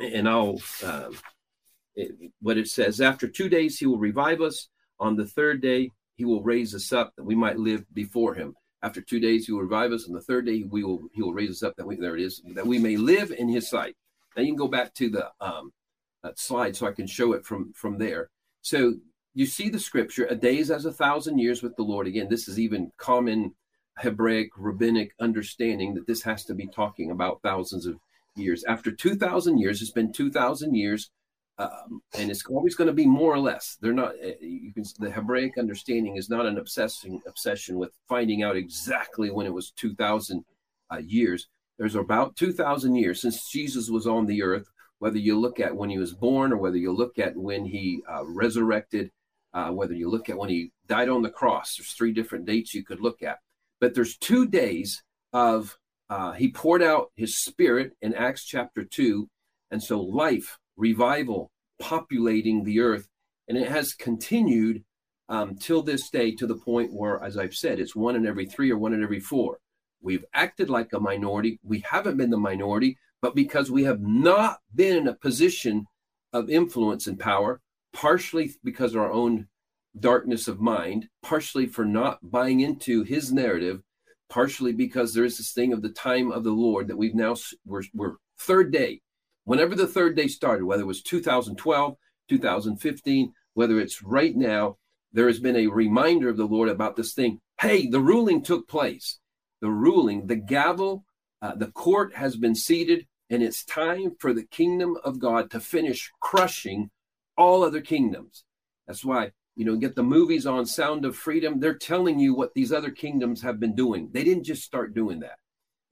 [0.00, 1.16] And I'll, um,
[1.94, 4.68] it, what it says, after two days, he will revive us.
[4.98, 8.54] On the third day, he will raise us up that we might live before him.
[8.82, 10.06] After two days, he will revive us.
[10.08, 12.22] On the third day, we will he will raise us up that we there it
[12.22, 13.96] is that we may live in his sight.
[14.36, 15.72] Now you can go back to the um,
[16.34, 18.30] slide so I can show it from from there.
[18.62, 18.94] So
[19.34, 22.06] you see the scripture: a day is as a thousand years with the Lord.
[22.06, 23.54] Again, this is even common
[23.98, 27.98] Hebraic rabbinic understanding that this has to be talking about thousands of
[28.34, 28.64] years.
[28.64, 31.10] After two thousand years, it's been two thousand years
[31.60, 33.76] um, and it's always going to be more or less.
[33.82, 34.12] They're not.
[34.22, 34.84] Eh, you can.
[34.98, 39.70] The Hebraic understanding is not an obsessing obsession with finding out exactly when it was
[39.72, 40.44] two thousand
[40.90, 41.48] uh, years.
[41.78, 44.68] There's about two thousand years since Jesus was on the earth.
[45.00, 48.02] Whether you look at when he was born, or whether you look at when he
[48.10, 49.10] uh, resurrected,
[49.52, 52.74] uh, whether you look at when he died on the cross, there's three different dates
[52.74, 53.38] you could look at.
[53.80, 55.02] But there's two days
[55.34, 55.76] of
[56.08, 59.28] uh, he poured out his spirit in Acts chapter two,
[59.70, 63.06] and so life revival populating the earth.
[63.48, 64.82] And it has continued
[65.28, 68.46] um, till this day to the point where, as I've said, it's one in every
[68.46, 69.58] three or one in every four.
[70.02, 71.60] We've acted like a minority.
[71.62, 75.84] We haven't been the minority, but because we have not been in a position
[76.32, 77.60] of influence and power,
[77.92, 79.46] partially because of our own
[79.98, 83.82] darkness of mind, partially for not buying into his narrative,
[84.28, 87.36] partially because there is this thing of the time of the Lord that we've now,
[87.66, 89.00] we're, we're third day
[89.50, 91.96] whenever the third day started, whether it was 2012,
[92.28, 94.76] 2015, whether it's right now,
[95.12, 97.40] there has been a reminder of the Lord about this thing.
[97.60, 99.18] Hey, the ruling took place.
[99.60, 101.04] The ruling, the gavel,
[101.42, 105.58] uh, the court has been seated, and it's time for the kingdom of God to
[105.58, 106.92] finish crushing
[107.36, 108.44] all other kingdoms.
[108.86, 111.58] That's why, you know, get the movies on Sound of Freedom.
[111.58, 114.10] They're telling you what these other kingdoms have been doing.
[114.12, 115.38] They didn't just start doing that.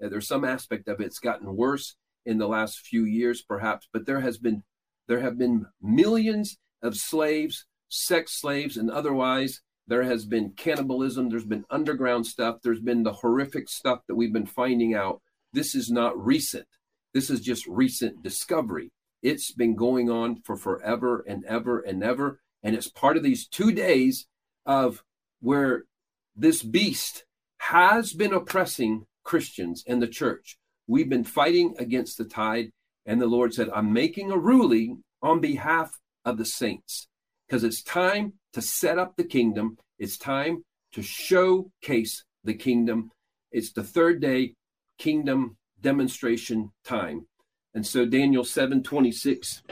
[0.01, 1.97] Uh, there's some aspect of it, it's gotten worse
[2.29, 4.63] in the last few years, perhaps, but there has been
[5.09, 9.63] there have been millions of slaves, sex slaves, and otherwise.
[9.87, 11.31] There has been cannibalism.
[11.31, 12.59] There's been underground stuff.
[12.63, 15.23] There's been the horrific stuff that we've been finding out.
[15.55, 16.67] This is not recent.
[17.15, 18.93] This is just recent discovery.
[19.23, 22.41] It's been going on for forever and ever and ever.
[22.63, 24.27] And it's part of these two days
[24.67, 25.03] of
[25.41, 25.85] where
[26.37, 27.25] this beast
[27.61, 30.59] has been oppressing Christians and the church.
[30.89, 32.70] We've been fighting against the tide.
[33.06, 35.93] And the Lord said, I'm making a ruling on behalf
[36.24, 37.06] of the saints
[37.47, 39.77] because it's time to set up the kingdom.
[39.98, 43.10] It's time to showcase the kingdom.
[43.52, 44.55] It's the third day
[44.98, 47.27] kingdom demonstration time.
[47.74, 49.62] And so Daniel 7 26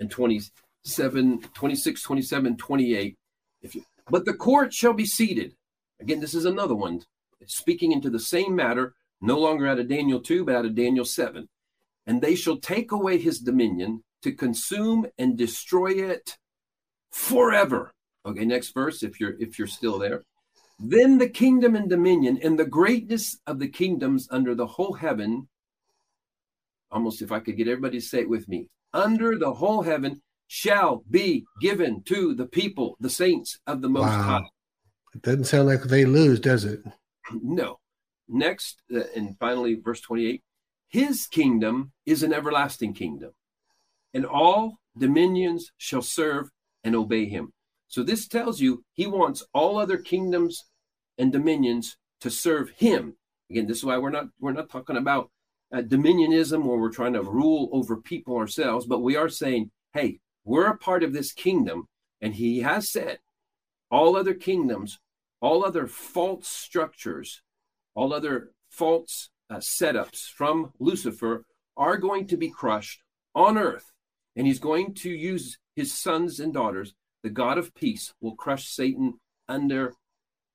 [0.00, 3.16] and 27, 26, 27, 28.
[3.62, 5.54] If you, but the court shall be seated.
[6.00, 7.02] Again, this is another one
[7.46, 11.04] speaking into the same matter, no longer out of Daniel 2, but out of Daniel
[11.04, 11.48] 7.
[12.06, 16.36] And they shall take away his dominion to consume and destroy it
[17.10, 17.92] forever.
[18.26, 20.24] Okay, next verse, if you're if you're still there.
[20.78, 25.48] Then the kingdom and dominion and the greatness of the kingdoms under the whole heaven,
[26.90, 30.22] almost if I could get everybody to say it with me, under the whole heaven
[30.46, 34.22] shall be given to the people, the saints of the Most wow.
[34.22, 34.48] High.
[35.14, 36.80] It doesn't sound like they lose, does it?
[37.32, 37.78] No.
[38.28, 40.42] Next, uh, and finally, verse 28
[40.88, 43.32] His kingdom is an everlasting kingdom,
[44.12, 46.50] and all dominions shall serve
[46.84, 47.52] and obey him.
[47.88, 50.66] So this tells you he wants all other kingdoms
[51.16, 53.16] and dominions to serve him.
[53.50, 55.30] Again, this is why we're not we're not talking about
[55.72, 60.18] uh, dominionism where we're trying to rule over people ourselves, but we are saying, hey,
[60.44, 61.88] we're a part of this kingdom.
[62.20, 63.18] And he has said,
[63.90, 64.98] all other kingdoms,
[65.40, 67.42] all other false structures,
[67.94, 71.44] all other false uh, setups from Lucifer
[71.76, 73.02] are going to be crushed
[73.34, 73.92] on earth.
[74.36, 76.94] And he's going to use his sons and daughters.
[77.22, 79.14] The God of peace will crush Satan
[79.48, 79.94] under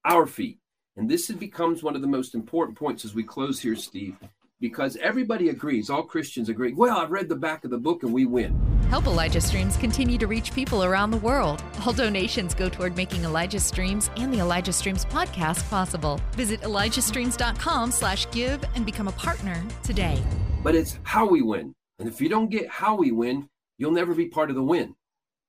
[0.06, 0.60] our feet.
[0.96, 4.16] And this becomes one of the most important points as we close here, Steve,
[4.64, 8.14] because everybody agrees, all Christians agree, well, I've read the back of the book and
[8.14, 8.58] we win.
[8.90, 11.62] Help Elijah Streams continue to reach people around the world.
[11.86, 16.18] All donations go toward making Elijah Streams and the Elijah Streams podcast possible.
[16.36, 20.18] Visit ElijahStreams.com slash give and become a partner today.
[20.64, 21.76] But it's how we win.
[22.00, 24.96] And if you don't get how we win, you'll never be part of the win.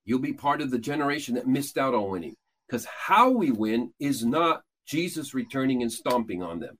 [0.03, 2.35] You'll be part of the generation that missed out on winning.
[2.67, 6.77] Because how we win is not Jesus returning and stomping on them.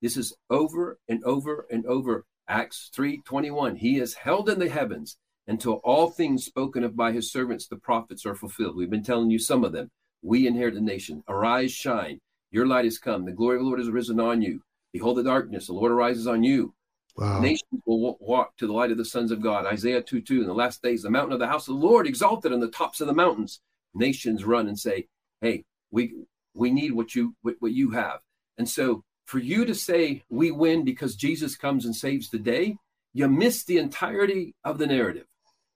[0.00, 2.24] This is over and over and over.
[2.48, 3.76] Acts 3:21.
[3.76, 5.16] He is held in the heavens
[5.46, 8.76] until all things spoken of by his servants, the prophets, are fulfilled.
[8.76, 9.90] We've been telling you some of them.
[10.22, 11.22] We inherit the nation.
[11.28, 12.20] Arise, shine.
[12.50, 13.24] Your light has come.
[13.24, 14.62] The glory of the Lord has risen on you.
[14.92, 15.66] Behold the darkness.
[15.66, 16.74] The Lord arises on you.
[17.16, 17.40] Wow.
[17.40, 19.66] Nations will walk to the light of the sons of God.
[19.66, 20.40] Isaiah 2 2.
[20.40, 22.70] In the last days, the mountain of the house of the Lord exalted on the
[22.70, 23.60] tops of the mountains.
[23.94, 25.08] Nations run and say,
[25.40, 26.14] Hey, we
[26.54, 28.20] we need what you what, what you have.
[28.58, 32.76] And so for you to say we win because Jesus comes and saves the day,
[33.12, 35.26] you miss the entirety of the narrative.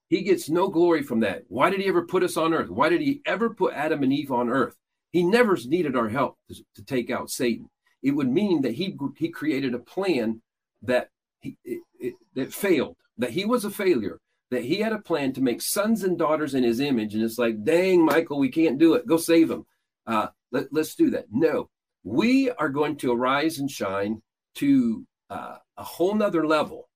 [0.09, 1.45] He gets no glory from that.
[1.47, 2.69] Why did he ever put us on earth?
[2.69, 4.75] Why did he ever put Adam and Eve on earth?
[5.13, 7.71] He never needed our help to, to take out Satan.
[8.03, 10.43] It would mean that he he created a plan
[10.83, 11.11] that
[11.41, 14.19] he it, it, that failed, that he was a failure,
[14.51, 17.15] that he had a plan to make sons and daughters in his image.
[17.15, 19.07] And it's like, dang, Michael, we can't do it.
[19.07, 19.65] Go save them.
[20.07, 21.27] Uh, let, let's do that.
[21.31, 21.71] No,
[22.05, 24.23] we are going to arise and shine
[24.57, 26.89] to uh, a whole nother level.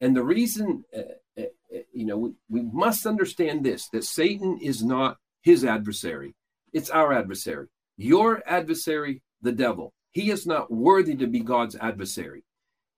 [0.00, 1.00] And the reason, uh,
[1.38, 1.42] uh,
[1.74, 6.34] uh, you know, we, we must understand this that Satan is not his adversary,
[6.72, 7.66] it's our adversary.
[7.96, 12.44] Your adversary, the devil, he is not worthy to be God's adversary.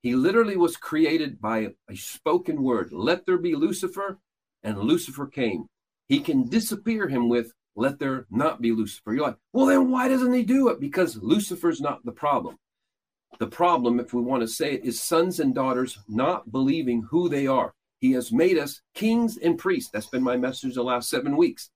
[0.03, 2.93] He literally was created by a spoken word.
[2.93, 4.19] Let there be Lucifer,
[4.63, 5.67] and Lucifer came.
[6.09, 9.15] He can disappear him with, let there not be Lucifer.
[9.15, 10.81] You're like, well, then why doesn't he do it?
[10.81, 12.59] Because Lucifer's not the problem.
[13.39, 17.29] The problem, if we want to say it, is sons and daughters not believing who
[17.29, 17.73] they are.
[17.99, 19.91] He has made us kings and priests.
[19.91, 21.71] That's been my message the last seven weeks.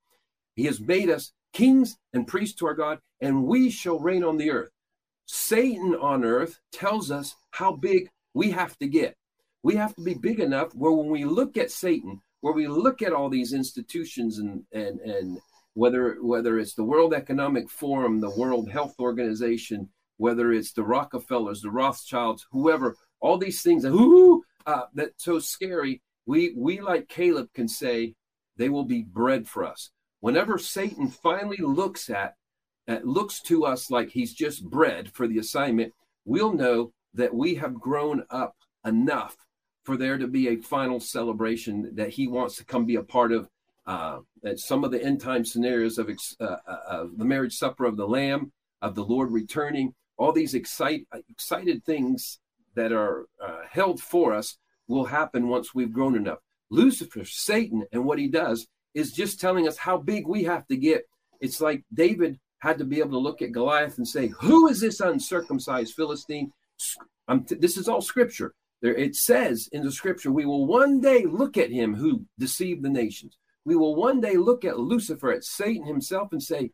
[0.55, 4.37] He has made us kings and priests to our God, and we shall reign on
[4.37, 4.71] the earth.
[5.25, 9.17] Satan on earth tells us how big we have to get.
[9.63, 13.03] We have to be big enough where when we look at Satan, where we look
[13.03, 15.39] at all these institutions and and and
[15.77, 21.61] whether whether it's the World Economic Forum, the World Health Organization, whether it's the Rockefellers,
[21.61, 23.93] the Rothschilds, whoever, all these things that
[24.67, 26.01] uh, that's so scary.
[26.25, 28.15] We we like Caleb can say
[28.57, 29.91] they will be bread for us.
[30.21, 32.37] Whenever Satan finally looks at,
[32.89, 35.93] at looks to us like he's just bread for the assignment,
[36.25, 39.37] we'll know that we have grown up enough
[39.85, 43.31] for there to be a final celebration that he wants to come be a part
[43.31, 43.51] of
[43.87, 46.11] uh, that some of the end time scenarios of,
[46.41, 48.53] uh, uh, of the marriage supper of the Lamb,
[48.83, 52.41] of the Lord returning, all these excite, excited things
[52.75, 54.57] that are uh, held for us
[54.89, 56.39] will happen once we've grown enough.
[56.71, 60.77] Lucifer, Satan, and what he does is just telling us how big we have to
[60.77, 61.05] get.
[61.41, 64.81] It's like David had to be able to look at Goliath and say, Who is
[64.81, 66.53] this uncircumcised Philistine?
[67.47, 68.55] T- this is all scripture.
[68.83, 72.83] There, it says in the scripture, we will one day look at him who deceived
[72.83, 73.37] the nations
[73.67, 76.71] we will one day look at Lucifer, at Satan himself, and say,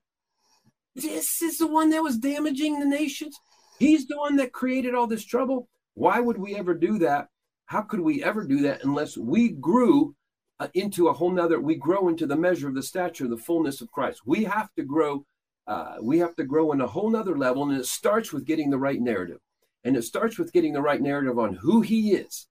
[0.95, 3.35] This is the one that was damaging the nations.
[3.79, 5.69] He's the one that created all this trouble.
[5.95, 7.29] Why would we ever do that?
[7.65, 10.15] How could we ever do that unless we grew
[10.61, 13.81] uh, into a whole nother, we grow into the measure of the stature, the fullness
[13.81, 14.21] of Christ?
[14.27, 15.25] We have to grow.
[15.67, 18.69] Uh, we have to grow in a whole nother level, and it starts with getting
[18.69, 19.39] the right narrative.
[19.83, 22.49] And it starts with getting the right narrative on who he is.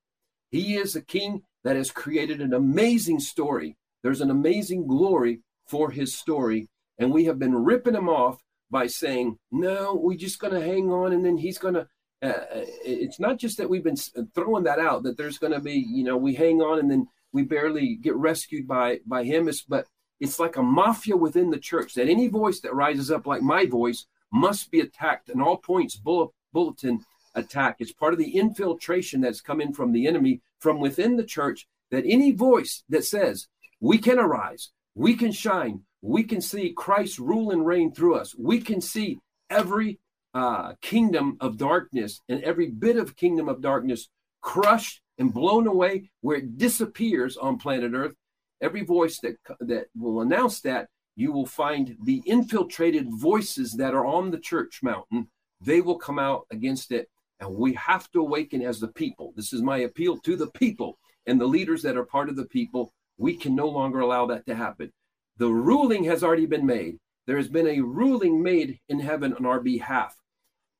[0.50, 5.92] He is a king that has created an amazing story there's an amazing glory for
[5.92, 6.68] his story.
[6.98, 10.92] And we have been ripping him off by saying, no, we're just going to hang
[10.92, 11.14] on.
[11.14, 11.88] And then he's going to,
[12.24, 13.98] uh, uh, it's not just that we've been
[14.36, 17.08] throwing that out, that there's going to be, you know, we hang on and then
[17.34, 19.48] we barely get rescued by, by him.
[19.48, 19.88] It's, but
[20.20, 23.66] it's like a mafia within the church that any voice that rises up like my
[23.66, 27.04] voice must be attacked and all points bullet, bulletin
[27.36, 27.78] attack.
[27.80, 31.68] It's part of the infiltration that's come in from the enemy from within the church
[31.90, 33.48] that any voice that says
[33.82, 38.34] we can arise, we can shine, we can see Christ rule and reign through us.
[38.38, 40.00] We can see every
[40.34, 44.08] uh, kingdom of darkness and every bit of kingdom of darkness
[44.42, 48.16] crushed and blown away, where it disappears on planet Earth.
[48.62, 54.06] Every voice that that will announce that you will find the infiltrated voices that are
[54.06, 55.28] on the church mountain.
[55.60, 57.10] They will come out against it,
[57.40, 59.34] and we have to awaken as the people.
[59.36, 60.98] This is my appeal to the people
[61.28, 62.94] and the leaders that are part of the people.
[63.22, 64.92] We can no longer allow that to happen.
[65.38, 66.98] The ruling has already been made.
[67.28, 70.16] There has been a ruling made in heaven on our behalf.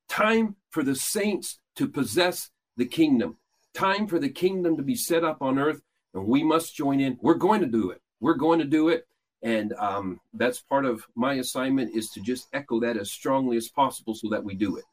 [0.10, 3.38] Time for the saints to possess the kingdom.
[3.76, 5.82] Time for the kingdom to be set up on earth,
[6.16, 7.20] and we must join in.
[7.22, 8.02] We're going to do it.
[8.20, 9.06] We're going to do it.
[9.44, 13.70] And um, that's part of my assignment is to just echo that as strongly as
[13.70, 14.86] possible so that we do it.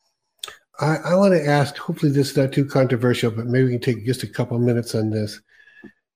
[0.81, 3.81] I, I want to ask, hopefully this is not too controversial, but maybe we can
[3.81, 5.41] take just a couple minutes on this.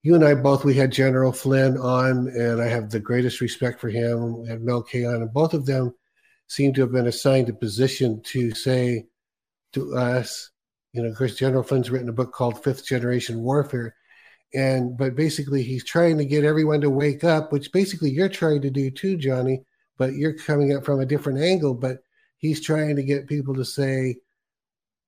[0.03, 3.81] You and I both, we had General Flynn on, and I have the greatest respect
[3.81, 4.43] for him.
[4.43, 5.95] We had Mel K on, and both of them
[6.49, 9.07] seem to have been assigned a position to say
[9.75, 10.51] to us,
[10.93, 13.95] you know, of course, General Flynn's written a book called Fifth Generation Warfare
[14.55, 18.61] and but basically he's trying to get everyone to wake up which basically you're trying
[18.61, 19.63] to do too johnny
[19.97, 21.99] but you're coming up from a different angle but
[22.37, 24.17] he's trying to get people to say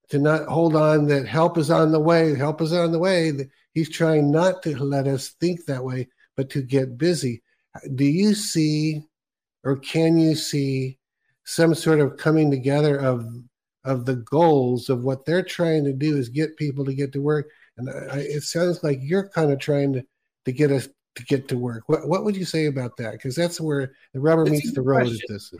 [0.09, 3.31] to not hold on that help is on the way help is on the way
[3.75, 7.43] he's trying not to let us think that way but to get busy
[7.93, 9.03] do you see
[9.63, 10.97] or can you see
[11.43, 13.27] some sort of coming together of
[13.83, 17.21] of the goals of what they're trying to do is get people to get to
[17.21, 17.47] work
[17.77, 20.03] and I, it sounds like you're kind of trying to,
[20.45, 21.83] to get us to get to work.
[21.87, 23.13] What, what would you say about that?
[23.13, 25.07] Because that's where the rubber meets the road.
[25.07, 25.53] Is this?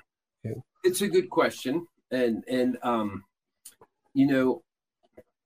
[0.46, 0.56] Okay.
[0.84, 3.24] It's a good question, and and um,
[4.14, 4.64] you know,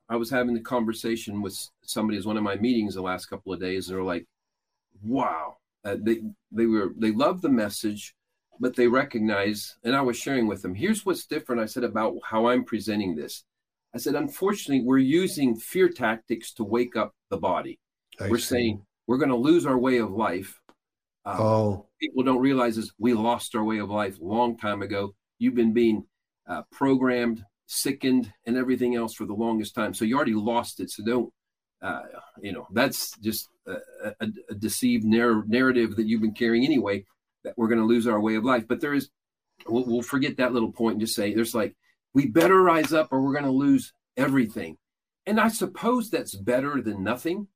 [0.10, 1.58] I was having the conversation with
[1.90, 4.26] somebody as one of my meetings the last couple of days, and they're like,
[5.04, 6.22] "Wow, uh, they
[6.52, 8.16] they were they love the message."
[8.62, 10.76] But they recognize, and I was sharing with them.
[10.76, 11.62] Here's what's different.
[11.62, 13.46] I said about how I'm presenting this
[13.94, 17.80] I said, unfortunately, we're using fear tactics to wake up the body.
[18.20, 18.56] I we're see.
[18.56, 20.60] saying we're going to lose our way of life.
[21.26, 25.16] Um, oh, people don't realize is we lost our way of life long time ago.
[25.40, 26.06] You've been being
[26.48, 29.94] uh, programmed, sickened, and everything else for the longest time.
[29.94, 30.92] So you already lost it.
[30.92, 31.34] So don't,
[31.82, 32.02] uh,
[32.42, 33.78] you know, that's just a,
[34.20, 37.06] a, a deceived narr- narrative that you've been carrying anyway.
[37.44, 38.68] That we're going to lose our way of life.
[38.68, 39.10] But there is,
[39.66, 41.76] we'll, we'll forget that little point and just say there's like
[42.14, 44.78] we better rise up or we're going to lose everything.
[45.26, 47.48] And I suppose that's better than nothing.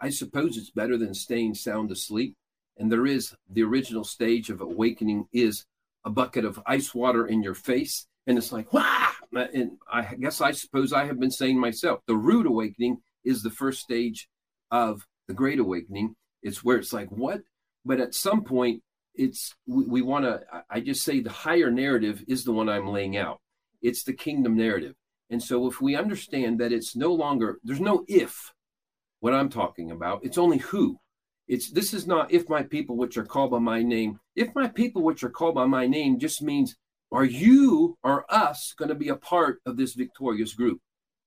[0.00, 2.36] I suppose it's better than staying sound asleep.
[2.78, 5.64] And there is the original stage of awakening is
[6.04, 8.06] a bucket of ice water in your face.
[8.26, 9.10] And it's like, wow.
[9.32, 13.50] And I guess I suppose I have been saying myself, the rude awakening is the
[13.50, 14.28] first stage
[14.70, 16.14] of the great awakening.
[16.42, 17.42] It's where it's like, what?
[17.84, 18.82] But at some point,
[19.14, 22.88] it's we, we want to, I just say the higher narrative is the one I'm
[22.88, 23.40] laying out.
[23.82, 24.94] It's the kingdom narrative.
[25.30, 28.52] And so if we understand that it's no longer, there's no if
[29.20, 30.98] what I'm talking about, it's only who.
[31.48, 34.18] It's this is not if my people which are called by my name.
[34.34, 36.76] If my people which are called by my name just means
[37.12, 40.80] are you or us going to be a part of this victorious group?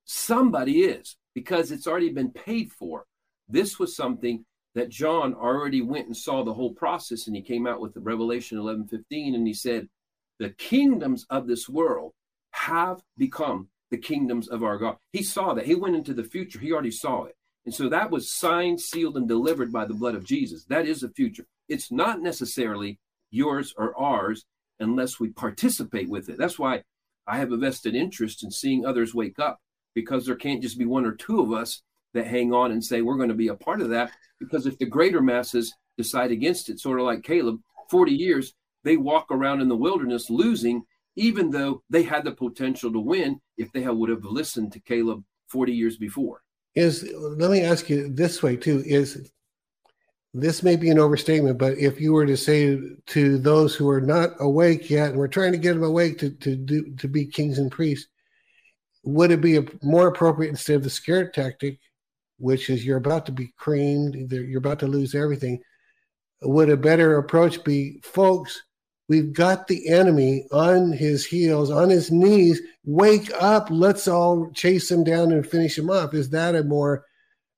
[0.05, 3.05] Somebody is because it's already been paid for.
[3.47, 4.45] This was something
[4.75, 7.99] that John already went and saw the whole process and he came out with the
[7.99, 9.89] Revelation 11:15 and he said
[10.37, 12.13] the kingdoms of this world
[12.51, 14.97] have become the kingdoms of our God.
[15.11, 15.65] He saw that.
[15.65, 16.59] He went into the future.
[16.59, 17.35] He already saw it.
[17.65, 20.65] And so that was signed, sealed, and delivered by the blood of Jesus.
[20.65, 21.45] That is the future.
[21.67, 22.99] It's not necessarily
[23.31, 24.45] yours or ours
[24.79, 26.37] unless we participate with it.
[26.37, 26.83] That's why
[27.27, 29.59] I have a vested interest in seeing others wake up
[30.01, 31.81] because there can't just be one or two of us
[32.13, 34.11] that hang on and say we're going to be a part of that.
[34.39, 37.59] Because if the greater masses decide against it, sort of like Caleb,
[37.89, 38.53] 40 years,
[38.83, 40.83] they walk around in the wilderness losing
[41.15, 45.23] even though they had the potential to win if they would have listened to Caleb
[45.49, 46.41] 40 years before.
[46.75, 49.29] Is let me ask you this way too is
[50.33, 53.99] this may be an overstatement, but if you were to say to those who are
[53.99, 57.25] not awake yet, and we're trying to get them awake to, to do to be
[57.25, 58.07] kings and priests,
[59.03, 61.79] would it be a, more appropriate instead of the scare tactic,
[62.37, 65.61] which is you're about to be creamed, you're about to lose everything?
[66.41, 68.61] Would a better approach be, folks?
[69.09, 72.61] We've got the enemy on his heels, on his knees.
[72.85, 73.67] Wake up.
[73.71, 76.13] Let's all chase him down and finish him off.
[76.13, 77.05] Is that a more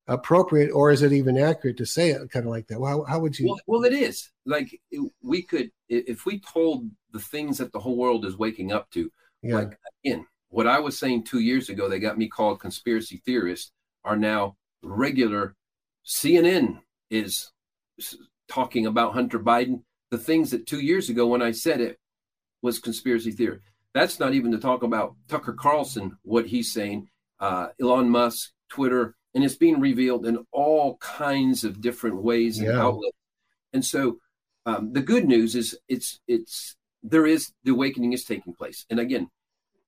[0.07, 2.79] appropriate or is it even accurate to say it kind of like that?
[2.79, 3.47] Well, how, how would you?
[3.47, 4.29] Well, well, it is.
[4.45, 4.79] Like
[5.21, 9.11] we could, if we told the things that the whole world is waking up to,
[9.41, 9.55] yeah.
[9.55, 13.71] like again, what I was saying two years ago, they got me called conspiracy theorists,
[14.03, 15.55] are now regular.
[16.05, 16.79] CNN
[17.09, 17.51] is
[18.47, 21.97] talking about Hunter Biden the things that two years ago when I said it
[22.61, 23.59] was conspiracy theory.
[23.93, 27.09] That's not even to talk about Tucker Carlson, what he's saying,
[27.39, 32.67] uh, Elon Musk, Twitter, and it's being revealed in all kinds of different ways and
[32.67, 32.81] Yeah.
[32.81, 33.17] outlets.
[33.73, 34.19] And so,
[34.65, 38.85] um, the good news is it's it's there is the awakening is taking place.
[38.89, 39.29] And again,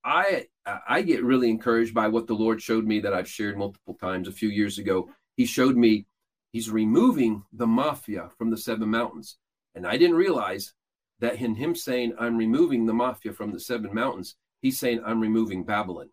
[0.03, 3.95] I I get really encouraged by what the Lord showed me that I've shared multiple
[3.95, 4.27] times.
[4.27, 6.05] A few years ago, He showed me
[6.51, 9.38] He's removing the mafia from the seven mountains,
[9.75, 10.73] and I didn't realize
[11.19, 15.21] that in Him saying I'm removing the mafia from the seven mountains, He's saying I'm
[15.21, 16.09] removing Babylon.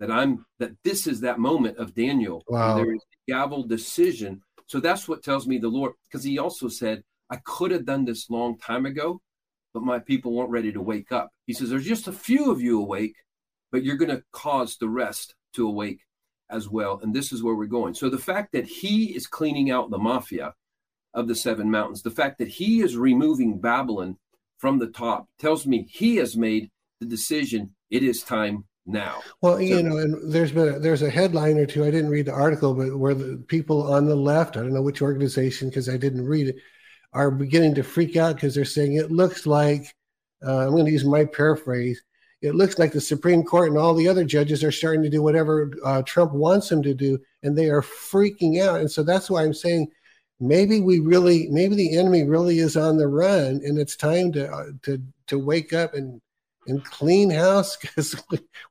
[0.00, 2.42] That I'm that this is that moment of Daniel.
[2.48, 2.76] Wow.
[2.76, 4.42] There is a gavel decision.
[4.66, 8.04] So that's what tells me the Lord, because He also said I could have done
[8.04, 9.20] this long time ago,
[9.72, 11.30] but my people weren't ready to wake up.
[11.46, 13.16] He says, There's just a few of you awake,
[13.72, 16.00] but you're going to cause the rest to awake
[16.50, 17.00] as well.
[17.02, 17.94] And this is where we're going.
[17.94, 20.54] So the fact that he is cleaning out the mafia
[21.14, 24.18] of the seven mountains, the fact that he is removing Babylon
[24.58, 26.70] from the top tells me he has made
[27.00, 29.20] the decision it is time now.
[29.40, 31.84] Well, So- you know, and there's been a, there's a headline or two.
[31.84, 34.82] I didn't read the article, but where the people on the left, I don't know
[34.82, 36.56] which organization because I didn't read it,
[37.12, 39.94] are beginning to freak out because they're saying it looks like
[40.44, 42.02] uh, I'm going to use my paraphrase.
[42.42, 45.22] It looks like the Supreme Court and all the other judges are starting to do
[45.22, 48.80] whatever uh, Trump wants them to do, and they are freaking out.
[48.80, 49.90] And so that's why I'm saying
[50.40, 54.52] maybe we really, maybe the enemy really is on the run, and it's time to
[54.52, 56.20] uh, to to wake up and
[56.66, 58.20] and clean house because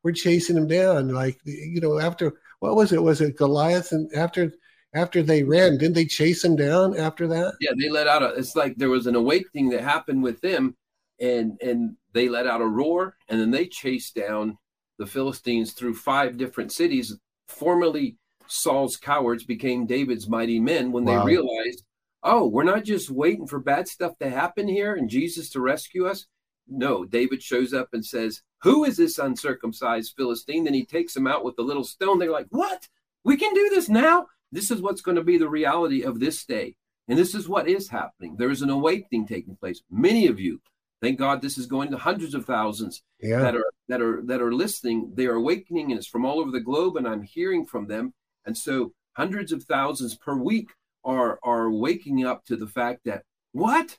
[0.04, 1.08] we're chasing him down.
[1.08, 3.02] Like you know, after what was it?
[3.02, 3.94] Was it Goliath?
[3.94, 4.52] And after
[4.94, 7.54] after they ran, didn't they chase him down after that?
[7.62, 8.34] Yeah, they let out a.
[8.34, 10.76] It's like there was an awakening that happened with them,
[11.22, 14.58] and and they let out a roar, and then they chased down
[14.98, 17.18] the Philistines through five different cities.
[17.48, 18.18] Formerly
[18.48, 21.20] Saul's cowards became David's mighty men when Wow.
[21.20, 21.84] they realized,
[22.24, 26.06] oh, we're not just waiting for bad stuff to happen here and Jesus to rescue
[26.06, 26.28] us.
[26.68, 31.28] No, David shows up and says, "Who is this uncircumcised Philistine?" Then he takes him
[31.28, 32.20] out with a little stone.
[32.20, 32.88] They're like, "What?
[33.24, 36.46] We can do this now." This is what's going to be the reality of this
[36.46, 36.76] day.
[37.08, 38.36] And this is what is happening.
[38.36, 39.82] There is an awakening taking place.
[39.90, 40.62] Many of you,
[41.02, 44.42] thank God this is going to hundreds of thousands Yeah, that are that are that
[44.42, 45.12] are listening.
[45.16, 48.14] They are awakening and it's from all over the globe, and I'm hearing from them.
[48.46, 50.70] And so hundreds of thousands per week
[51.04, 53.98] are are waking up to the fact that what?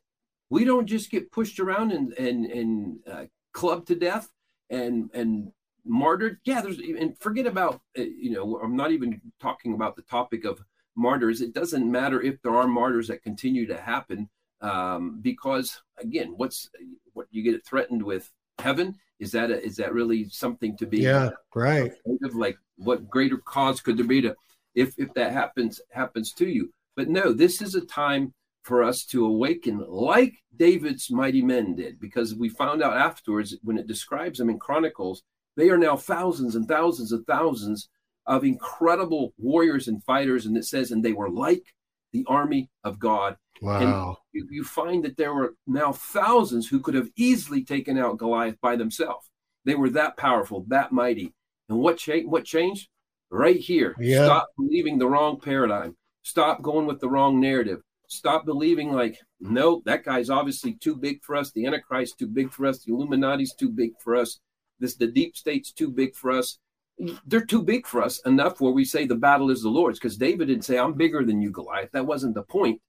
[0.51, 4.29] We don't just get pushed around and and and uh, clubbed to death
[4.71, 5.53] and and
[5.85, 6.39] martyred.
[6.45, 8.61] Yeah, there's and forget about uh, you know.
[8.63, 10.63] I'm not even talking about the topic of
[10.95, 11.41] martyrs.
[11.41, 14.29] It doesn't matter if there are martyrs that continue to happen,
[14.63, 16.71] um, because again, what's
[17.13, 18.95] what you get threatened with heaven?
[19.19, 21.93] Is that a, is that really something to be yeah, right.
[22.23, 22.35] of?
[22.35, 24.35] Like, what greater cause could there be to
[24.75, 26.73] if if that happens happens to you?
[26.97, 31.99] But no, this is a time for us to awaken like David's mighty men did,
[31.99, 35.23] because we found out afterwards when it describes them in Chronicles,
[35.57, 37.89] they are now thousands and thousands and thousands
[38.27, 40.47] of incredible warriors and fighters.
[40.47, 41.75] And it says, and they were like
[42.13, 43.37] the army of God.
[43.63, 44.19] Wow.
[44.33, 48.61] You, you find that there were now thousands who could have easily taken out Goliath
[48.61, 49.31] by themselves.
[49.65, 51.33] They were that powerful, that mighty.
[51.69, 52.29] And what changed?
[52.29, 52.89] What changed?
[53.31, 53.95] Right here.
[54.01, 54.25] Yeah.
[54.25, 55.97] Stop believing the wrong paradigm.
[56.23, 57.81] Stop going with the wrong narrative.
[58.09, 61.53] Stop believing like, no, that guy's obviously too big for us.
[61.53, 62.83] The Antichrist too big for us.
[62.83, 64.41] The Illuminati's too big for us.
[64.81, 66.59] This the deep state's too big for us.
[67.27, 70.01] They're too big for us enough where we say the battle is the Lord's.
[70.01, 71.93] Because David didn't say, I'm bigger than you, Goliath.
[71.93, 72.81] That wasn't the point.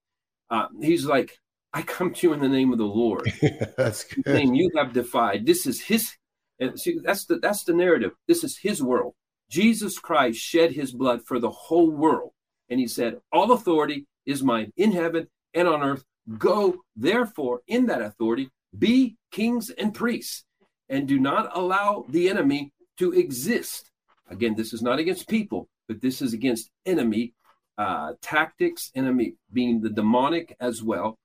[0.53, 1.39] Uh, he's like,
[1.73, 3.27] I come to you in the name of the Lord
[3.77, 4.25] That's good.
[4.27, 5.47] name you have defied.
[5.47, 6.11] This is his
[6.59, 8.11] and see that's the that's the narrative.
[8.27, 9.15] This is his world.
[9.49, 12.31] Jesus Christ shed his blood for the whole world.
[12.69, 16.03] And he said, All authority is mine in heaven and on earth.
[16.37, 20.45] Go therefore in that authority, be kings and priests,
[20.87, 23.89] and do not allow the enemy to exist.
[24.29, 27.33] Again, this is not against people, but this is against enemy
[27.77, 31.17] uh, tactics, enemy being the demonic as well.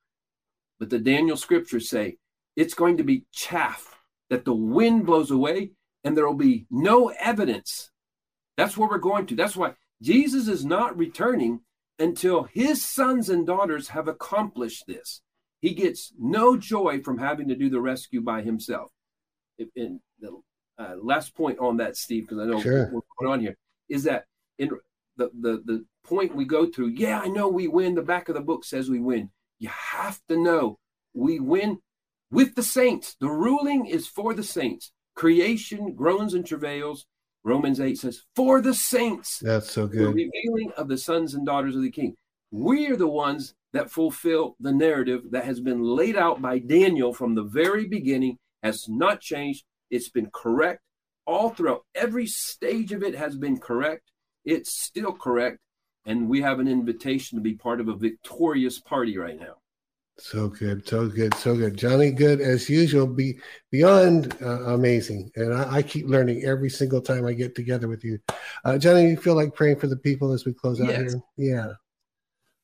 [0.78, 2.16] But the Daniel scriptures say
[2.56, 3.96] it's going to be chaff
[4.30, 5.72] that the wind blows away
[6.04, 7.90] and there will be no evidence.
[8.56, 9.36] That's where we're going to.
[9.36, 11.60] That's why Jesus is not returning
[11.98, 15.20] until his sons and daughters have accomplished this.
[15.60, 18.90] He gets no joy from having to do the rescue by himself.
[19.74, 20.40] And the
[20.78, 22.86] uh, last point on that, Steve, because I know Sure.
[22.92, 23.56] what's going on here,
[23.88, 24.26] is that
[24.58, 24.70] in
[25.16, 27.94] the, the the point we go through, yeah, I know we win.
[27.94, 29.30] The back of the book says we win.
[29.58, 30.78] You have to know
[31.14, 31.78] we win
[32.30, 33.16] with the saints.
[33.20, 34.92] The ruling is for the saints.
[35.14, 37.06] Creation groans and travails.
[37.44, 40.00] Romans 8 says, for the saints That's so good.
[40.00, 42.14] the revealing of the sons and daughters of the king.
[42.50, 47.12] We are the ones that fulfill the narrative that has been laid out by Daniel
[47.14, 49.64] from the very beginning, has not changed.
[49.90, 50.80] It's been correct
[51.26, 51.82] all throughout.
[51.94, 54.10] Every stage of it has been correct.
[54.44, 55.58] It's still correct.
[56.08, 59.56] And we have an invitation to be part of a victorious party right now.
[60.16, 62.10] So good, so good, so good, Johnny.
[62.10, 63.06] Good as usual.
[63.06, 63.38] Be
[63.70, 68.02] beyond uh, amazing, and I, I, keep learning every single time I get together with
[68.02, 68.18] you,
[68.64, 69.10] uh, Johnny.
[69.10, 71.12] You feel like praying for the people as we close out yes.
[71.12, 71.22] here?
[71.36, 71.72] Yeah.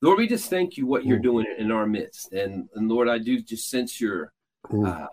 [0.03, 3.19] Lord, we just thank you what you're doing in our midst, and and Lord, I
[3.19, 4.33] do just sense your
[4.77, 5.07] uh,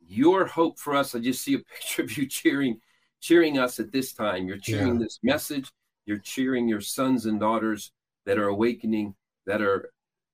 [0.00, 1.14] your hope for us.
[1.14, 2.80] I just see a picture of you cheering,
[3.20, 4.48] cheering us at this time.
[4.48, 5.04] You're cheering yeah.
[5.04, 5.70] this message.
[6.08, 7.92] You're cheering your sons and daughters
[8.24, 9.14] that are awakening,
[9.44, 9.90] that are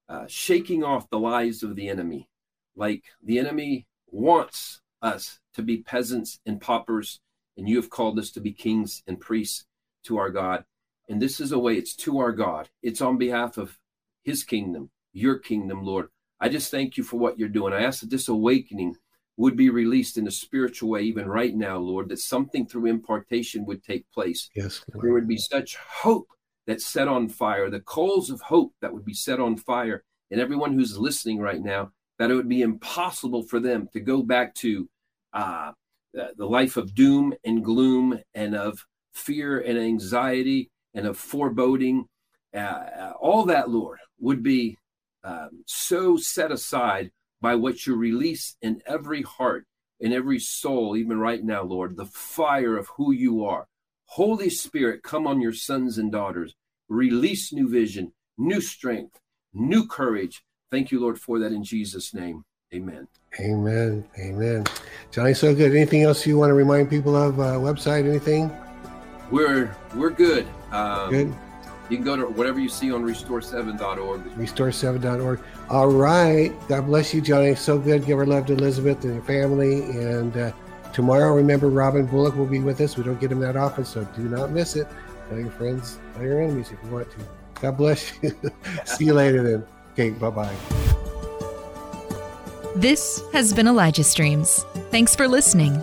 [0.08, 2.28] uh, shaking off the lies of the enemy.
[2.76, 7.18] Like the enemy wants us to be peasants and paupers,
[7.56, 9.64] and you have called us to be kings and priests
[10.04, 10.64] to our God.
[11.08, 13.76] And this is a way, it's to our God, it's on behalf of
[14.22, 16.06] his kingdom, your kingdom, Lord.
[16.38, 17.72] I just thank you for what you're doing.
[17.72, 18.94] I ask that this awakening
[19.36, 23.64] would be released in a spiritual way, even right now, Lord, that something through impartation
[23.66, 24.48] would take place.
[24.54, 24.84] Yes.
[24.92, 25.04] Lord.
[25.04, 26.28] There would be such hope
[26.66, 30.40] that's set on fire, the coals of hope that would be set on fire, and
[30.40, 34.54] everyone who's listening right now, that it would be impossible for them to go back
[34.54, 34.88] to
[35.32, 35.72] uh,
[36.12, 42.06] the life of doom and gloom and of fear and anxiety and of foreboding.
[42.54, 44.78] Uh, uh all that, Lord, would be
[45.24, 47.10] um, so set aside
[47.44, 49.66] by what you release in every heart,
[50.00, 53.68] in every soul, even right now, Lord, the fire of who you are
[54.06, 56.54] Holy Spirit, come on your sons and daughters.
[56.88, 59.18] Release new vision, new strength,
[59.52, 60.44] new courage.
[60.70, 62.44] Thank you, Lord, for that in Jesus' name.
[62.72, 63.08] Amen.
[63.40, 64.04] Amen.
[64.18, 64.64] Amen.
[65.10, 65.74] Johnny, so good.
[65.74, 67.40] Anything else you want to remind people of?
[67.40, 68.50] Uh, website, anything?
[69.30, 70.46] We're we're good.
[70.70, 71.34] Um, good.
[71.90, 74.24] You can go to whatever you see on restore7.org.
[74.36, 75.40] Restore7.org.
[75.68, 76.52] All right.
[76.68, 77.54] God bless you, Johnny.
[77.54, 78.06] So good.
[78.06, 79.82] Give our love to Elizabeth and your family.
[79.82, 80.52] And uh,
[80.94, 82.96] Tomorrow, remember, Robin Bullock will be with us.
[82.96, 84.86] We don't get him that often, so do not miss it.
[85.28, 87.16] Tell your friends, tell your enemies if you want to.
[87.60, 88.32] God bless you.
[88.84, 89.66] See you later then.
[89.94, 90.54] Okay, bye bye.
[92.76, 94.62] This has been Elijah Streams.
[94.92, 95.82] Thanks for listening.